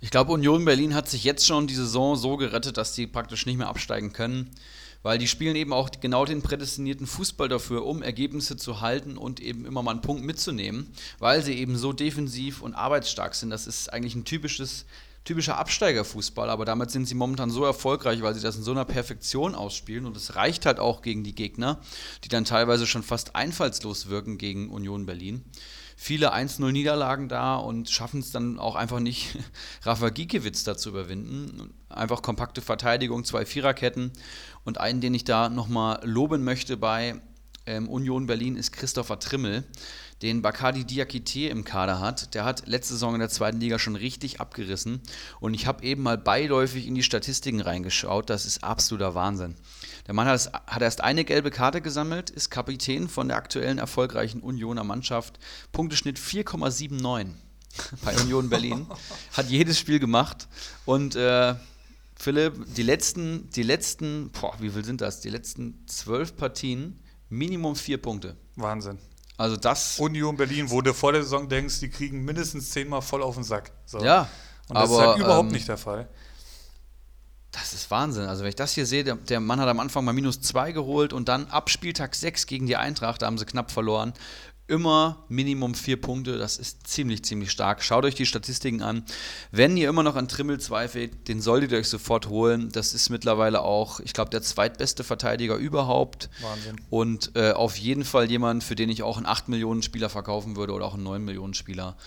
[0.00, 3.46] Ich glaube, Union Berlin hat sich jetzt schon die Saison so gerettet, dass die praktisch
[3.46, 4.50] nicht mehr absteigen können,
[5.02, 9.40] weil die spielen eben auch genau den prädestinierten Fußball dafür, um Ergebnisse zu halten und
[9.40, 13.50] eben immer mal einen Punkt mitzunehmen, weil sie eben so defensiv und arbeitsstark sind.
[13.50, 14.86] Das ist eigentlich ein typisches
[15.24, 18.84] typischer Absteigerfußball, aber damit sind sie momentan so erfolgreich, weil sie das in so einer
[18.84, 21.80] Perfektion ausspielen und es reicht halt auch gegen die Gegner,
[22.24, 25.44] die dann teilweise schon fast einfallslos wirken gegen Union Berlin
[26.02, 29.38] viele 1-0 Niederlagen da und schaffen es dann auch einfach nicht,
[29.82, 31.72] Rafa Giekewitz da zu überwinden.
[31.88, 34.12] Einfach kompakte Verteidigung, zwei Viererketten.
[34.64, 37.20] Und einen, den ich da nochmal loben möchte bei
[37.66, 39.64] ähm, Union Berlin, ist Christopher Trimmel,
[40.22, 42.34] den Bakadi Diakite im Kader hat.
[42.34, 45.00] Der hat letzte Saison in der zweiten Liga schon richtig abgerissen.
[45.40, 48.30] Und ich habe eben mal beiläufig in die Statistiken reingeschaut.
[48.30, 49.56] Das ist absoluter Wahnsinn.
[50.06, 54.84] Der Mann hat, erst eine gelbe Karte gesammelt, ist Kapitän von der aktuellen erfolgreichen Unioner
[54.84, 55.38] Mannschaft.
[55.72, 57.26] Punkteschnitt 4,79.
[58.04, 58.86] bei Union Berlin.
[59.32, 60.46] Hat jedes Spiel gemacht.
[60.84, 61.54] Und äh,
[62.14, 65.20] Philipp, die letzten, die letzten, boah, wie viel sind das?
[65.20, 68.36] Die letzten zwölf Partien, Minimum vier Punkte.
[68.56, 68.98] Wahnsinn.
[69.36, 69.98] Also das.
[69.98, 73.44] Union Berlin, wo du vor der Saison denkst, die kriegen mindestens zehnmal voll auf den
[73.44, 73.72] Sack.
[73.86, 74.02] So.
[74.04, 74.28] Ja.
[74.68, 76.08] Und das aber, ist halt überhaupt ähm, nicht der Fall.
[77.50, 78.24] Das ist Wahnsinn.
[78.24, 80.72] Also, wenn ich das hier sehe, der, der, Mann hat am Anfang mal minus zwei
[80.72, 84.14] geholt und dann ab Spieltag 6 gegen die Eintracht, da haben sie knapp verloren.
[84.72, 87.84] Immer Minimum vier Punkte, das ist ziemlich, ziemlich stark.
[87.84, 89.04] Schaut euch die Statistiken an.
[89.50, 92.70] Wenn ihr immer noch an Trimmel zweifelt, den solltet ihr euch sofort holen.
[92.72, 96.30] Das ist mittlerweile auch, ich glaube, der zweitbeste Verteidiger überhaupt.
[96.40, 96.80] Wahnsinn.
[96.88, 100.56] Und äh, auf jeden Fall jemand, für den ich auch einen 8 Millionen Spieler verkaufen
[100.56, 101.98] würde oder auch einen 9 Millionen Spieler.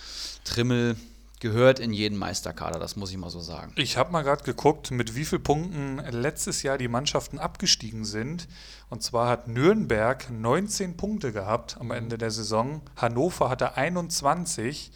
[0.42, 0.96] Trimmel,
[1.40, 3.72] gehört in jeden Meisterkader, das muss ich mal so sagen.
[3.76, 8.48] Ich habe mal gerade geguckt, mit wie vielen Punkten letztes Jahr die Mannschaften abgestiegen sind.
[8.88, 12.80] Und zwar hat Nürnberg 19 Punkte gehabt am Ende der Saison.
[12.96, 14.92] Hannover hatte 21.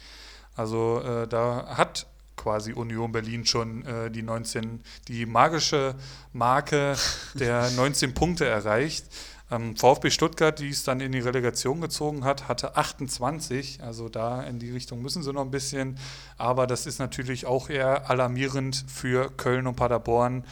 [0.55, 5.95] Also äh, da hat quasi Union Berlin schon äh, die 19, die magische
[6.33, 6.95] Marke
[7.35, 9.05] der 19 Punkte erreicht.
[9.51, 13.83] Ähm, VfB Stuttgart, die es dann in die Relegation gezogen hat, hatte 28.
[13.83, 15.99] Also da in die Richtung müssen sie noch ein bisschen.
[16.37, 20.45] Aber das ist natürlich auch eher alarmierend für Köln und Paderborn.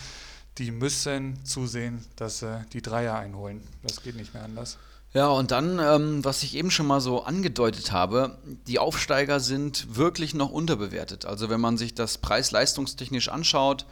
[0.57, 3.61] Die müssen zusehen, dass sie die Dreier einholen.
[3.83, 4.77] Das geht nicht mehr anders.
[5.13, 8.37] Ja, und dann, ähm, was ich eben schon mal so angedeutet habe,
[8.67, 11.25] die Aufsteiger sind wirklich noch unterbewertet.
[11.25, 13.87] Also wenn man sich das preis-leistungstechnisch anschaut,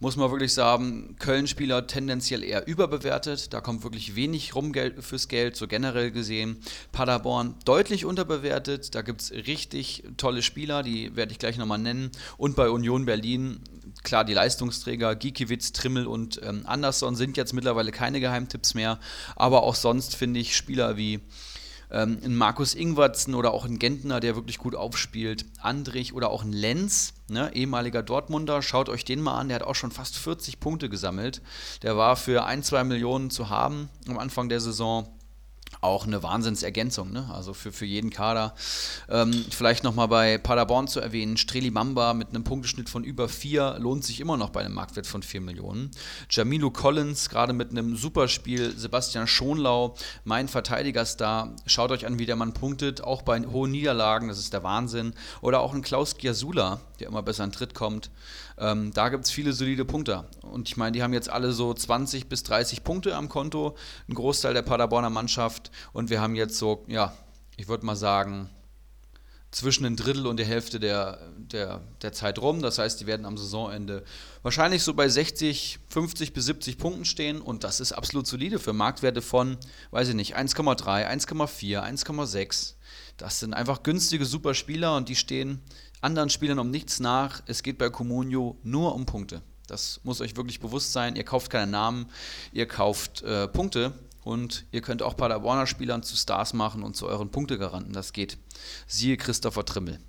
[0.00, 3.52] muss man wirklich sagen, Köln-Spieler tendenziell eher überbewertet.
[3.52, 6.56] Da kommt wirklich wenig rum fürs Geld, so generell gesehen.
[6.90, 8.94] Paderborn deutlich unterbewertet.
[8.94, 12.10] Da gibt es richtig tolle Spieler, die werde ich gleich nochmal nennen.
[12.38, 13.60] Und bei Union Berlin,
[14.02, 18.98] klar, die Leistungsträger Gikiewicz, Trimmel und ähm, Andersson sind jetzt mittlerweile keine Geheimtipps mehr.
[19.36, 21.20] Aber auch sonst finde ich Spieler wie
[21.90, 26.42] ähm, ein Markus Ingwertsen oder auch ein Gentner, der wirklich gut aufspielt, Andrich oder auch
[26.42, 30.16] ein Lenz, ne, ehemaliger Dortmunder, schaut euch den mal an, der hat auch schon fast
[30.16, 31.42] 40 Punkte gesammelt.
[31.82, 35.08] Der war für ein, zwei Millionen zu haben am Anfang der Saison
[35.80, 37.28] auch eine Wahnsinnsergänzung, ne?
[37.32, 38.54] also für, für jeden Kader.
[39.08, 43.78] Ähm, vielleicht nochmal bei Paderborn zu erwähnen, Streli Mamba mit einem Punkteschnitt von über 4
[43.78, 45.90] lohnt sich immer noch bei einem Marktwert von 4 Millionen.
[46.28, 52.36] Jamilu Collins, gerade mit einem Superspiel, Sebastian Schonlau, mein Verteidigerstar, schaut euch an, wie der
[52.36, 55.14] Mann punktet, auch bei hohen Niederlagen, das ist der Wahnsinn.
[55.40, 58.10] Oder auch ein Klaus Giasula, der immer besser in Tritt kommt.
[58.58, 60.28] Ähm, da gibt es viele solide Punkte.
[60.42, 63.76] Und ich meine, die haben jetzt alle so 20 bis 30 Punkte am Konto,
[64.08, 65.70] ein Großteil der Paderborner Mannschaft.
[65.92, 67.12] Und wir haben jetzt so, ja,
[67.56, 68.50] ich würde mal sagen,
[69.50, 72.62] zwischen ein Drittel und der Hälfte der, der, der Zeit rum.
[72.62, 74.04] Das heißt, die werden am Saisonende
[74.42, 77.40] wahrscheinlich so bei 60, 50 bis 70 Punkten stehen.
[77.40, 79.56] Und das ist absolut solide für Marktwerte von,
[79.90, 82.74] weiß ich nicht, 1,3, 1,4, 1,6.
[83.16, 85.60] Das sind einfach günstige Superspieler und die stehen
[86.00, 87.42] anderen Spielern um nichts nach.
[87.46, 89.42] Es geht bei Comunio nur um Punkte.
[89.66, 91.16] Das muss euch wirklich bewusst sein.
[91.16, 92.06] Ihr kauft keine Namen,
[92.52, 93.92] ihr kauft äh, Punkte
[94.24, 97.92] und ihr könnt auch Paderborner Spielern zu Stars machen und zu euren Punktegaranten.
[97.92, 98.38] Das geht.
[98.86, 100.00] Siehe Christopher Trimmel.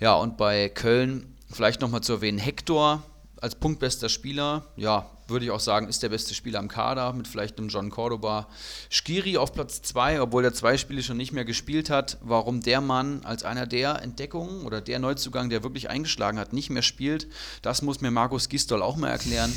[0.00, 3.02] Ja, und bei Köln vielleicht nochmal zu erwähnen, Hector
[3.40, 7.26] als punktbester Spieler, ja, würde ich auch sagen, ist der beste Spieler am Kader mit
[7.26, 8.48] vielleicht einem John Cordoba.
[8.90, 12.18] Skiri auf Platz 2, obwohl er zwei Spiele schon nicht mehr gespielt hat.
[12.20, 16.70] Warum der Mann als einer der Entdeckungen oder der Neuzugang, der wirklich eingeschlagen hat, nicht
[16.70, 17.28] mehr spielt,
[17.62, 19.52] das muss mir Markus Gistol auch mal erklären.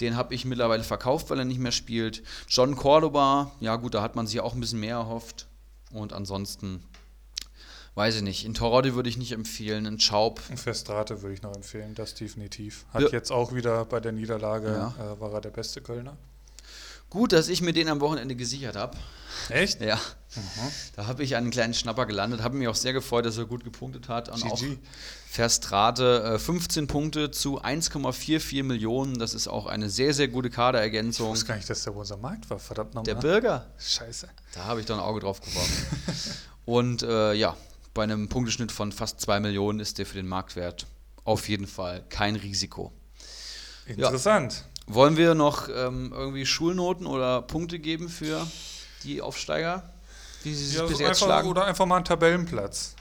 [0.00, 2.22] Den habe ich mittlerweile verkauft, weil er nicht mehr spielt.
[2.48, 5.46] John Cordoba, ja gut, da hat man sich auch ein bisschen mehr erhofft.
[5.92, 6.82] Und ansonsten
[7.94, 8.44] weiß ich nicht.
[8.44, 10.40] In Torodi würde ich nicht empfehlen, in Schaub.
[10.48, 12.86] In Festrate würde ich noch empfehlen, das definitiv.
[12.92, 13.08] Hat ja.
[13.08, 15.12] jetzt auch wieder bei der Niederlage, ja.
[15.12, 16.16] äh, war er der beste Kölner.
[17.10, 18.96] Gut, dass ich mir den am Wochenende gesichert habe.
[19.48, 19.80] Echt?
[19.80, 20.00] Ja.
[20.34, 20.42] Mhm.
[20.96, 22.42] Da habe ich einen kleinen Schnapper gelandet.
[22.42, 24.30] Habe mich auch sehr gefreut, dass er gut gepunktet hat.
[24.30, 24.50] Und GG.
[24.50, 24.62] auch
[25.30, 29.18] Verstrate äh, 15 Punkte zu 1,44 Millionen.
[29.20, 31.26] Das ist auch eine sehr, sehr gute Kaderergänzung.
[31.26, 32.58] Ich wusste gar nicht, dass der unser Markt war.
[32.58, 33.14] Verdammt nochmal.
[33.14, 33.66] Der Bürger.
[33.78, 34.28] Scheiße.
[34.54, 35.86] Da habe ich doch ein Auge drauf geworfen.
[36.64, 37.56] Und äh, ja,
[37.94, 40.86] bei einem Punkteschnitt von fast 2 Millionen ist der für den Marktwert
[41.24, 42.92] auf jeden Fall kein Risiko.
[43.86, 44.64] Interessant.
[44.88, 44.94] Ja.
[44.94, 48.46] Wollen wir noch ähm, irgendwie Schulnoten oder Punkte geben für
[49.04, 49.90] die Aufsteiger?
[50.42, 51.48] Wie sie sich ja, bis jetzt einfach, schlagen?
[51.48, 52.94] Oder einfach mal einen Tabellenplatz.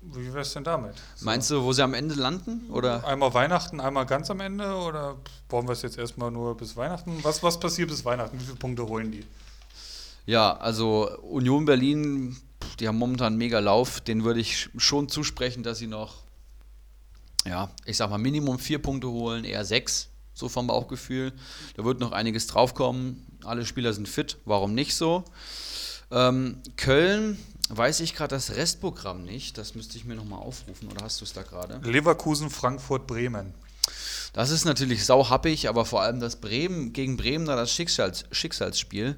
[0.00, 0.94] Wie wäre es denn damit?
[1.16, 1.24] So.
[1.24, 2.70] Meinst du, wo sie am Ende landen?
[2.70, 3.04] Oder?
[3.04, 4.74] Einmal Weihnachten, einmal ganz am Ende?
[4.74, 5.16] Oder
[5.48, 7.18] wollen wir es jetzt erstmal nur bis Weihnachten?
[7.22, 8.38] Was, was passiert bis Weihnachten?
[8.40, 9.24] Wie viele Punkte holen die?
[10.26, 12.36] Ja, also Union Berlin
[12.80, 14.00] die haben momentan einen mega Lauf.
[14.00, 16.22] Den würde ich schon zusprechen, dass sie noch,
[17.46, 21.32] ja, ich sag mal, Minimum vier Punkte holen, eher sechs, so vom Bauchgefühl.
[21.76, 23.26] Da wird noch einiges draufkommen.
[23.44, 25.24] Alle Spieler sind fit, warum nicht so?
[26.10, 29.58] Ähm, Köln, weiß ich gerade das Restprogramm nicht.
[29.58, 30.88] Das müsste ich mir nochmal aufrufen.
[30.90, 31.80] Oder hast du es da gerade?
[31.88, 33.54] Leverkusen, Frankfurt, Bremen.
[34.32, 39.16] Das ist natürlich sauhappig, aber vor allem das Bremen gegen Bremen da das Schicksals, Schicksalsspiel.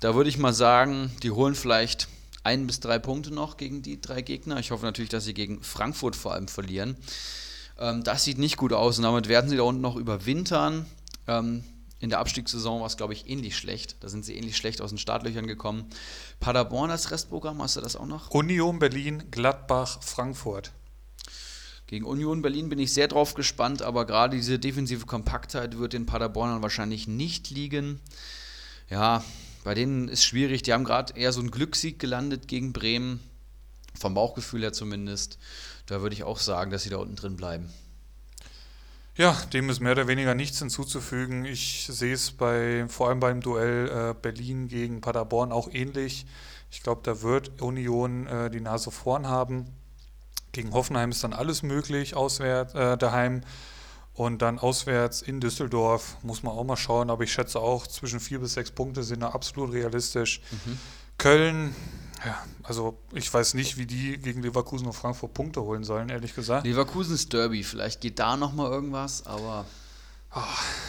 [0.00, 2.08] Da würde ich mal sagen, die holen vielleicht
[2.42, 4.58] ein bis drei Punkte noch gegen die drei Gegner.
[4.58, 6.96] Ich hoffe natürlich, dass sie gegen Frankfurt vor allem verlieren.
[7.78, 10.86] Ähm, das sieht nicht gut aus und damit werden sie da unten noch überwintern.
[11.26, 11.64] Ähm,
[11.98, 13.96] in der Abstiegssaison war es, glaube ich, ähnlich schlecht.
[14.00, 15.84] Da sind sie ähnlich schlecht aus den Startlöchern gekommen.
[16.40, 18.30] Paderborn als Restprogramm, hast du das auch noch?
[18.30, 20.72] Union Berlin, Gladbach, Frankfurt.
[21.86, 26.06] Gegen Union Berlin bin ich sehr drauf gespannt, aber gerade diese defensive Kompaktheit wird den
[26.06, 28.00] Paderbornern wahrscheinlich nicht liegen.
[28.88, 29.22] Ja,
[29.64, 30.62] bei denen ist schwierig.
[30.62, 33.20] Die haben gerade eher so einen Glückssieg gelandet gegen Bremen.
[33.98, 35.38] Vom Bauchgefühl her zumindest.
[35.86, 37.68] Da würde ich auch sagen, dass sie da unten drin bleiben.
[39.16, 41.44] Ja, dem ist mehr oder weniger nichts hinzuzufügen.
[41.44, 46.24] Ich sehe es bei, vor allem beim Duell äh, Berlin gegen Paderborn auch ähnlich.
[46.70, 49.66] Ich glaube, da wird Union äh, die Nase vorn haben.
[50.52, 53.42] Gegen Hoffenheim ist dann alles möglich, auswärts, äh, daheim.
[54.20, 58.20] Und dann auswärts in Düsseldorf muss man auch mal schauen, aber ich schätze auch zwischen
[58.20, 60.42] vier bis sechs Punkte sind da absolut realistisch.
[60.50, 60.78] Mhm.
[61.16, 61.74] Köln,
[62.26, 66.34] ja, also ich weiß nicht, wie die gegen Leverkusen und Frankfurt Punkte holen sollen, ehrlich
[66.34, 66.66] gesagt.
[66.66, 69.64] Leverkusen ist Derby, vielleicht geht da nochmal irgendwas, aber
[70.36, 70.40] oh,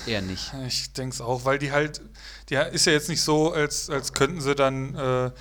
[0.08, 0.52] eher nicht.
[0.68, 2.02] Ich denke es auch, weil die halt,
[2.50, 5.32] die ist ja jetzt nicht so, als, als könnten sie dann äh,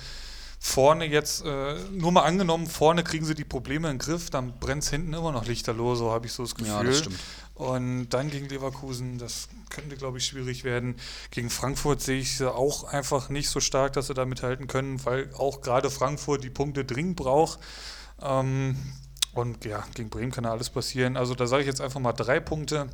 [0.63, 4.57] vorne jetzt, äh, nur mal angenommen, vorne kriegen sie die Probleme in den Griff, dann
[4.59, 6.71] brennt es hinten immer noch lichterloh, so habe ich so das Gefühl.
[6.71, 7.19] Ja, das stimmt.
[7.53, 10.95] Und dann gegen Leverkusen, das könnte, glaube ich, schwierig werden.
[11.29, 15.03] Gegen Frankfurt sehe ich sie auch einfach nicht so stark, dass sie da mithalten können,
[15.05, 17.59] weil auch gerade Frankfurt die Punkte dringend braucht.
[18.21, 18.77] Ähm,
[19.33, 21.17] und ja, gegen Bremen kann ja alles passieren.
[21.17, 22.89] Also da sage ich jetzt einfach mal drei Punkte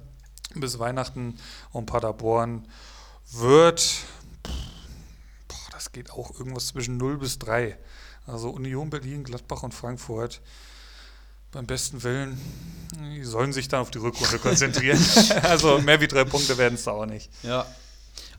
[0.53, 1.37] bis Weihnachten
[1.71, 2.67] und Paderborn
[3.31, 4.05] wird,
[5.47, 7.77] boah, das geht auch irgendwas zwischen 0 bis 3.
[8.25, 10.41] Also Union Berlin, Gladbach und Frankfurt
[11.57, 12.39] beim besten Willen,
[13.15, 15.03] die sollen sich dann auf die Rückrunde konzentrieren.
[15.41, 17.31] also mehr wie drei Punkte werden es da auch nicht.
[17.41, 17.65] Ja.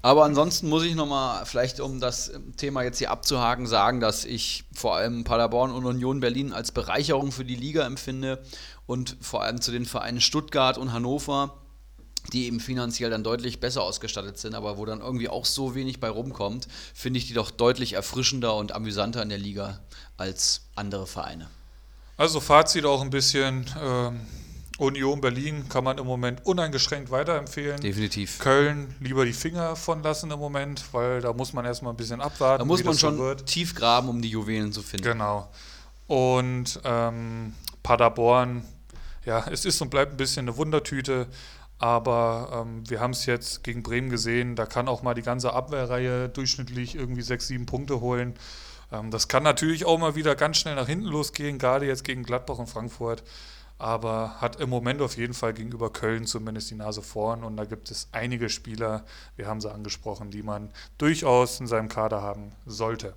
[0.02, 4.62] Aber ansonsten muss ich nochmal, vielleicht um das Thema jetzt hier abzuhaken, sagen, dass ich
[4.72, 8.40] vor allem Paderborn und Union Berlin als Bereicherung für die Liga empfinde
[8.86, 11.60] und vor allem zu den Vereinen Stuttgart und Hannover,
[12.32, 15.98] die eben finanziell dann deutlich besser ausgestattet sind, aber wo dann irgendwie auch so wenig
[15.98, 19.80] bei rumkommt, finde ich die doch deutlich erfrischender und amüsanter in der Liga
[20.16, 21.48] als andere Vereine.
[22.18, 23.64] Also Fazit auch ein bisschen.
[23.80, 24.20] Ähm,
[24.78, 27.80] Union Berlin kann man im Moment uneingeschränkt weiterempfehlen.
[27.80, 28.38] Definitiv.
[28.38, 32.20] Köln lieber die Finger von lassen im Moment, weil da muss man erstmal ein bisschen
[32.20, 32.60] abwarten.
[32.60, 35.04] Da muss man schon so tief graben, um die Juwelen zu finden.
[35.04, 35.48] Genau.
[36.06, 38.64] Und ähm, Paderborn,
[39.24, 41.26] ja, es ist und bleibt ein bisschen eine Wundertüte,
[41.78, 45.52] aber ähm, wir haben es jetzt gegen Bremen gesehen, da kann auch mal die ganze
[45.52, 48.34] Abwehrreihe durchschnittlich irgendwie sechs, sieben Punkte holen.
[48.92, 52.22] Ähm, das kann natürlich auch mal wieder ganz schnell nach hinten losgehen, gerade jetzt gegen
[52.22, 53.22] Gladbach und Frankfurt.
[53.80, 57.44] Aber hat im Moment auf jeden Fall gegenüber Köln zumindest die Nase vorn.
[57.44, 59.04] Und da gibt es einige Spieler,
[59.36, 63.14] wir haben sie angesprochen, die man durchaus in seinem Kader haben sollte.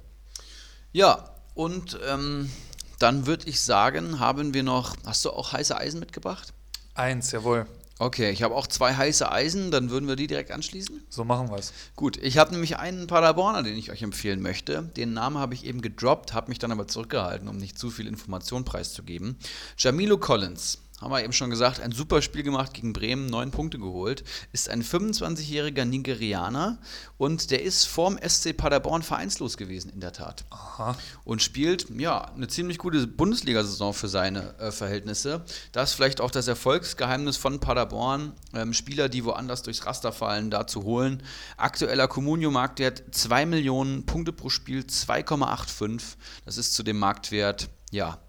[0.91, 2.51] Ja, und ähm,
[2.99, 6.53] dann würde ich sagen, haben wir noch, hast du auch heiße Eisen mitgebracht?
[6.93, 7.65] Eins, jawohl.
[8.01, 11.03] Okay, ich habe auch zwei heiße Eisen, dann würden wir die direkt anschließen.
[11.07, 11.71] So machen wir es.
[11.95, 14.81] Gut, ich habe nämlich einen Paderborner, den ich euch empfehlen möchte.
[14.97, 18.07] Den Namen habe ich eben gedroppt, habe mich dann aber zurückgehalten, um nicht zu viel
[18.07, 19.37] Information preiszugeben.
[19.77, 23.79] Jamilo Collins haben wir eben schon gesagt, ein super Spiel gemacht gegen Bremen, neun Punkte
[23.79, 24.23] geholt,
[24.53, 26.77] ist ein 25-jähriger Nigerianer
[27.17, 30.45] und der ist vorm SC Paderborn vereinslos gewesen, in der Tat.
[30.51, 30.95] Aha.
[31.23, 35.43] Und spielt, ja, eine ziemlich gute Bundesliga-Saison für seine äh, Verhältnisse.
[35.71, 40.51] Das ist vielleicht auch das Erfolgsgeheimnis von Paderborn, ähm, Spieler, die woanders durchs Raster fallen,
[40.51, 41.23] da zu holen.
[41.57, 46.01] Aktueller Comunio-Marktwert 2 Millionen Punkte pro Spiel, 2,85.
[46.45, 48.19] Das ist zu dem Marktwert, ja,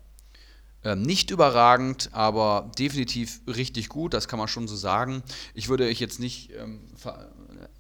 [0.84, 5.22] nicht überragend, aber definitiv richtig gut, das kann man schon so sagen.
[5.54, 6.80] Ich würde euch jetzt nicht ähm,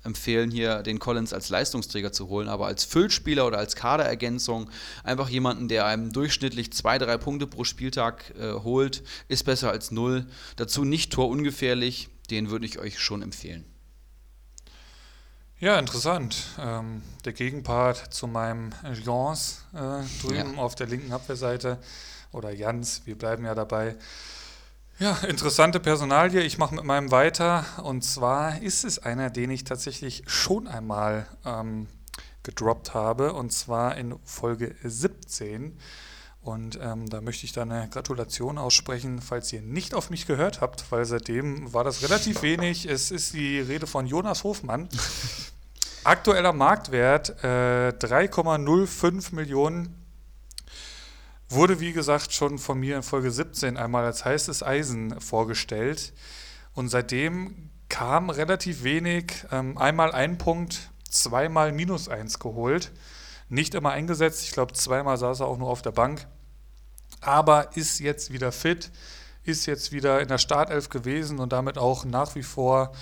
[0.04, 4.70] empfehlen, hier den Collins als Leistungsträger zu holen, aber als Füllspieler oder als Kaderergänzung
[5.04, 9.90] einfach jemanden, der einem durchschnittlich zwei, drei Punkte pro Spieltag äh, holt, ist besser als
[9.90, 10.26] null.
[10.56, 13.64] Dazu nicht torungefährlich, den würde ich euch schon empfehlen.
[15.58, 16.36] Ja, interessant.
[16.58, 18.72] Ähm, der Gegenpart zu meinem
[19.04, 20.60] Jans äh, drüben ja.
[20.60, 21.78] auf der linken Abwehrseite
[22.32, 23.96] oder Jans, wir bleiben ja dabei.
[24.98, 26.42] Ja, interessante Personalie.
[26.42, 27.64] Ich mache mit meinem weiter.
[27.82, 31.88] Und zwar ist es einer, den ich tatsächlich schon einmal ähm,
[32.42, 33.32] gedroppt habe.
[33.32, 35.78] Und zwar in Folge 17.
[36.42, 40.60] Und ähm, da möchte ich dann eine Gratulation aussprechen, falls ihr nicht auf mich gehört
[40.60, 42.86] habt, weil seitdem war das relativ wenig.
[42.86, 44.88] Es ist die Rede von Jonas Hofmann.
[46.04, 50.01] Aktueller Marktwert äh, 3,05 Millionen
[51.52, 56.12] wurde, wie gesagt, schon von mir in Folge 17 einmal als heißes Eisen vorgestellt.
[56.74, 59.44] Und seitdem kam relativ wenig.
[59.50, 62.92] Ähm, einmal ein Punkt, zweimal minus eins geholt.
[63.48, 64.44] Nicht immer eingesetzt.
[64.44, 66.26] Ich glaube, zweimal saß er auch nur auf der Bank.
[67.20, 68.90] Aber ist jetzt wieder fit,
[69.44, 72.92] ist jetzt wieder in der Startelf gewesen und damit auch nach wie vor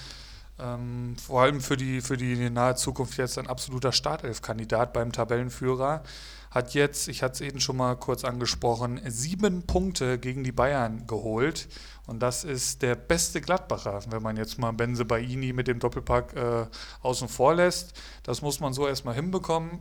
[0.63, 6.03] ähm, vor allem für die, für die nahe Zukunft jetzt ein absoluter Startelf-Kandidat beim Tabellenführer.
[6.51, 11.07] Hat jetzt, ich hatte es eben schon mal kurz angesprochen, sieben Punkte gegen die Bayern
[11.07, 11.69] geholt.
[12.07, 16.37] Und das ist der beste Gladbacher, wenn man jetzt mal Benze Baini mit dem Doppelpack
[16.37, 16.67] äh,
[17.03, 17.93] außen vor lässt.
[18.25, 19.79] Das muss man so erstmal hinbekommen.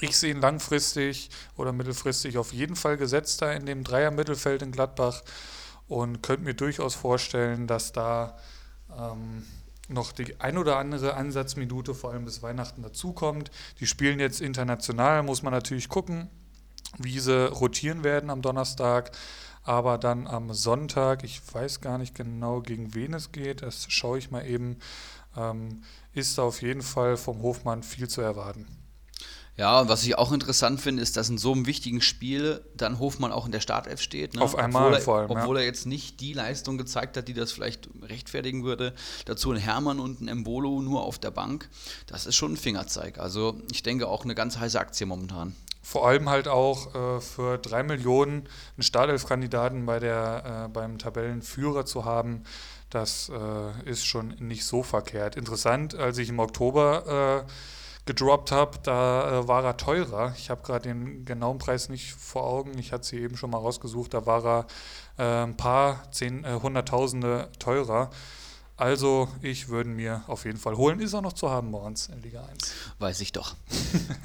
[0.00, 5.22] Ich sehe ihn langfristig oder mittelfristig auf jeden Fall gesetzter in dem Dreier-Mittelfeld in Gladbach
[5.88, 8.36] und könnte mir durchaus vorstellen, dass da
[8.98, 9.44] ähm,
[9.92, 13.50] noch die ein oder andere Ansatzminute, vor allem bis Weihnachten, dazukommt.
[13.80, 16.28] Die spielen jetzt international, muss man natürlich gucken,
[16.98, 19.12] wie sie rotieren werden am Donnerstag.
[19.64, 24.18] Aber dann am Sonntag, ich weiß gar nicht genau, gegen wen es geht, das schaue
[24.18, 24.78] ich mal eben,
[25.36, 25.82] ähm,
[26.12, 28.66] ist auf jeden Fall vom Hofmann viel zu erwarten.
[29.56, 32.98] Ja, und was ich auch interessant finde, ist, dass in so einem wichtigen Spiel dann
[32.98, 34.34] Hofmann auch in der Startelf steht.
[34.34, 34.40] Ne?
[34.40, 35.30] Auf einmal obwohl er, vor allem.
[35.30, 35.60] Obwohl ja.
[35.60, 38.94] er jetzt nicht die Leistung gezeigt hat, die das vielleicht rechtfertigen würde.
[39.26, 41.68] Dazu ein Hermann und ein Embolo nur auf der Bank.
[42.06, 43.18] Das ist schon ein Fingerzeig.
[43.18, 45.54] Also ich denke auch eine ganz heiße Aktie momentan.
[45.82, 52.04] Vor allem halt auch äh, für drei Millionen einen Startelf-Kandidaten bei äh, beim Tabellenführer zu
[52.04, 52.44] haben,
[52.88, 55.36] das äh, ist schon nicht so verkehrt.
[55.36, 57.52] Interessant, als ich im Oktober äh,
[58.04, 60.34] gedroppt habe, da äh, war er teurer.
[60.36, 62.76] Ich habe gerade den genauen Preis nicht vor Augen.
[62.78, 64.14] Ich hatte sie eben schon mal rausgesucht.
[64.14, 64.66] Da war er
[65.18, 68.10] äh, ein paar, zehn, äh, hunderttausende teurer.
[68.76, 70.98] Also ich würde mir auf jeden Fall holen.
[70.98, 72.72] Ist er noch zu haben bei uns in Liga 1?
[72.98, 73.54] Weiß ich doch.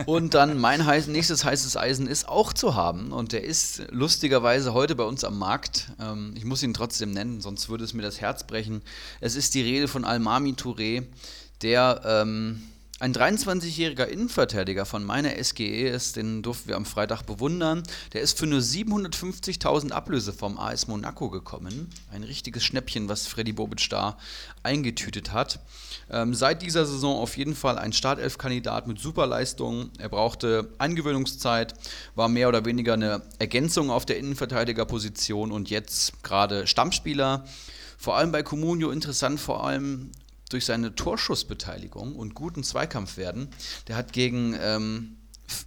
[0.07, 3.11] und dann mein heiß, nächstes heißes Eisen ist auch zu haben.
[3.11, 5.91] Und der ist lustigerweise heute bei uns am Markt.
[5.99, 8.81] Ähm, ich muss ihn trotzdem nennen, sonst würde es mir das Herz brechen.
[9.19, 11.05] Es ist die Rede von Almami Touré,
[11.61, 12.01] der...
[12.03, 12.63] Ähm,
[12.99, 17.83] ein 23-jähriger Innenverteidiger von meiner SGE ist, den durften wir am Freitag bewundern.
[18.13, 21.91] Der ist für nur 750.000 Ablöse vom AS Monaco gekommen.
[22.11, 24.17] Ein richtiges Schnäppchen, was Freddy Bobic da
[24.63, 25.59] eingetütet hat.
[26.09, 29.91] Ähm, seit dieser Saison auf jeden Fall ein Startelf-Kandidat mit Superleistungen.
[29.99, 31.75] Er brauchte Eingewöhnungszeit,
[32.15, 37.45] war mehr oder weniger eine Ergänzung auf der Innenverteidigerposition und jetzt gerade Stammspieler.
[37.99, 40.09] Vor allem bei Comunio interessant, vor allem
[40.49, 43.49] durch seine Torschussbeteiligung und guten Zweikampf werden.
[43.87, 45.17] Der hat gegen, ähm,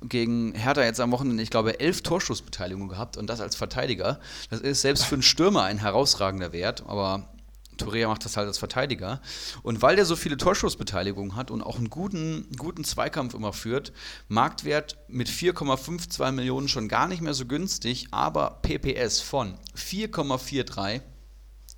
[0.02, 4.20] gegen Hertha jetzt am Wochenende, ich glaube, elf Torschussbeteiligungen gehabt und das als Verteidiger.
[4.50, 7.28] Das ist selbst für einen Stürmer ein herausragender Wert, aber
[7.80, 9.20] Torea macht das halt als Verteidiger.
[9.62, 13.92] Und weil der so viele Torschussbeteiligungen hat und auch einen guten, guten Zweikampf immer führt,
[14.28, 21.00] Marktwert mit 4,52 Millionen schon gar nicht mehr so günstig, aber PPS von 4,43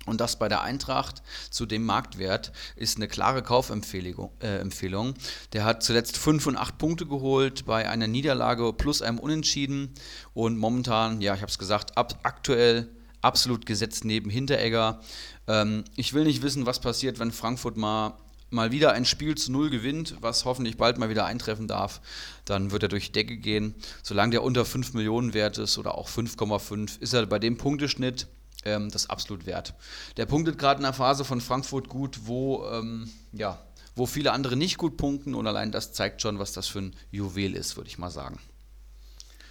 [0.05, 4.31] und das bei der Eintracht zu dem Marktwert ist eine klare Kaufempfehlung.
[4.39, 5.13] Äh.
[5.53, 9.93] Der hat zuletzt 5 und 8 Punkte geholt bei einer Niederlage plus einem Unentschieden.
[10.33, 12.89] Und momentan, ja, ich habe es gesagt, ab, aktuell
[13.21, 14.99] absolut gesetzt neben Hinteregger.
[15.47, 18.17] Ähm, ich will nicht wissen, was passiert, wenn Frankfurt mal
[18.49, 22.01] mal wieder ein Spiel zu Null gewinnt, was hoffentlich bald mal wieder eintreffen darf,
[22.45, 23.73] dann wird er durch die Decke gehen.
[24.03, 28.27] Solange der unter 5 Millionen wert ist oder auch 5,5, ist er bei dem Punkteschnitt
[28.65, 29.73] ähm, das absolut wert.
[30.17, 33.59] Der punktet gerade in einer Phase von Frankfurt gut, wo, ähm, ja,
[33.95, 36.95] wo viele andere nicht gut punkten und allein das zeigt schon, was das für ein
[37.11, 38.39] Juwel ist, würde ich mal sagen.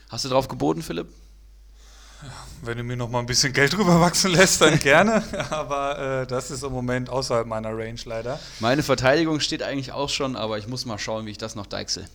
[0.09, 1.09] Hast du drauf geboten, Philipp?
[2.63, 5.23] Wenn du mir noch mal ein bisschen Geld drüber wachsen lässt, dann gerne.
[5.51, 8.39] Aber äh, das ist im Moment außerhalb meiner Range leider.
[8.61, 11.67] Meine Verteidigung steht eigentlich auch schon, aber ich muss mal schauen, wie ich das noch
[11.67, 12.07] deichsel.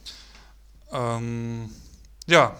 [0.91, 1.69] Ähm,
[2.25, 2.55] ja,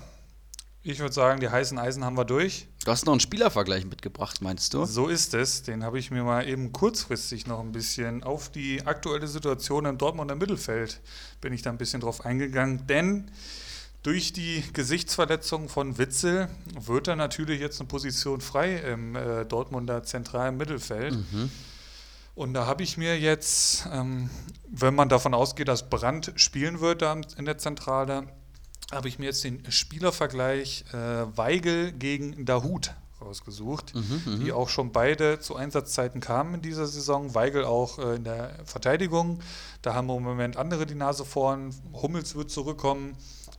[0.88, 2.68] ich würde sagen, die heißen Eisen haben wir durch.
[2.86, 4.86] Du hast noch einen Spielervergleich mitgebracht, meinst du?
[4.86, 5.64] So ist es.
[5.64, 9.98] Den habe ich mir mal eben kurzfristig noch ein bisschen auf die aktuelle Situation im
[9.98, 11.02] Dortmunder Mittelfeld
[11.42, 12.88] bin ich da ein bisschen drauf eingegangen.
[12.88, 13.30] Denn
[14.04, 16.48] durch die Gesichtsverletzung von Witzel
[16.80, 21.16] wird da natürlich jetzt eine Position frei im äh, Dortmunder zentralen Mittelfeld.
[21.16, 21.52] Mhm.
[22.34, 24.30] Und da habe ich mir jetzt, ähm,
[24.70, 28.28] wenn man davon ausgeht, dass Brandt spielen wird da in der Zentrale,
[28.92, 32.92] habe ich mir jetzt den Spielervergleich äh, Weigel gegen Dahut
[33.22, 37.34] rausgesucht, mhm, mhm, die auch schon beide zu Einsatzzeiten kamen in dieser Saison.
[37.36, 39.40] Weigel auch äh, in der Verteidigung.
[39.82, 41.74] Da haben wir im Moment andere die Nase vorn.
[41.94, 43.18] Hummels wird zurückkommen.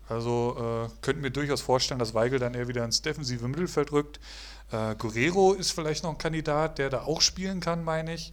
[0.08, 4.20] Also äh, könnten wir durchaus vorstellen, dass Weigel dann eher wieder ins defensive Mittelfeld rückt.
[4.70, 8.32] Äh, Guerrero ist vielleicht noch ein Kandidat, der da auch spielen kann, meine ich.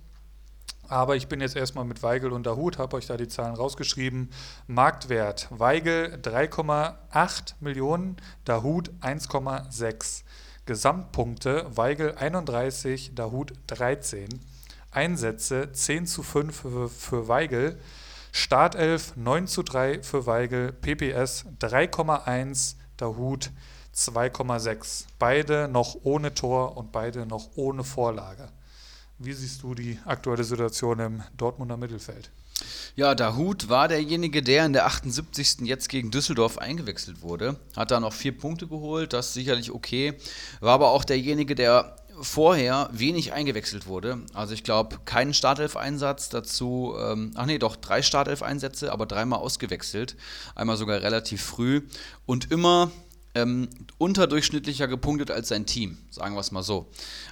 [0.87, 4.29] Aber ich bin jetzt erstmal mit Weigel unter Hut, habe euch da die Zahlen rausgeschrieben.
[4.67, 10.23] Marktwert Weigel 3,8 Millionen, Dahut 1,6.
[10.65, 14.27] Gesamtpunkte Weigel 31, Dahut 13.
[14.91, 17.79] Einsätze 10 zu 5 für, für Weigel.
[18.31, 20.71] Startelf 9 zu 3 für Weigel.
[20.71, 23.51] PPS 3,1, Dahut
[23.95, 25.05] 2,6.
[25.19, 28.49] Beide noch ohne Tor und beide noch ohne Vorlage.
[29.17, 32.31] Wie siehst du die aktuelle Situation im Dortmunder Mittelfeld?
[32.97, 35.61] Ja, Dahut war derjenige, der in der 78.
[35.61, 37.57] jetzt gegen Düsseldorf eingewechselt wurde.
[37.77, 40.15] Hat da noch vier Punkte geholt, das ist sicherlich okay.
[40.59, 44.19] War aber auch derjenige, der vorher wenig eingewechselt wurde.
[44.33, 50.15] Also ich glaube, keinen Startelf-Einsatz dazu, ähm, ach nee, doch drei Startelf-Einsätze, aber dreimal ausgewechselt.
[50.55, 51.81] Einmal sogar relativ früh
[52.25, 52.91] und immer
[53.35, 56.87] ähm, unterdurchschnittlicher gepunktet als sein Team, sagen wir es mal so.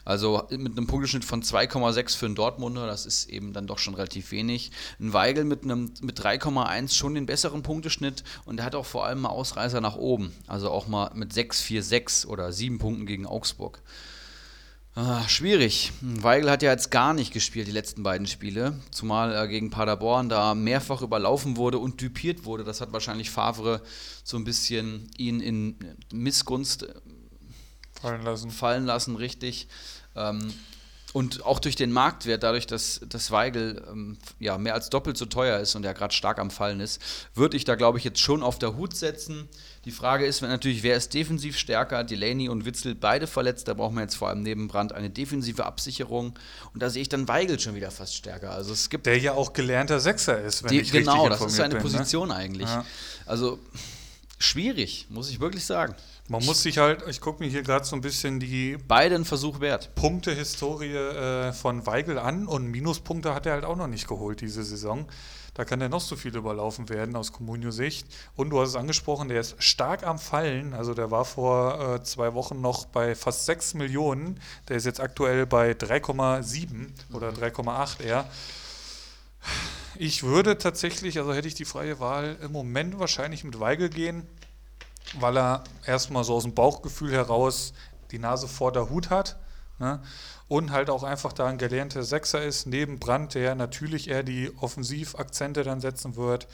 [0.06, 3.96] Also mit einem Punkteschnitt von 2,6 für einen Dortmunder, das ist eben dann doch schon
[3.96, 4.72] relativ wenig.
[5.00, 9.22] Ein Weigel mit mit 3,1 schon den besseren Punkteschnitt und er hat auch vor allem
[9.22, 13.26] mal Ausreißer nach oben, also auch mal mit 6, 4, 6 oder 7 Punkten gegen
[13.26, 13.82] Augsburg.
[14.96, 15.92] Ah, schwierig.
[16.02, 18.80] Weigel hat ja jetzt gar nicht gespielt, die letzten beiden Spiele.
[18.92, 22.64] Zumal er gegen Paderborn da mehrfach überlaufen wurde und düpiert wurde.
[22.64, 23.82] Das hat wahrscheinlich Favre
[24.24, 25.78] so ein bisschen ihn in
[26.12, 26.94] Missgunst äh,
[28.00, 28.52] fallen lassen.
[28.52, 29.68] Fallen lassen, richtig.
[30.16, 30.54] Ähm,
[31.14, 35.26] und auch durch den Marktwert, dadurch, dass das Weigel ähm, ja, mehr als doppelt so
[35.26, 37.00] teuer ist und er gerade stark am Fallen ist,
[37.36, 39.48] würde ich da, glaube ich, jetzt schon auf der Hut setzen.
[39.86, 42.04] Die Frage ist natürlich, wer ist defensiv stärker?
[42.04, 43.68] Delaney und Witzel beide verletzt.
[43.68, 46.34] Da brauchen wir jetzt vor allem neben Brand eine defensive Absicherung.
[46.74, 48.52] Und da sehe ich dann Weigel schon wieder fast stärker.
[48.52, 51.52] Also es gibt Der ja auch gelernter Sechser ist, wenn die, ich Genau, richtig das
[51.52, 51.84] ist seine bin, ne?
[51.84, 52.68] Position eigentlich.
[52.68, 52.86] Ja.
[53.28, 53.60] Also
[54.40, 55.96] schwierig, muss ich wirklich sagen.
[56.30, 59.26] Man muss sich halt, ich gucke mir hier gerade so ein bisschen die Beide ein
[59.26, 59.94] Versuch wert.
[59.96, 64.64] Punktehistorie äh, von Weigel an und Minuspunkte hat er halt auch noch nicht geholt diese
[64.64, 65.06] Saison.
[65.54, 68.08] Da kann er noch so viel überlaufen werden aus Comunio-Sicht.
[68.36, 70.74] Und du hast es angesprochen, der ist stark am Fallen.
[70.74, 74.40] Also der war vor äh, zwei Wochen noch bei fast 6 Millionen.
[74.70, 78.26] Der ist jetzt aktuell bei 3,7 oder 3,8 eher.
[79.96, 84.26] Ich würde tatsächlich, also hätte ich die freie Wahl, im Moment wahrscheinlich mit Weigel gehen,
[85.20, 87.74] weil er erstmal so aus dem Bauchgefühl heraus
[88.12, 89.38] die Nase vor der Hut hat.
[89.80, 90.02] Ne?
[90.48, 94.52] Und halt auch einfach da ein gelernter Sechser ist, neben Brandt, der natürlich eher die
[94.60, 96.48] Offensivakzente dann setzen wird.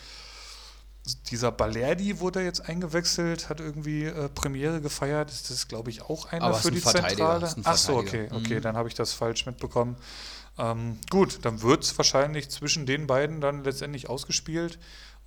[1.32, 5.30] Dieser Balerdi wurde jetzt eingewechselt, hat irgendwie äh, Premiere gefeiert.
[5.32, 7.50] Das ist, glaube ich, auch einer Aber für ein die Zentrale.
[7.64, 8.62] Ach so, okay, okay, Mhm.
[8.62, 9.96] dann habe ich das falsch mitbekommen.
[10.58, 14.78] Ähm, gut, dann wird es wahrscheinlich zwischen den beiden dann letztendlich ausgespielt.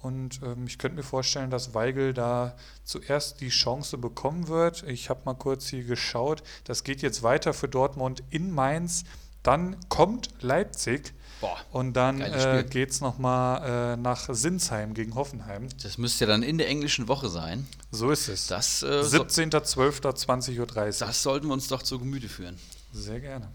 [0.02, 4.82] Und ähm, ich könnte mir vorstellen, dass Weigel da zuerst die Chance bekommen wird.
[4.88, 6.42] Ich habe mal kurz hier geschaut.
[6.64, 9.04] Das geht jetzt weiter für Dortmund in Mainz.
[9.42, 11.14] Dann kommt Leipzig.
[11.40, 15.68] Boah, Und dann äh, geht es nochmal äh, nach Sinsheim gegen Hoffenheim.
[15.82, 17.66] das müsste ja dann in der englischen Woche sein.
[17.90, 18.46] So ist es.
[18.46, 20.66] Das, äh, so, 17.12.20.30 Uhr.
[20.66, 22.58] das sollten wir uns doch zu Gemüte führen.
[22.92, 23.48] Sehr gerne.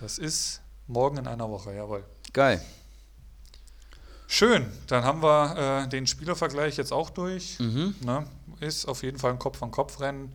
[0.00, 2.04] Das ist morgen in einer Woche, jawohl.
[2.32, 2.60] Geil.
[4.26, 7.58] Schön, dann haben wir äh, den Spielervergleich jetzt auch durch.
[7.58, 7.94] Mhm.
[8.04, 8.26] Ne?
[8.60, 10.32] Ist auf jeden Fall ein Kopf-an-Kopf-Rennen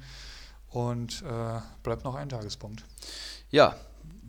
[0.69, 2.83] und äh, bleibt noch ein Tagespunkt.
[3.49, 3.75] Ja,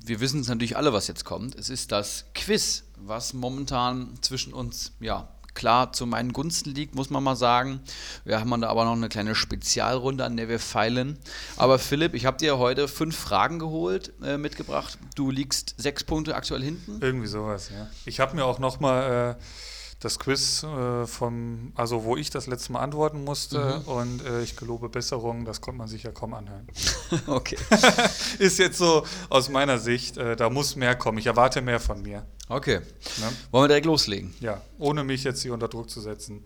[0.03, 1.55] wir wissen es natürlich alle, was jetzt kommt.
[1.55, 7.11] Es ist das Quiz, was momentan zwischen uns, ja, klar zu meinen Gunsten liegt, muss
[7.11, 7.81] man mal sagen.
[8.25, 11.19] Wir haben da aber noch eine kleine Spezialrunde, an der wir feilen.
[11.57, 14.99] Aber Philipp, ich habe dir heute fünf Fragen geholt, äh, mitgebracht.
[15.15, 16.99] Du liegst sechs Punkte aktuell hinten.
[17.01, 17.89] Irgendwie sowas, ja.
[18.05, 19.43] Ich habe mir auch nochmal äh,
[20.01, 24.57] das Quiz äh, vom, also wo ich das letzte Mal antworten musste und äh, ich
[24.57, 26.67] gelobe Besserung, das konnte man sich ja kaum anhören.
[27.27, 27.57] Okay.
[28.39, 31.19] Ist jetzt so aus meiner Sicht, äh, da muss mehr kommen.
[31.19, 32.25] Ich erwarte mehr von mir.
[32.49, 32.79] Okay.
[32.79, 33.33] Ne?
[33.51, 34.33] Wollen wir direkt loslegen?
[34.41, 36.45] Ja, ohne mich jetzt hier unter Druck zu setzen.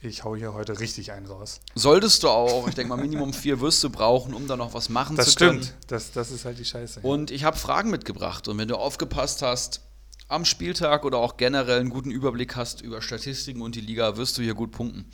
[0.00, 1.60] Ich hau hier heute richtig einen raus.
[1.74, 2.68] Solltest du auch.
[2.68, 5.36] Ich denke mal, Minimum vier wirst du brauchen, um da noch was machen Das zu
[5.36, 5.62] können.
[5.62, 5.76] stimmt.
[5.88, 7.00] Das, das ist halt die Scheiße.
[7.00, 8.46] Und ich habe Fragen mitgebracht.
[8.48, 9.80] Und wenn du aufgepasst hast,
[10.28, 14.38] am Spieltag oder auch generell einen guten Überblick hast über Statistiken und die Liga, wirst
[14.38, 15.10] du hier gut punkten.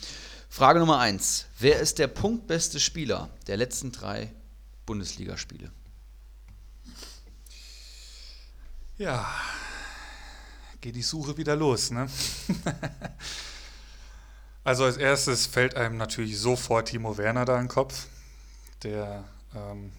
[0.48, 4.32] Frage Nummer eins: Wer ist der punktbeste Spieler der letzten drei
[4.86, 5.70] Bundesligaspiele?
[8.98, 9.26] Ja,
[10.80, 12.06] geht die Suche wieder los, ne?
[14.64, 18.06] also als erstes fällt einem natürlich sofort Timo Werner da in den Kopf,
[18.82, 19.24] der
[19.54, 19.92] ähm,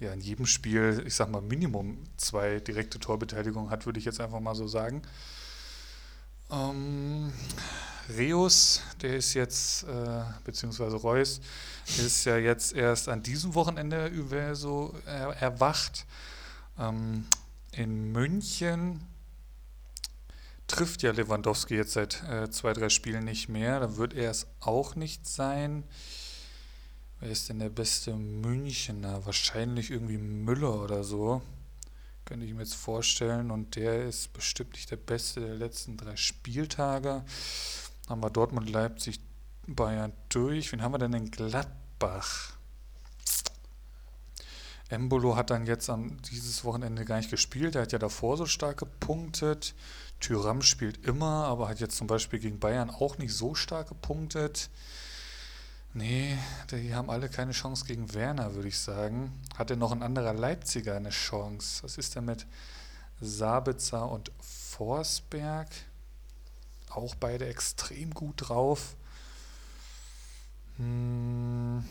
[0.00, 4.20] ja in jedem Spiel, ich sag mal, Minimum zwei direkte Torbeteiligungen hat, würde ich jetzt
[4.20, 5.02] einfach mal so sagen.
[6.50, 7.32] Ähm,
[8.18, 11.40] Reus, der ist jetzt, äh, beziehungsweise Reus,
[11.86, 16.06] ist ja jetzt erst an diesem Wochenende über so er, erwacht.
[16.78, 17.26] Ähm,
[17.72, 19.00] in München
[20.66, 23.80] trifft ja Lewandowski jetzt seit äh, zwei, drei Spielen nicht mehr.
[23.80, 25.84] Dann wird er es auch nicht sein.
[27.24, 29.24] Wer ist denn der beste Münchner?
[29.24, 31.40] Wahrscheinlich irgendwie Müller oder so.
[32.26, 33.50] Könnte ich mir jetzt vorstellen.
[33.50, 37.24] Und der ist bestimmt nicht der beste der letzten drei Spieltage.
[38.10, 39.20] Haben wir Dortmund, Leipzig,
[39.66, 40.70] Bayern durch.
[40.70, 42.58] Wen haben wir denn in Gladbach?
[44.90, 47.74] Embolo hat dann jetzt am dieses Wochenende gar nicht gespielt.
[47.74, 49.74] Er hat ja davor so stark gepunktet.
[50.20, 54.68] Tyram spielt immer, aber hat jetzt zum Beispiel gegen Bayern auch nicht so stark gepunktet.
[55.96, 56.36] Nee,
[56.72, 59.32] die haben alle keine Chance gegen Werner, würde ich sagen.
[59.56, 61.84] Hat denn noch ein anderer Leipziger eine Chance?
[61.84, 62.46] Was ist denn mit
[63.20, 65.68] Sabitzer und Forsberg?
[66.90, 68.96] Auch beide extrem gut drauf.
[70.78, 71.84] Hm.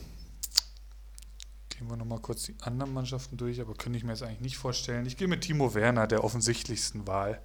[1.70, 4.58] Gehen wir nochmal kurz die anderen Mannschaften durch, aber könnte ich mir jetzt eigentlich nicht
[4.58, 5.06] vorstellen.
[5.06, 7.40] Ich gehe mit Timo Werner, der offensichtlichsten Wahl.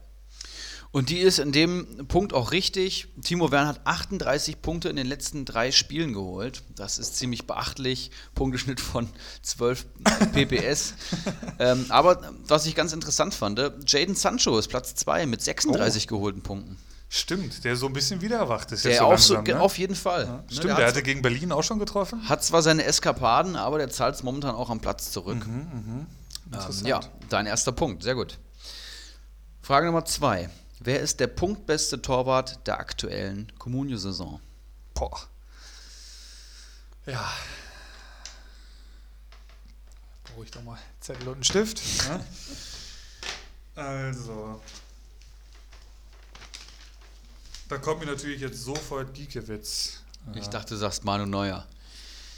[0.91, 3.09] Und die ist in dem Punkt auch richtig.
[3.21, 6.63] Timo Werner hat 38 Punkte in den letzten drei Spielen geholt.
[6.75, 8.09] Das ist ziemlich beachtlich.
[8.33, 9.07] Punkteschnitt von
[9.43, 9.85] 12
[10.33, 10.95] PPS.
[11.59, 16.15] ähm, aber was ich ganz interessant fand, Jaden Sancho ist Platz 2 mit 36 oh.
[16.15, 16.77] geholten Punkten.
[17.11, 18.85] Stimmt, der so ein bisschen wieder erwacht ist.
[18.85, 19.61] Der jetzt so langsam, so, ne?
[19.61, 20.25] auf jeden Fall.
[20.25, 22.27] Ja, ne, stimmt, der, der hatte gegen Berlin auch schon getroffen.
[22.29, 25.45] Hat zwar seine Eskapaden, aber der zahlt es momentan auch am Platz zurück.
[25.45, 26.07] Mhm,
[26.51, 26.69] mh.
[26.69, 26.99] ähm, ja,
[27.29, 28.37] dein erster Punkt, sehr gut.
[29.61, 30.49] Frage Nummer zwei.
[30.79, 34.39] Wer ist der punktbeste Torwart der aktuellen Comunio-Saison?
[34.93, 35.27] Boah.
[37.05, 37.29] Ja.
[40.23, 41.81] Brauche ich doch mal Zettel und einen Stift.
[42.07, 42.25] Ne?
[43.75, 44.59] Also.
[47.69, 50.03] Da kommt mir natürlich jetzt sofort Giekewitz.
[50.35, 51.65] Ich dachte, du sagst Manu Neuer.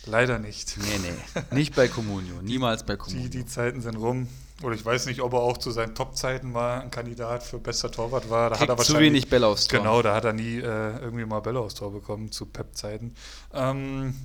[0.06, 0.78] Leider nicht.
[0.78, 1.44] Nee, nee.
[1.56, 2.42] Nicht bei Comunio.
[2.44, 3.24] Niemals bei Comunio.
[3.24, 4.28] Die, die Zeiten sind rum.
[4.64, 7.92] Oder ich weiß nicht, ob er auch zu seinen Top-Zeiten war, ein Kandidat für bester
[7.92, 8.52] Torwart war.
[8.52, 9.80] Da Kriegt hat er zu wenig Bälle aufs Tor.
[9.80, 13.16] Genau, da hat er nie äh, irgendwie mal Bälle aufs Tor bekommen zu Pep-Zeiten.
[13.54, 14.16] Ähm,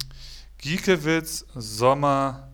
[0.59, 2.49] Giekewitz, Sommer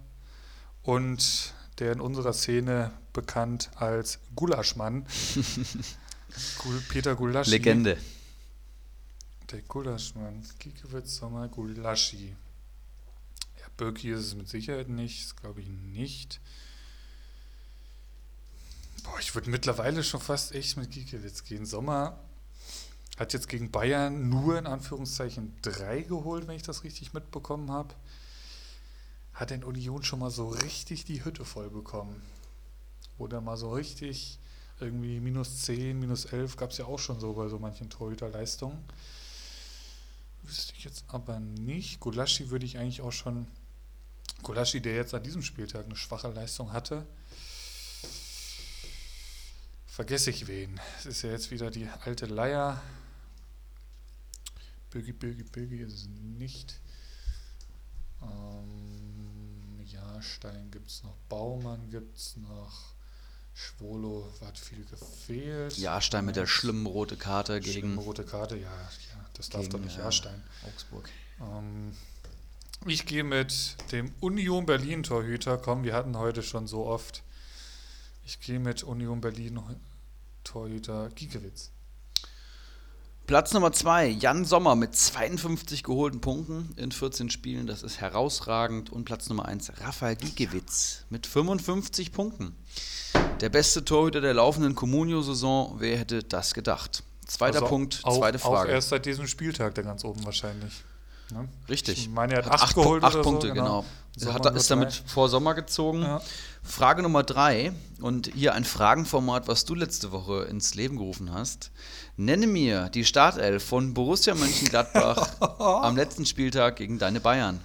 [0.82, 5.06] und der in unserer Szene bekannt als Gulaschmann.
[6.88, 7.50] Peter Gulaschi.
[7.50, 7.98] Legende.
[9.50, 10.42] Der Gulaschmann.
[10.58, 12.34] Giekewitz, Sommer, Gulaschi.
[13.58, 16.40] Ja, Birki ist es mit Sicherheit nicht, das glaube ich nicht.
[19.22, 21.64] Ich würde mittlerweile schon fast echt mit Giekewitz gehen.
[21.64, 22.18] Sommer
[23.16, 27.94] hat jetzt gegen Bayern nur in Anführungszeichen drei geholt, wenn ich das richtig mitbekommen habe.
[29.32, 32.20] Hat in Union schon mal so richtig die Hütte voll bekommen.
[33.16, 34.40] Oder mal so richtig
[34.80, 38.82] irgendwie minus 10, minus 11 gab es ja auch schon so bei so manchen Torhüterleistungen.
[40.42, 42.00] Wüsste ich jetzt aber nicht.
[42.00, 43.46] Gulaschi würde ich eigentlich auch schon.
[44.42, 47.06] Gulaschi, der jetzt an diesem Spieltag eine schwache Leistung hatte,
[49.92, 50.80] vergesse ich wen.
[50.98, 52.80] Es ist ja jetzt wieder die alte Leier.
[54.90, 56.80] Bögi, Bögi, Bögi ist es nicht.
[58.22, 61.14] Ähm, Jahrstein gibt es noch.
[61.28, 62.94] Baumann gibt es noch.
[63.52, 65.76] Schwolo hat viel gefehlt.
[65.76, 67.80] Jahrstein mit der schlimmen rote Karte gegen.
[67.80, 70.42] Schlimme rote Karte, ja, ja das darf doch nicht äh, Jahrstein.
[70.66, 71.10] Augsburg.
[71.38, 71.94] Ähm,
[72.86, 75.58] ich gehe mit dem Union Berlin Torhüter.
[75.58, 77.22] Komm, wir hatten heute schon so oft
[78.24, 79.60] ich gehe mit Union Berlin
[80.44, 81.70] Torhüter Giekewitz.
[83.26, 87.66] Platz Nummer 2, Jan Sommer mit 52 geholten Punkten in 14 Spielen.
[87.66, 88.90] Das ist herausragend.
[88.90, 92.56] Und Platz Nummer 1, Rafael Giekewitz mit 55 Punkten.
[93.40, 95.76] Der beste Torhüter der laufenden Comunio-Saison.
[95.78, 97.04] Wer hätte das gedacht?
[97.26, 98.70] Zweiter also Punkt, zweite auch, Frage.
[98.70, 100.82] Auch erst seit diesem Spieltag der ganz oben wahrscheinlich.
[101.32, 101.48] Ne?
[101.68, 101.98] Richtig.
[101.98, 103.02] Ich meine, er hat, hat acht, geholt.
[103.02, 103.84] Acht Punkte, so, genau.
[104.18, 104.34] genau.
[104.34, 106.02] Hat, ist damit vor Sommer gezogen.
[106.02, 106.20] Ja.
[106.62, 111.70] Frage Nummer drei und hier ein Fragenformat, was du letzte Woche ins Leben gerufen hast.
[112.16, 117.60] Nenne mir die Startelf von Borussia Mönchengladbach am letzten Spieltag gegen deine Bayern.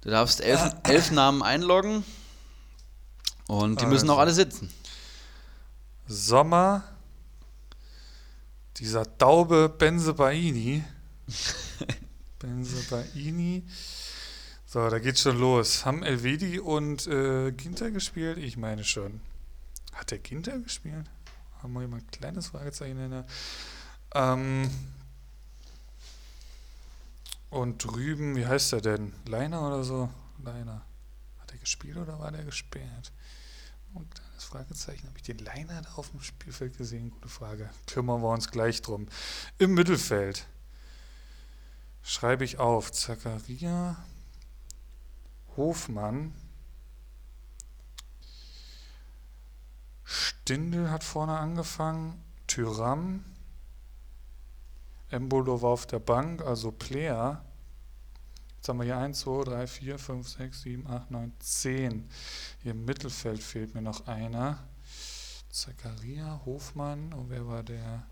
[0.00, 2.04] Du darfst elf, elf Namen einloggen
[3.46, 4.70] und die müssen auch alle sitzen.
[6.06, 6.82] Sommer,
[8.78, 10.82] dieser Daube Benze Baini.
[12.44, 13.64] Benze Baini.
[14.66, 15.86] So, da geht's schon los.
[15.86, 18.36] Haben Elvedi und äh, Ginter gespielt?
[18.36, 19.22] Ich meine schon.
[19.94, 21.06] Hat der Ginter gespielt?
[21.62, 23.26] Haben wir mal ein kleines Fragezeichen in der.
[24.14, 24.70] Ähm
[27.48, 29.14] und drüben, wie heißt der denn?
[29.26, 30.10] Leiner oder so?
[30.44, 30.84] Leiner.
[31.40, 33.12] Hat er gespielt oder war der gesperrt?
[33.94, 35.06] Und kleines Fragezeichen.
[35.06, 37.10] Habe ich den Leiner da auf dem Spielfeld gesehen?
[37.10, 37.70] Gute Frage.
[37.86, 39.08] Kümmern wir uns gleich drum.
[39.56, 40.46] Im Mittelfeld
[42.04, 43.96] schreibe ich auf Zakaria,
[45.56, 46.34] Hofmann.
[50.04, 52.22] Stindel hat vorne angefangen.
[52.46, 53.24] Tyram.
[55.08, 57.42] Embolo war auf der Bank, also Player.
[58.56, 62.10] Jetzt haben wir hier 1, 2, 3, 4, 5, 6, 7, 8, 9, 10.
[62.62, 64.62] Hier im Mittelfeld fehlt mir noch einer.
[65.48, 67.12] Zakaria, Hofmann.
[67.14, 68.06] Und wer war der?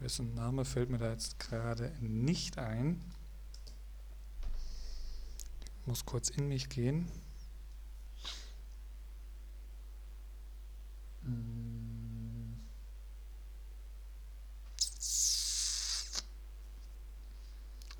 [0.00, 3.00] Wessen Name fällt mir da jetzt gerade nicht ein?
[5.80, 7.10] Ich muss kurz in mich gehen.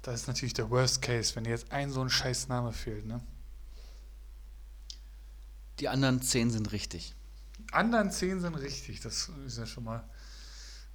[0.03, 3.07] Das ist natürlich der Worst Case, wenn dir jetzt ein so ein scheiß Name fehlt,
[3.07, 3.23] ne?
[5.81, 7.15] Die anderen zehn sind richtig.
[7.59, 9.01] Die anderen zehn sind richtig.
[9.01, 10.07] Das ist ja schon mal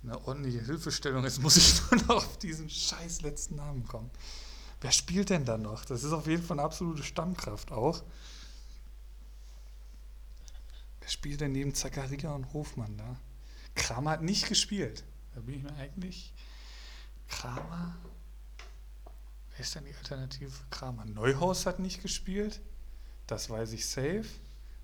[0.03, 1.23] eine ordentliche Hilfestellung.
[1.23, 4.09] Jetzt muss ich nur noch auf diesen scheiß letzten Namen kommen.
[4.81, 5.83] Wer spielt denn da noch?
[5.85, 8.01] Das ist auf jeden Fall eine absolute Stammkraft auch.
[11.01, 13.19] Wer spielt denn neben Zakaria und Hofmann da?
[13.75, 15.03] Kramer hat nicht gespielt.
[15.35, 16.33] Da bin ich mir eigentlich.
[17.27, 17.97] Kramer?
[19.51, 21.05] Wer ist denn die Alternative für Kramer?
[21.05, 22.61] Neuhaus hat nicht gespielt.
[23.27, 24.25] Das weiß ich safe.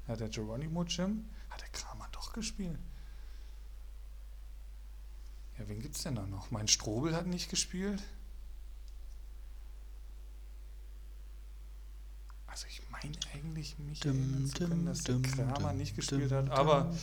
[0.08, 1.30] Hat der Geronimo Jim?
[1.50, 2.78] Hat der Kramer doch gespielt?
[5.58, 6.52] Ja, wen gibt's denn da noch?
[6.52, 8.02] Mein Strobel hat nicht gespielt.
[12.48, 16.94] Also ich meine eigentlich mich erinnern zu können, dass der Kramer nicht gespielt hat, aber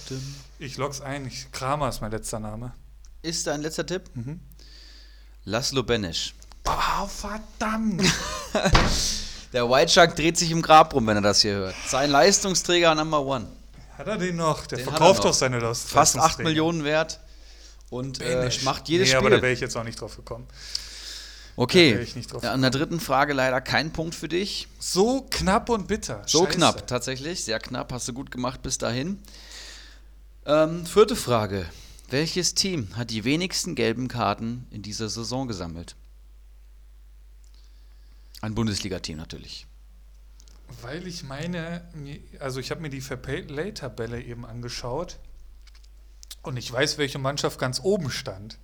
[0.59, 1.27] ich log's ein.
[1.27, 2.73] Ich, Kramer ist mein letzter Name.
[3.23, 4.11] Ist dein letzter Tipp?
[4.15, 4.41] Mhm.
[5.45, 6.35] Laszlo Benesch.
[6.63, 8.03] Boah, verdammt!
[9.53, 11.75] Der White Shark dreht sich im Grab rum, wenn er das hier hört.
[11.87, 13.47] Sein Leistungsträger Number One.
[13.99, 14.67] Hat er den noch?
[14.67, 15.91] Der Den verkauft er doch seine Lust.
[15.91, 17.21] Fast 8 Millionen wert.
[17.93, 19.43] Und äh, macht jedes nee, aber da Spiel.
[19.43, 20.47] wäre ich jetzt auch nicht drauf gekommen.
[21.57, 24.67] Okay, wär ich nicht drauf ja, an der dritten Frage leider kein Punkt für dich.
[24.79, 26.23] So knapp und bitter.
[26.27, 26.57] So Scheiße.
[26.57, 27.45] knapp, tatsächlich.
[27.45, 29.19] Sehr knapp, hast du gut gemacht bis dahin.
[30.47, 31.67] Ähm, vierte Frage.
[32.09, 35.95] Welches Team hat die wenigsten gelben Karten in dieser Saison gesammelt?
[38.41, 39.67] Ein Bundesliga-Team natürlich.
[40.81, 41.83] Weil ich meine,
[42.39, 45.19] also ich habe mir die Fairplay-Tabelle eben angeschaut
[46.43, 48.59] und ich weiß, welche Mannschaft ganz oben stand.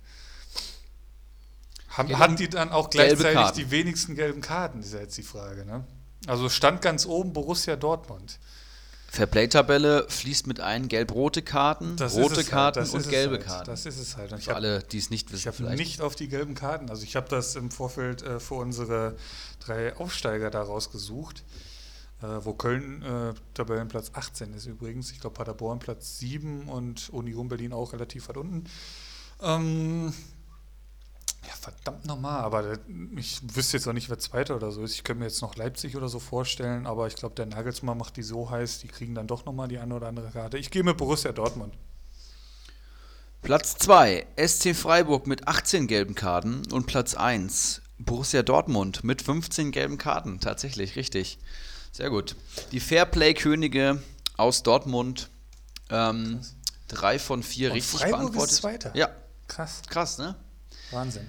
[1.89, 5.23] Haben, Gelbe- hatten die dann auch gleichzeitig die wenigsten gelben Karten, ist ja jetzt die
[5.23, 5.65] Frage.
[5.65, 5.85] Ne?
[6.27, 8.39] Also stand ganz oben Borussia Dortmund.
[9.11, 13.65] Fairplay-Tabelle fließt mit ein gelb-rote Karten, Das rote halt, Karten das und gelbe halt, Karten.
[13.71, 14.31] Das ist es halt.
[14.31, 15.79] Und ich Für habe alle, die es nicht ich wissen, habe vielleicht.
[15.79, 16.91] nicht auf die gelben Karten.
[16.91, 19.15] Also ich habe das im Vorfeld äh, für unsere
[19.65, 21.43] drei Aufsteiger da rausgesucht.
[22.21, 25.11] Äh, wo Köln äh, Tabellenplatz 18 ist übrigens.
[25.11, 28.65] Ich glaube Paderborn Platz 7 und Union Berlin auch relativ weit unten.
[29.41, 30.13] Ähm,
[31.47, 32.77] ja, verdammt nochmal, aber
[33.15, 34.95] ich wüsste jetzt auch nicht, wer Zweiter oder so ist.
[34.95, 38.17] Ich könnte mir jetzt noch Leipzig oder so vorstellen, aber ich glaube, der Nagelsmann macht
[38.17, 40.57] die so heiß, die kriegen dann doch nochmal die eine oder andere Karte.
[40.57, 41.73] Ich gehe mit Borussia Dortmund.
[43.41, 49.71] Platz 2, SC Freiburg mit 18 gelben Karten und Platz 1, Borussia Dortmund mit 15
[49.71, 50.41] gelben Karten.
[50.41, 51.39] Tatsächlich, richtig.
[51.91, 52.35] Sehr gut.
[52.71, 54.01] Die Fairplay-Könige
[54.37, 55.29] aus Dortmund,
[55.89, 56.39] ähm,
[56.87, 58.51] drei von vier Und richtig Freiburg beantwortet.
[58.51, 58.95] ist Zweiter?
[58.95, 59.09] Ja,
[59.49, 60.35] Krass, krass, ne?
[60.91, 61.27] Wahnsinn.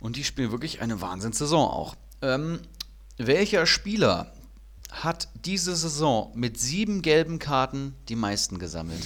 [0.00, 1.96] Und die spielen wirklich eine Wahnsinnssaison auch.
[2.22, 2.60] Ähm,
[3.18, 4.32] welcher Spieler
[4.90, 9.02] hat diese Saison mit sieben gelben Karten die meisten gesammelt?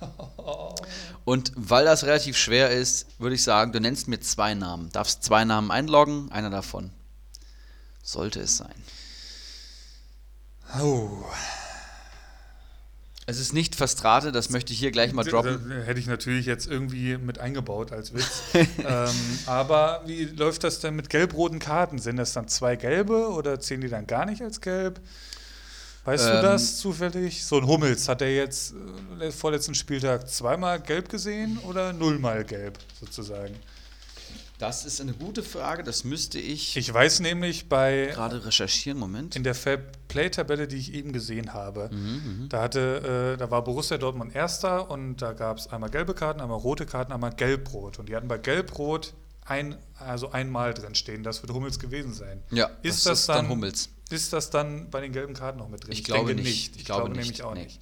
[1.24, 4.90] Und weil das relativ schwer ist, würde ich sagen, du nennst mir zwei Namen.
[4.92, 6.92] Darfst zwei Namen einloggen, einer davon.
[8.02, 8.74] Sollte es sein.
[10.80, 11.08] Oh.
[13.26, 15.70] Es ist nicht Verstrate, das möchte ich hier gleich mal droppen.
[15.84, 18.42] Hätte ich natürlich jetzt irgendwie mit eingebaut als Witz.
[18.54, 19.08] ähm,
[19.46, 21.98] aber wie läuft das denn mit gelb-roten Karten?
[21.98, 25.00] Sind das dann zwei gelbe oder zählen die dann gar nicht als gelb?
[26.04, 27.46] Weißt du Ähm, das zufällig?
[27.46, 28.74] So ein Hummels, hat er jetzt
[29.20, 33.54] äh, vorletzten Spieltag zweimal gelb gesehen oder nullmal gelb sozusagen?
[34.58, 38.98] Das ist eine gute Frage, das müsste ich, Ich weiß nämlich bei gerade recherchieren.
[38.98, 39.34] Moment.
[39.34, 39.80] in der Fair
[40.14, 44.88] Play-Tabelle, die ich eben gesehen habe, Mhm, da hatte, äh, da war Borussia Dortmund Erster
[44.90, 47.98] und da gab es einmal gelbe Karten, einmal rote Karten, einmal gelb-rot.
[47.98, 49.12] Und die hatten bei gelb-rot
[49.44, 51.24] ein, also einmal drin stehen.
[51.24, 52.40] Das wird Hummels gewesen sein.
[52.52, 53.88] Ja, ist das das, ist dann dann Hummels.
[54.10, 55.92] Ist das dann bei den gelben Karten noch mit drin?
[55.92, 56.74] Ich glaube denke nicht.
[56.74, 57.42] Ich, Ich glaube, glaube nämlich nicht.
[57.42, 57.64] auch Nee.
[57.64, 57.80] nicht.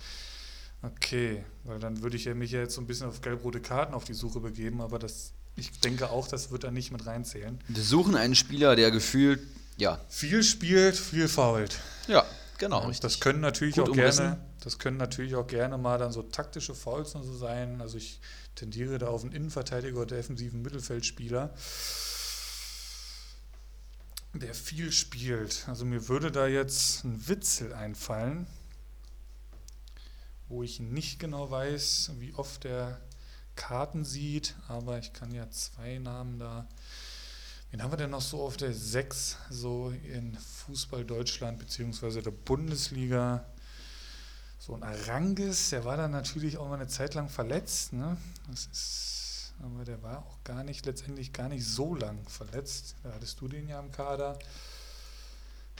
[0.82, 4.04] Okay, weil dann würde ich mich ja jetzt so ein bisschen auf gelb-rote Karten auf
[4.04, 7.60] die Suche begeben, aber das, ich denke auch, das wird da nicht mit reinzählen.
[7.68, 9.40] Wir suchen einen Spieler, der gefühlt,
[9.76, 11.78] ja, Viel spielt, viel fault.
[12.06, 12.24] ja,
[12.58, 13.00] genau, richtig.
[13.00, 14.24] Das können natürlich Gut auch umrissen.
[14.26, 17.80] gerne, das können natürlich auch gerne mal dann so taktische Fouls und so sein.
[17.80, 18.20] Also ich
[18.54, 21.54] tendiere da auf einen Innenverteidiger oder defensiven Mittelfeldspieler,
[24.34, 25.64] der viel spielt.
[25.68, 28.46] Also mir würde da jetzt ein Witzel einfallen,
[30.48, 33.00] wo ich nicht genau weiß, wie oft er
[33.56, 36.66] Karten sieht, aber ich kann ja zwei Namen da.
[37.72, 42.30] Wen haben wir denn noch so auf der 6, so in Fußball Deutschland beziehungsweise der
[42.30, 43.46] Bundesliga?
[44.58, 47.94] So ein Arangis, der war dann natürlich auch mal eine Zeit lang verletzt.
[47.94, 48.18] Ne?
[48.50, 52.94] Das ist, aber der war auch gar nicht, letztendlich gar nicht so lang verletzt.
[53.02, 54.38] Da hattest du den ja im Kader.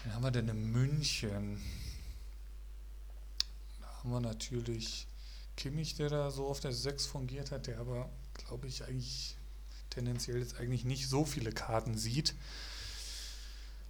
[0.02, 1.60] Wen haben wir denn in München?
[3.82, 5.06] Da haben wir natürlich
[5.59, 9.36] Kimmich, der da so auf der 6 fungiert hat, der aber, glaube ich, eigentlich
[9.94, 12.35] tendenziell jetzt eigentlich nicht so viele Karten sieht.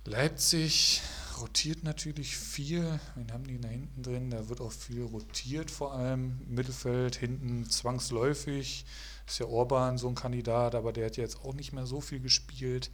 [0.05, 1.01] Leipzig
[1.41, 3.01] rotiert natürlich viel.
[3.15, 4.31] Wen haben die da hinten drin?
[4.31, 8.85] Da wird auch viel rotiert, vor allem Mittelfeld, hinten zwangsläufig.
[9.27, 12.21] Ist ja Orban so ein Kandidat, aber der hat jetzt auch nicht mehr so viel
[12.21, 12.91] gespielt.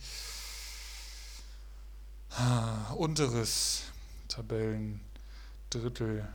[2.30, 3.84] Ah, unteres
[4.28, 6.28] Tabellendrittel.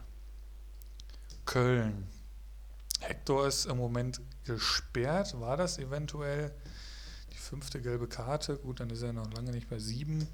[1.46, 2.08] Köln.
[3.00, 5.40] Hector ist im Moment gesperrt.
[5.40, 6.54] War das eventuell
[7.54, 8.58] fünfte gelbe Karte?
[8.58, 10.28] Gut, dann ist er noch lange nicht bei sieben.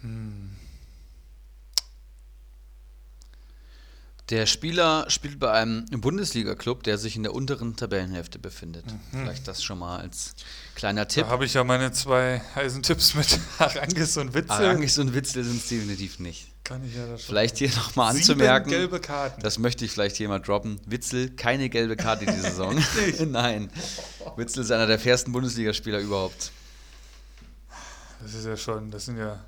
[0.00, 0.56] Hm.
[4.30, 8.86] Der Spieler spielt bei einem Bundesliga-Club, der sich in der unteren Tabellenhälfte befindet.
[8.86, 9.00] Mhm.
[9.10, 10.34] Vielleicht das schon mal als
[10.76, 11.24] kleiner Tipp.
[11.24, 14.50] Da habe ich ja meine zwei heißen Tipps mit Arangis und Witzel.
[14.50, 16.53] Arangis und Witzel sind es definitiv nicht.
[16.64, 17.24] Kann ich ja das.
[17.24, 18.70] Vielleicht hier nochmal anzumerken.
[18.70, 19.42] Gelbe Karten.
[19.42, 20.80] Das möchte ich vielleicht hier mal droppen.
[20.86, 22.82] Witzel, keine gelbe Karte diese Saison.
[23.26, 23.70] Nein.
[24.36, 26.52] Witzel ist einer der fairsten Bundesligaspieler überhaupt.
[28.22, 29.44] Das ist ja schon, das sind ja,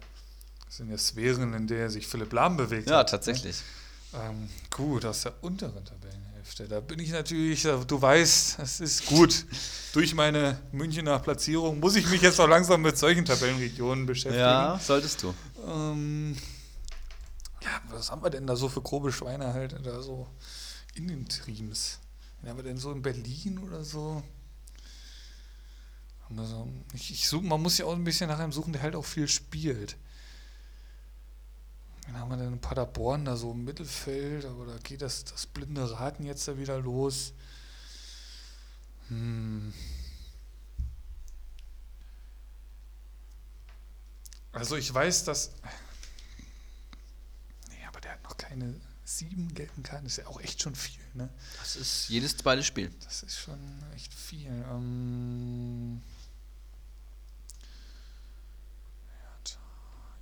[0.66, 2.90] das sind ja Sphären, in der sich Philipp Lahm bewegt.
[2.90, 3.10] Ja, hat, ne?
[3.10, 3.56] tatsächlich.
[4.12, 6.68] Ähm, gut, aus der unteren Tabellenhälfte.
[6.68, 9.47] Da bin ich natürlich, du weißt, es ist gut.
[9.94, 14.38] Durch meine Münchner Platzierung muss ich mich jetzt auch langsam mit solchen Tabellenregionen beschäftigen.
[14.38, 15.34] Ja, solltest du.
[15.66, 16.36] Ähm,
[17.89, 20.28] was haben wir denn da so für grobe Schweine halt da so
[20.94, 21.98] in den Teams?
[22.40, 24.23] Wen haben wir denn so in Berlin oder so?
[26.93, 29.05] Ich, ich suche, man muss ja auch ein bisschen nach einem suchen, der halt auch
[29.05, 29.97] viel spielt.
[32.07, 35.47] Wen haben wir denn in Paderborn da so im Mittelfeld, aber da geht das, das
[35.47, 37.32] blinde Raten jetzt da wieder los.
[39.09, 39.73] Hm.
[44.53, 45.53] Also ich weiß, dass
[48.35, 48.74] keine
[49.05, 50.05] sieben gelben Karten.
[50.05, 51.03] Das ist ja auch echt schon viel.
[51.15, 51.28] Ne?
[51.59, 52.90] Das ist jedes zweite Spiel.
[53.05, 53.59] Das ist schon
[53.94, 54.51] echt viel.
[54.70, 56.03] Ähm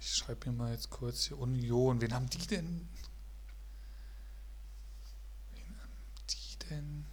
[0.01, 2.01] ich schreibe mir mal jetzt kurz hier Union.
[2.01, 2.89] Wen haben die denn?
[5.53, 5.93] Wen haben
[6.31, 7.07] die denn?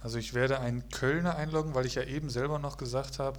[0.00, 3.38] Also ich werde einen Kölner einloggen, weil ich ja eben selber noch gesagt habe,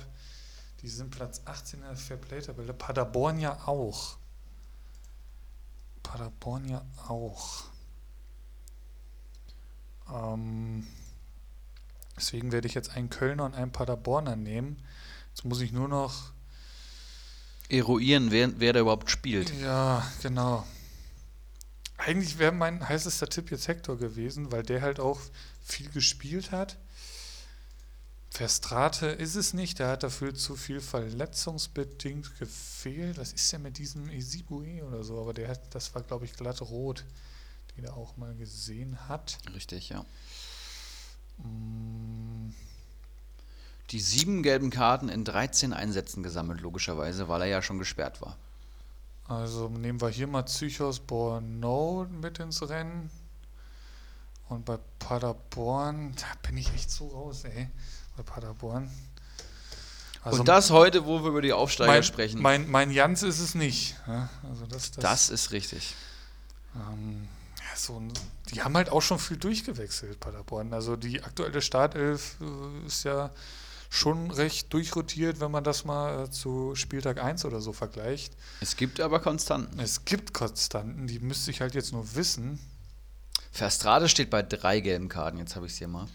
[0.82, 2.74] die sind Platz 18 in der Fairplay-Tabelle.
[2.74, 4.18] Paderborn ja auch.
[6.14, 7.64] Paderborn ja auch.
[10.14, 10.86] Ähm,
[12.16, 14.78] deswegen werde ich jetzt einen Kölner und einen Paderborner nehmen.
[15.30, 16.32] Jetzt muss ich nur noch
[17.68, 19.52] eruieren, wer, wer da überhaupt spielt.
[19.60, 20.68] Ja, genau.
[21.98, 25.20] Eigentlich wäre mein heißester Tipp jetzt Hector gewesen, weil der halt auch
[25.64, 26.78] viel gespielt hat.
[28.34, 33.20] Verstrate ist es nicht, der hat dafür zu viel verletzungsbedingt gefehlt.
[33.20, 35.22] Was ist denn mit diesem Isibue oder so?
[35.22, 37.06] Aber der hat, das war, glaube ich, glatt rot,
[37.78, 39.38] den er auch mal gesehen hat.
[39.54, 40.04] Richtig, ja.
[43.92, 48.36] Die sieben gelben Karten in 13 Einsätzen gesammelt, logischerweise, weil er ja schon gesperrt war.
[49.28, 53.12] Also nehmen wir hier mal Psychos Borno mit ins Rennen.
[54.50, 57.70] Und bei Paderborn, da bin ich echt so raus, ey
[58.16, 58.90] bei Paderborn.
[60.24, 62.42] Also und das heute, wo wir über die Aufsteiger mein, sprechen.
[62.42, 63.96] Mein, mein Jans ist es nicht.
[64.08, 65.96] Ja, also das, das, das, ist richtig.
[66.76, 67.28] Ähm,
[67.60, 68.02] ja, so,
[68.54, 70.74] die haben halt auch schon viel durchgewechselt, Paderborn.
[70.74, 73.32] Also die aktuelle Startelf äh, ist ja
[73.90, 78.34] schon recht durchrotiert, wenn man das mal äh, zu Spieltag 1 oder so vergleicht.
[78.62, 79.78] Es gibt aber Konstanten.
[79.80, 82.60] Es gibt Konstanten, die müsste ich halt jetzt nur wissen.
[83.52, 86.08] Verstrade steht bei drei gelben Karten, jetzt habe ich es hier mal.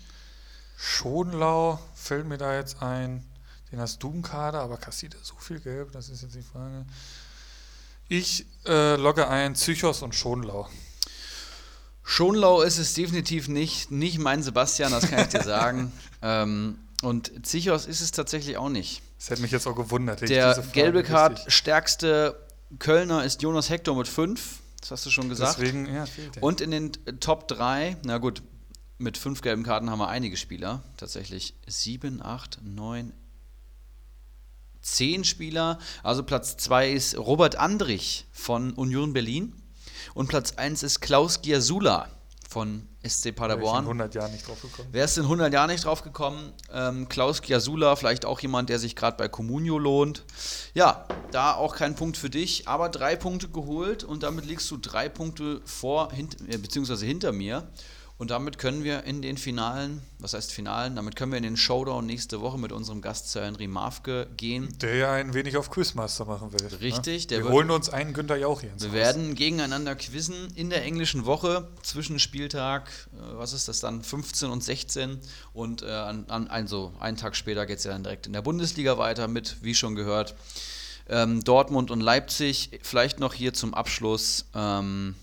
[0.80, 3.24] Schonlau fällt mir da jetzt ein.
[3.72, 5.90] Den hast du im Kader, aber kassiert er so viel Gelb?
[5.90, 6.86] Das ist jetzt die Frage.
[8.08, 10.68] Ich äh, logge ein Psychos und Schonlau.
[12.04, 13.90] Schonlau ist es definitiv nicht.
[13.90, 15.92] Nicht mein Sebastian, das kann ich dir sagen.
[16.22, 19.02] ähm, und Psychos ist es tatsächlich auch nicht.
[19.18, 20.20] Das hätte mich jetzt auch gewundert.
[20.28, 22.40] Der gelbe Card stärkste
[22.78, 24.60] Kölner ist Jonas Hector mit 5.
[24.80, 25.58] Das hast du schon gesagt.
[25.58, 26.42] Deswegen, ja, fehlt der.
[26.44, 28.42] Und in den Top 3, na gut,
[28.98, 30.82] mit fünf gelben Karten haben wir einige Spieler.
[30.96, 33.12] Tatsächlich sieben, acht, neun,
[34.82, 35.78] zehn Spieler.
[36.02, 39.54] Also Platz zwei ist Robert Andrich von Union Berlin.
[40.14, 42.08] Und Platz eins ist Klaus Giasula
[42.48, 43.84] von SC Wäre Paderborn.
[43.84, 44.88] in 100 Jahren nicht drauf gekommen.
[44.90, 46.52] Wärst du in 100 Jahren nicht drauf gekommen?
[46.72, 50.24] Ähm, Klaus Giasula, vielleicht auch jemand, der sich gerade bei Comunio lohnt.
[50.74, 54.78] Ja, da auch kein Punkt für dich, aber drei Punkte geholt und damit liegst du
[54.78, 57.68] drei Punkte vor, hint, äh, beziehungsweise hinter mir.
[58.18, 61.56] Und damit können wir in den Finalen, was heißt Finalen, damit können wir in den
[61.56, 64.76] Showdown nächste Woche mit unserem Gast Sir Henry Mafke gehen.
[64.80, 66.66] Der ja ein wenig auf Quizmaster machen will.
[66.80, 67.26] Richtig, ne?
[67.28, 68.96] der Wir holen uns einen Günther Jauch hier ins Wir Haus.
[68.96, 74.50] werden gegeneinander quizzen in der englischen Woche zwischen Spieltag, äh, was ist das dann, 15
[74.50, 75.20] und 16
[75.52, 78.42] und äh, an, an, also einen Tag später geht es ja dann direkt in der
[78.42, 80.34] Bundesliga weiter mit, wie schon gehört,
[81.08, 82.80] ähm, Dortmund und Leipzig.
[82.82, 85.14] Vielleicht noch hier zum Abschluss ähm,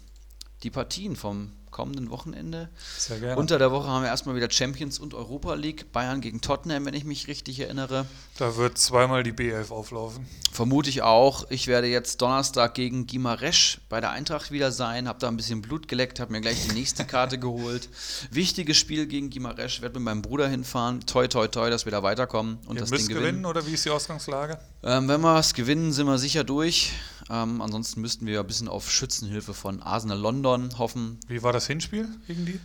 [0.64, 2.70] die Partien vom kommenden Wochenende.
[2.98, 3.36] Sehr gerne.
[3.36, 5.92] Unter der Woche haben wir erstmal wieder Champions und Europa League.
[5.92, 8.06] Bayern gegen Tottenham, wenn ich mich richtig erinnere.
[8.38, 10.26] Da wird zweimal die B11 auflaufen.
[10.52, 11.46] Vermute ich auch.
[11.50, 15.08] Ich werde jetzt Donnerstag gegen Gimaresch bei der Eintracht wieder sein.
[15.08, 17.90] Habe da ein bisschen Blut geleckt, habe mir gleich die nächste Karte geholt.
[18.32, 19.82] Wichtiges Spiel gegen Gimaresch.
[19.82, 21.02] Werde mit meinem Bruder hinfahren.
[21.06, 23.46] Toi, toi, toi, dass wir da weiterkommen und Ihr das müsst Ding gewinnen, gewinnen.
[23.46, 24.60] oder wie ist die Ausgangslage?
[24.84, 26.94] Ähm, wenn wir es gewinnen, sind wir sicher durch.
[27.30, 31.20] Ähm, ansonsten müssten wir ein bisschen auf Schützenhilfe von Arsenal London hoffen.
[31.28, 32.60] Wie war das Hinspiel gegen die?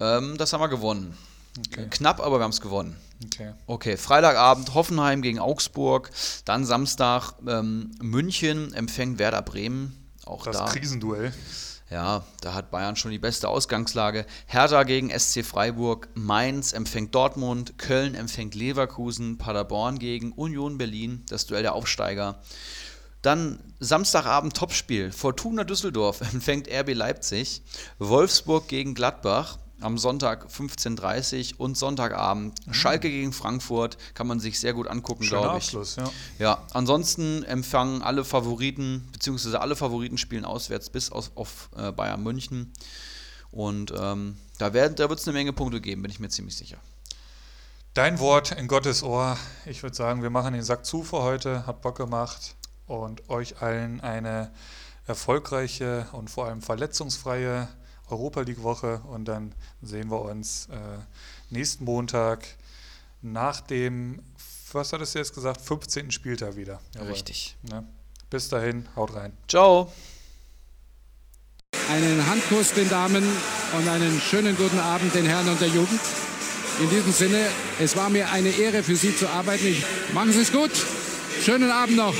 [0.00, 1.16] Ähm, das haben wir gewonnen.
[1.68, 1.86] Okay.
[1.90, 2.96] Knapp, aber wir haben es gewonnen.
[3.24, 3.52] Okay.
[3.66, 6.10] Okay, Freitagabend Hoffenheim gegen Augsburg,
[6.44, 9.96] dann Samstag ähm, München empfängt Werder Bremen.
[10.24, 11.32] Auch Das da, Krisenduell.
[11.90, 14.26] ja, da hat Bayern schon die beste Ausgangslage.
[14.46, 21.46] Hertha gegen SC Freiburg, Mainz empfängt Dortmund, Köln empfängt Leverkusen, Paderborn gegen Union Berlin, das
[21.46, 22.40] Duell der Aufsteiger.
[23.22, 25.10] Dann Samstagabend Topspiel.
[25.10, 27.62] Fortuna Düsseldorf empfängt RB Leipzig.
[27.98, 29.58] Wolfsburg gegen Gladbach.
[29.80, 33.98] Am Sonntag 15.30 Uhr und Sonntagabend Schalke gegen Frankfurt.
[34.14, 35.64] Kann man sich sehr gut angucken, glaube ich.
[35.64, 36.10] Abschluss, ja.
[36.38, 42.22] Ja, ansonsten empfangen alle Favoriten, beziehungsweise alle Favoriten spielen auswärts bis auf, auf äh, Bayern
[42.22, 42.72] München.
[43.50, 46.78] Und ähm, da wird es eine Menge Punkte geben, bin ich mir ziemlich sicher.
[47.96, 49.38] Dein Wort in Gottes Ohr.
[49.64, 51.66] Ich würde sagen, wir machen den Sack zu für heute.
[51.66, 52.54] Hat Bock gemacht
[52.86, 54.52] und euch allen eine
[55.06, 57.68] erfolgreiche und vor allem verletzungsfreie
[58.08, 59.00] Europa League Woche.
[59.10, 60.98] Und dann sehen wir uns äh,
[61.50, 62.46] nächsten Montag
[63.22, 64.22] nach dem,
[64.72, 66.10] was hattest du jetzt gesagt, 15.
[66.10, 66.80] Spieltag wieder.
[66.94, 67.08] Jawohl.
[67.08, 67.56] Richtig.
[67.62, 67.84] Ne?
[68.30, 69.32] Bis dahin, haut rein.
[69.48, 69.92] Ciao.
[71.90, 73.24] Einen Handkuss den Damen
[73.76, 76.00] und einen schönen guten Abend den Herren und der Jugend.
[76.80, 77.46] In diesem Sinne,
[77.80, 79.66] es war mir eine Ehre für Sie zu arbeiten.
[79.66, 80.72] Ich, machen Sie es gut.
[81.42, 82.14] Schönen Abend noch.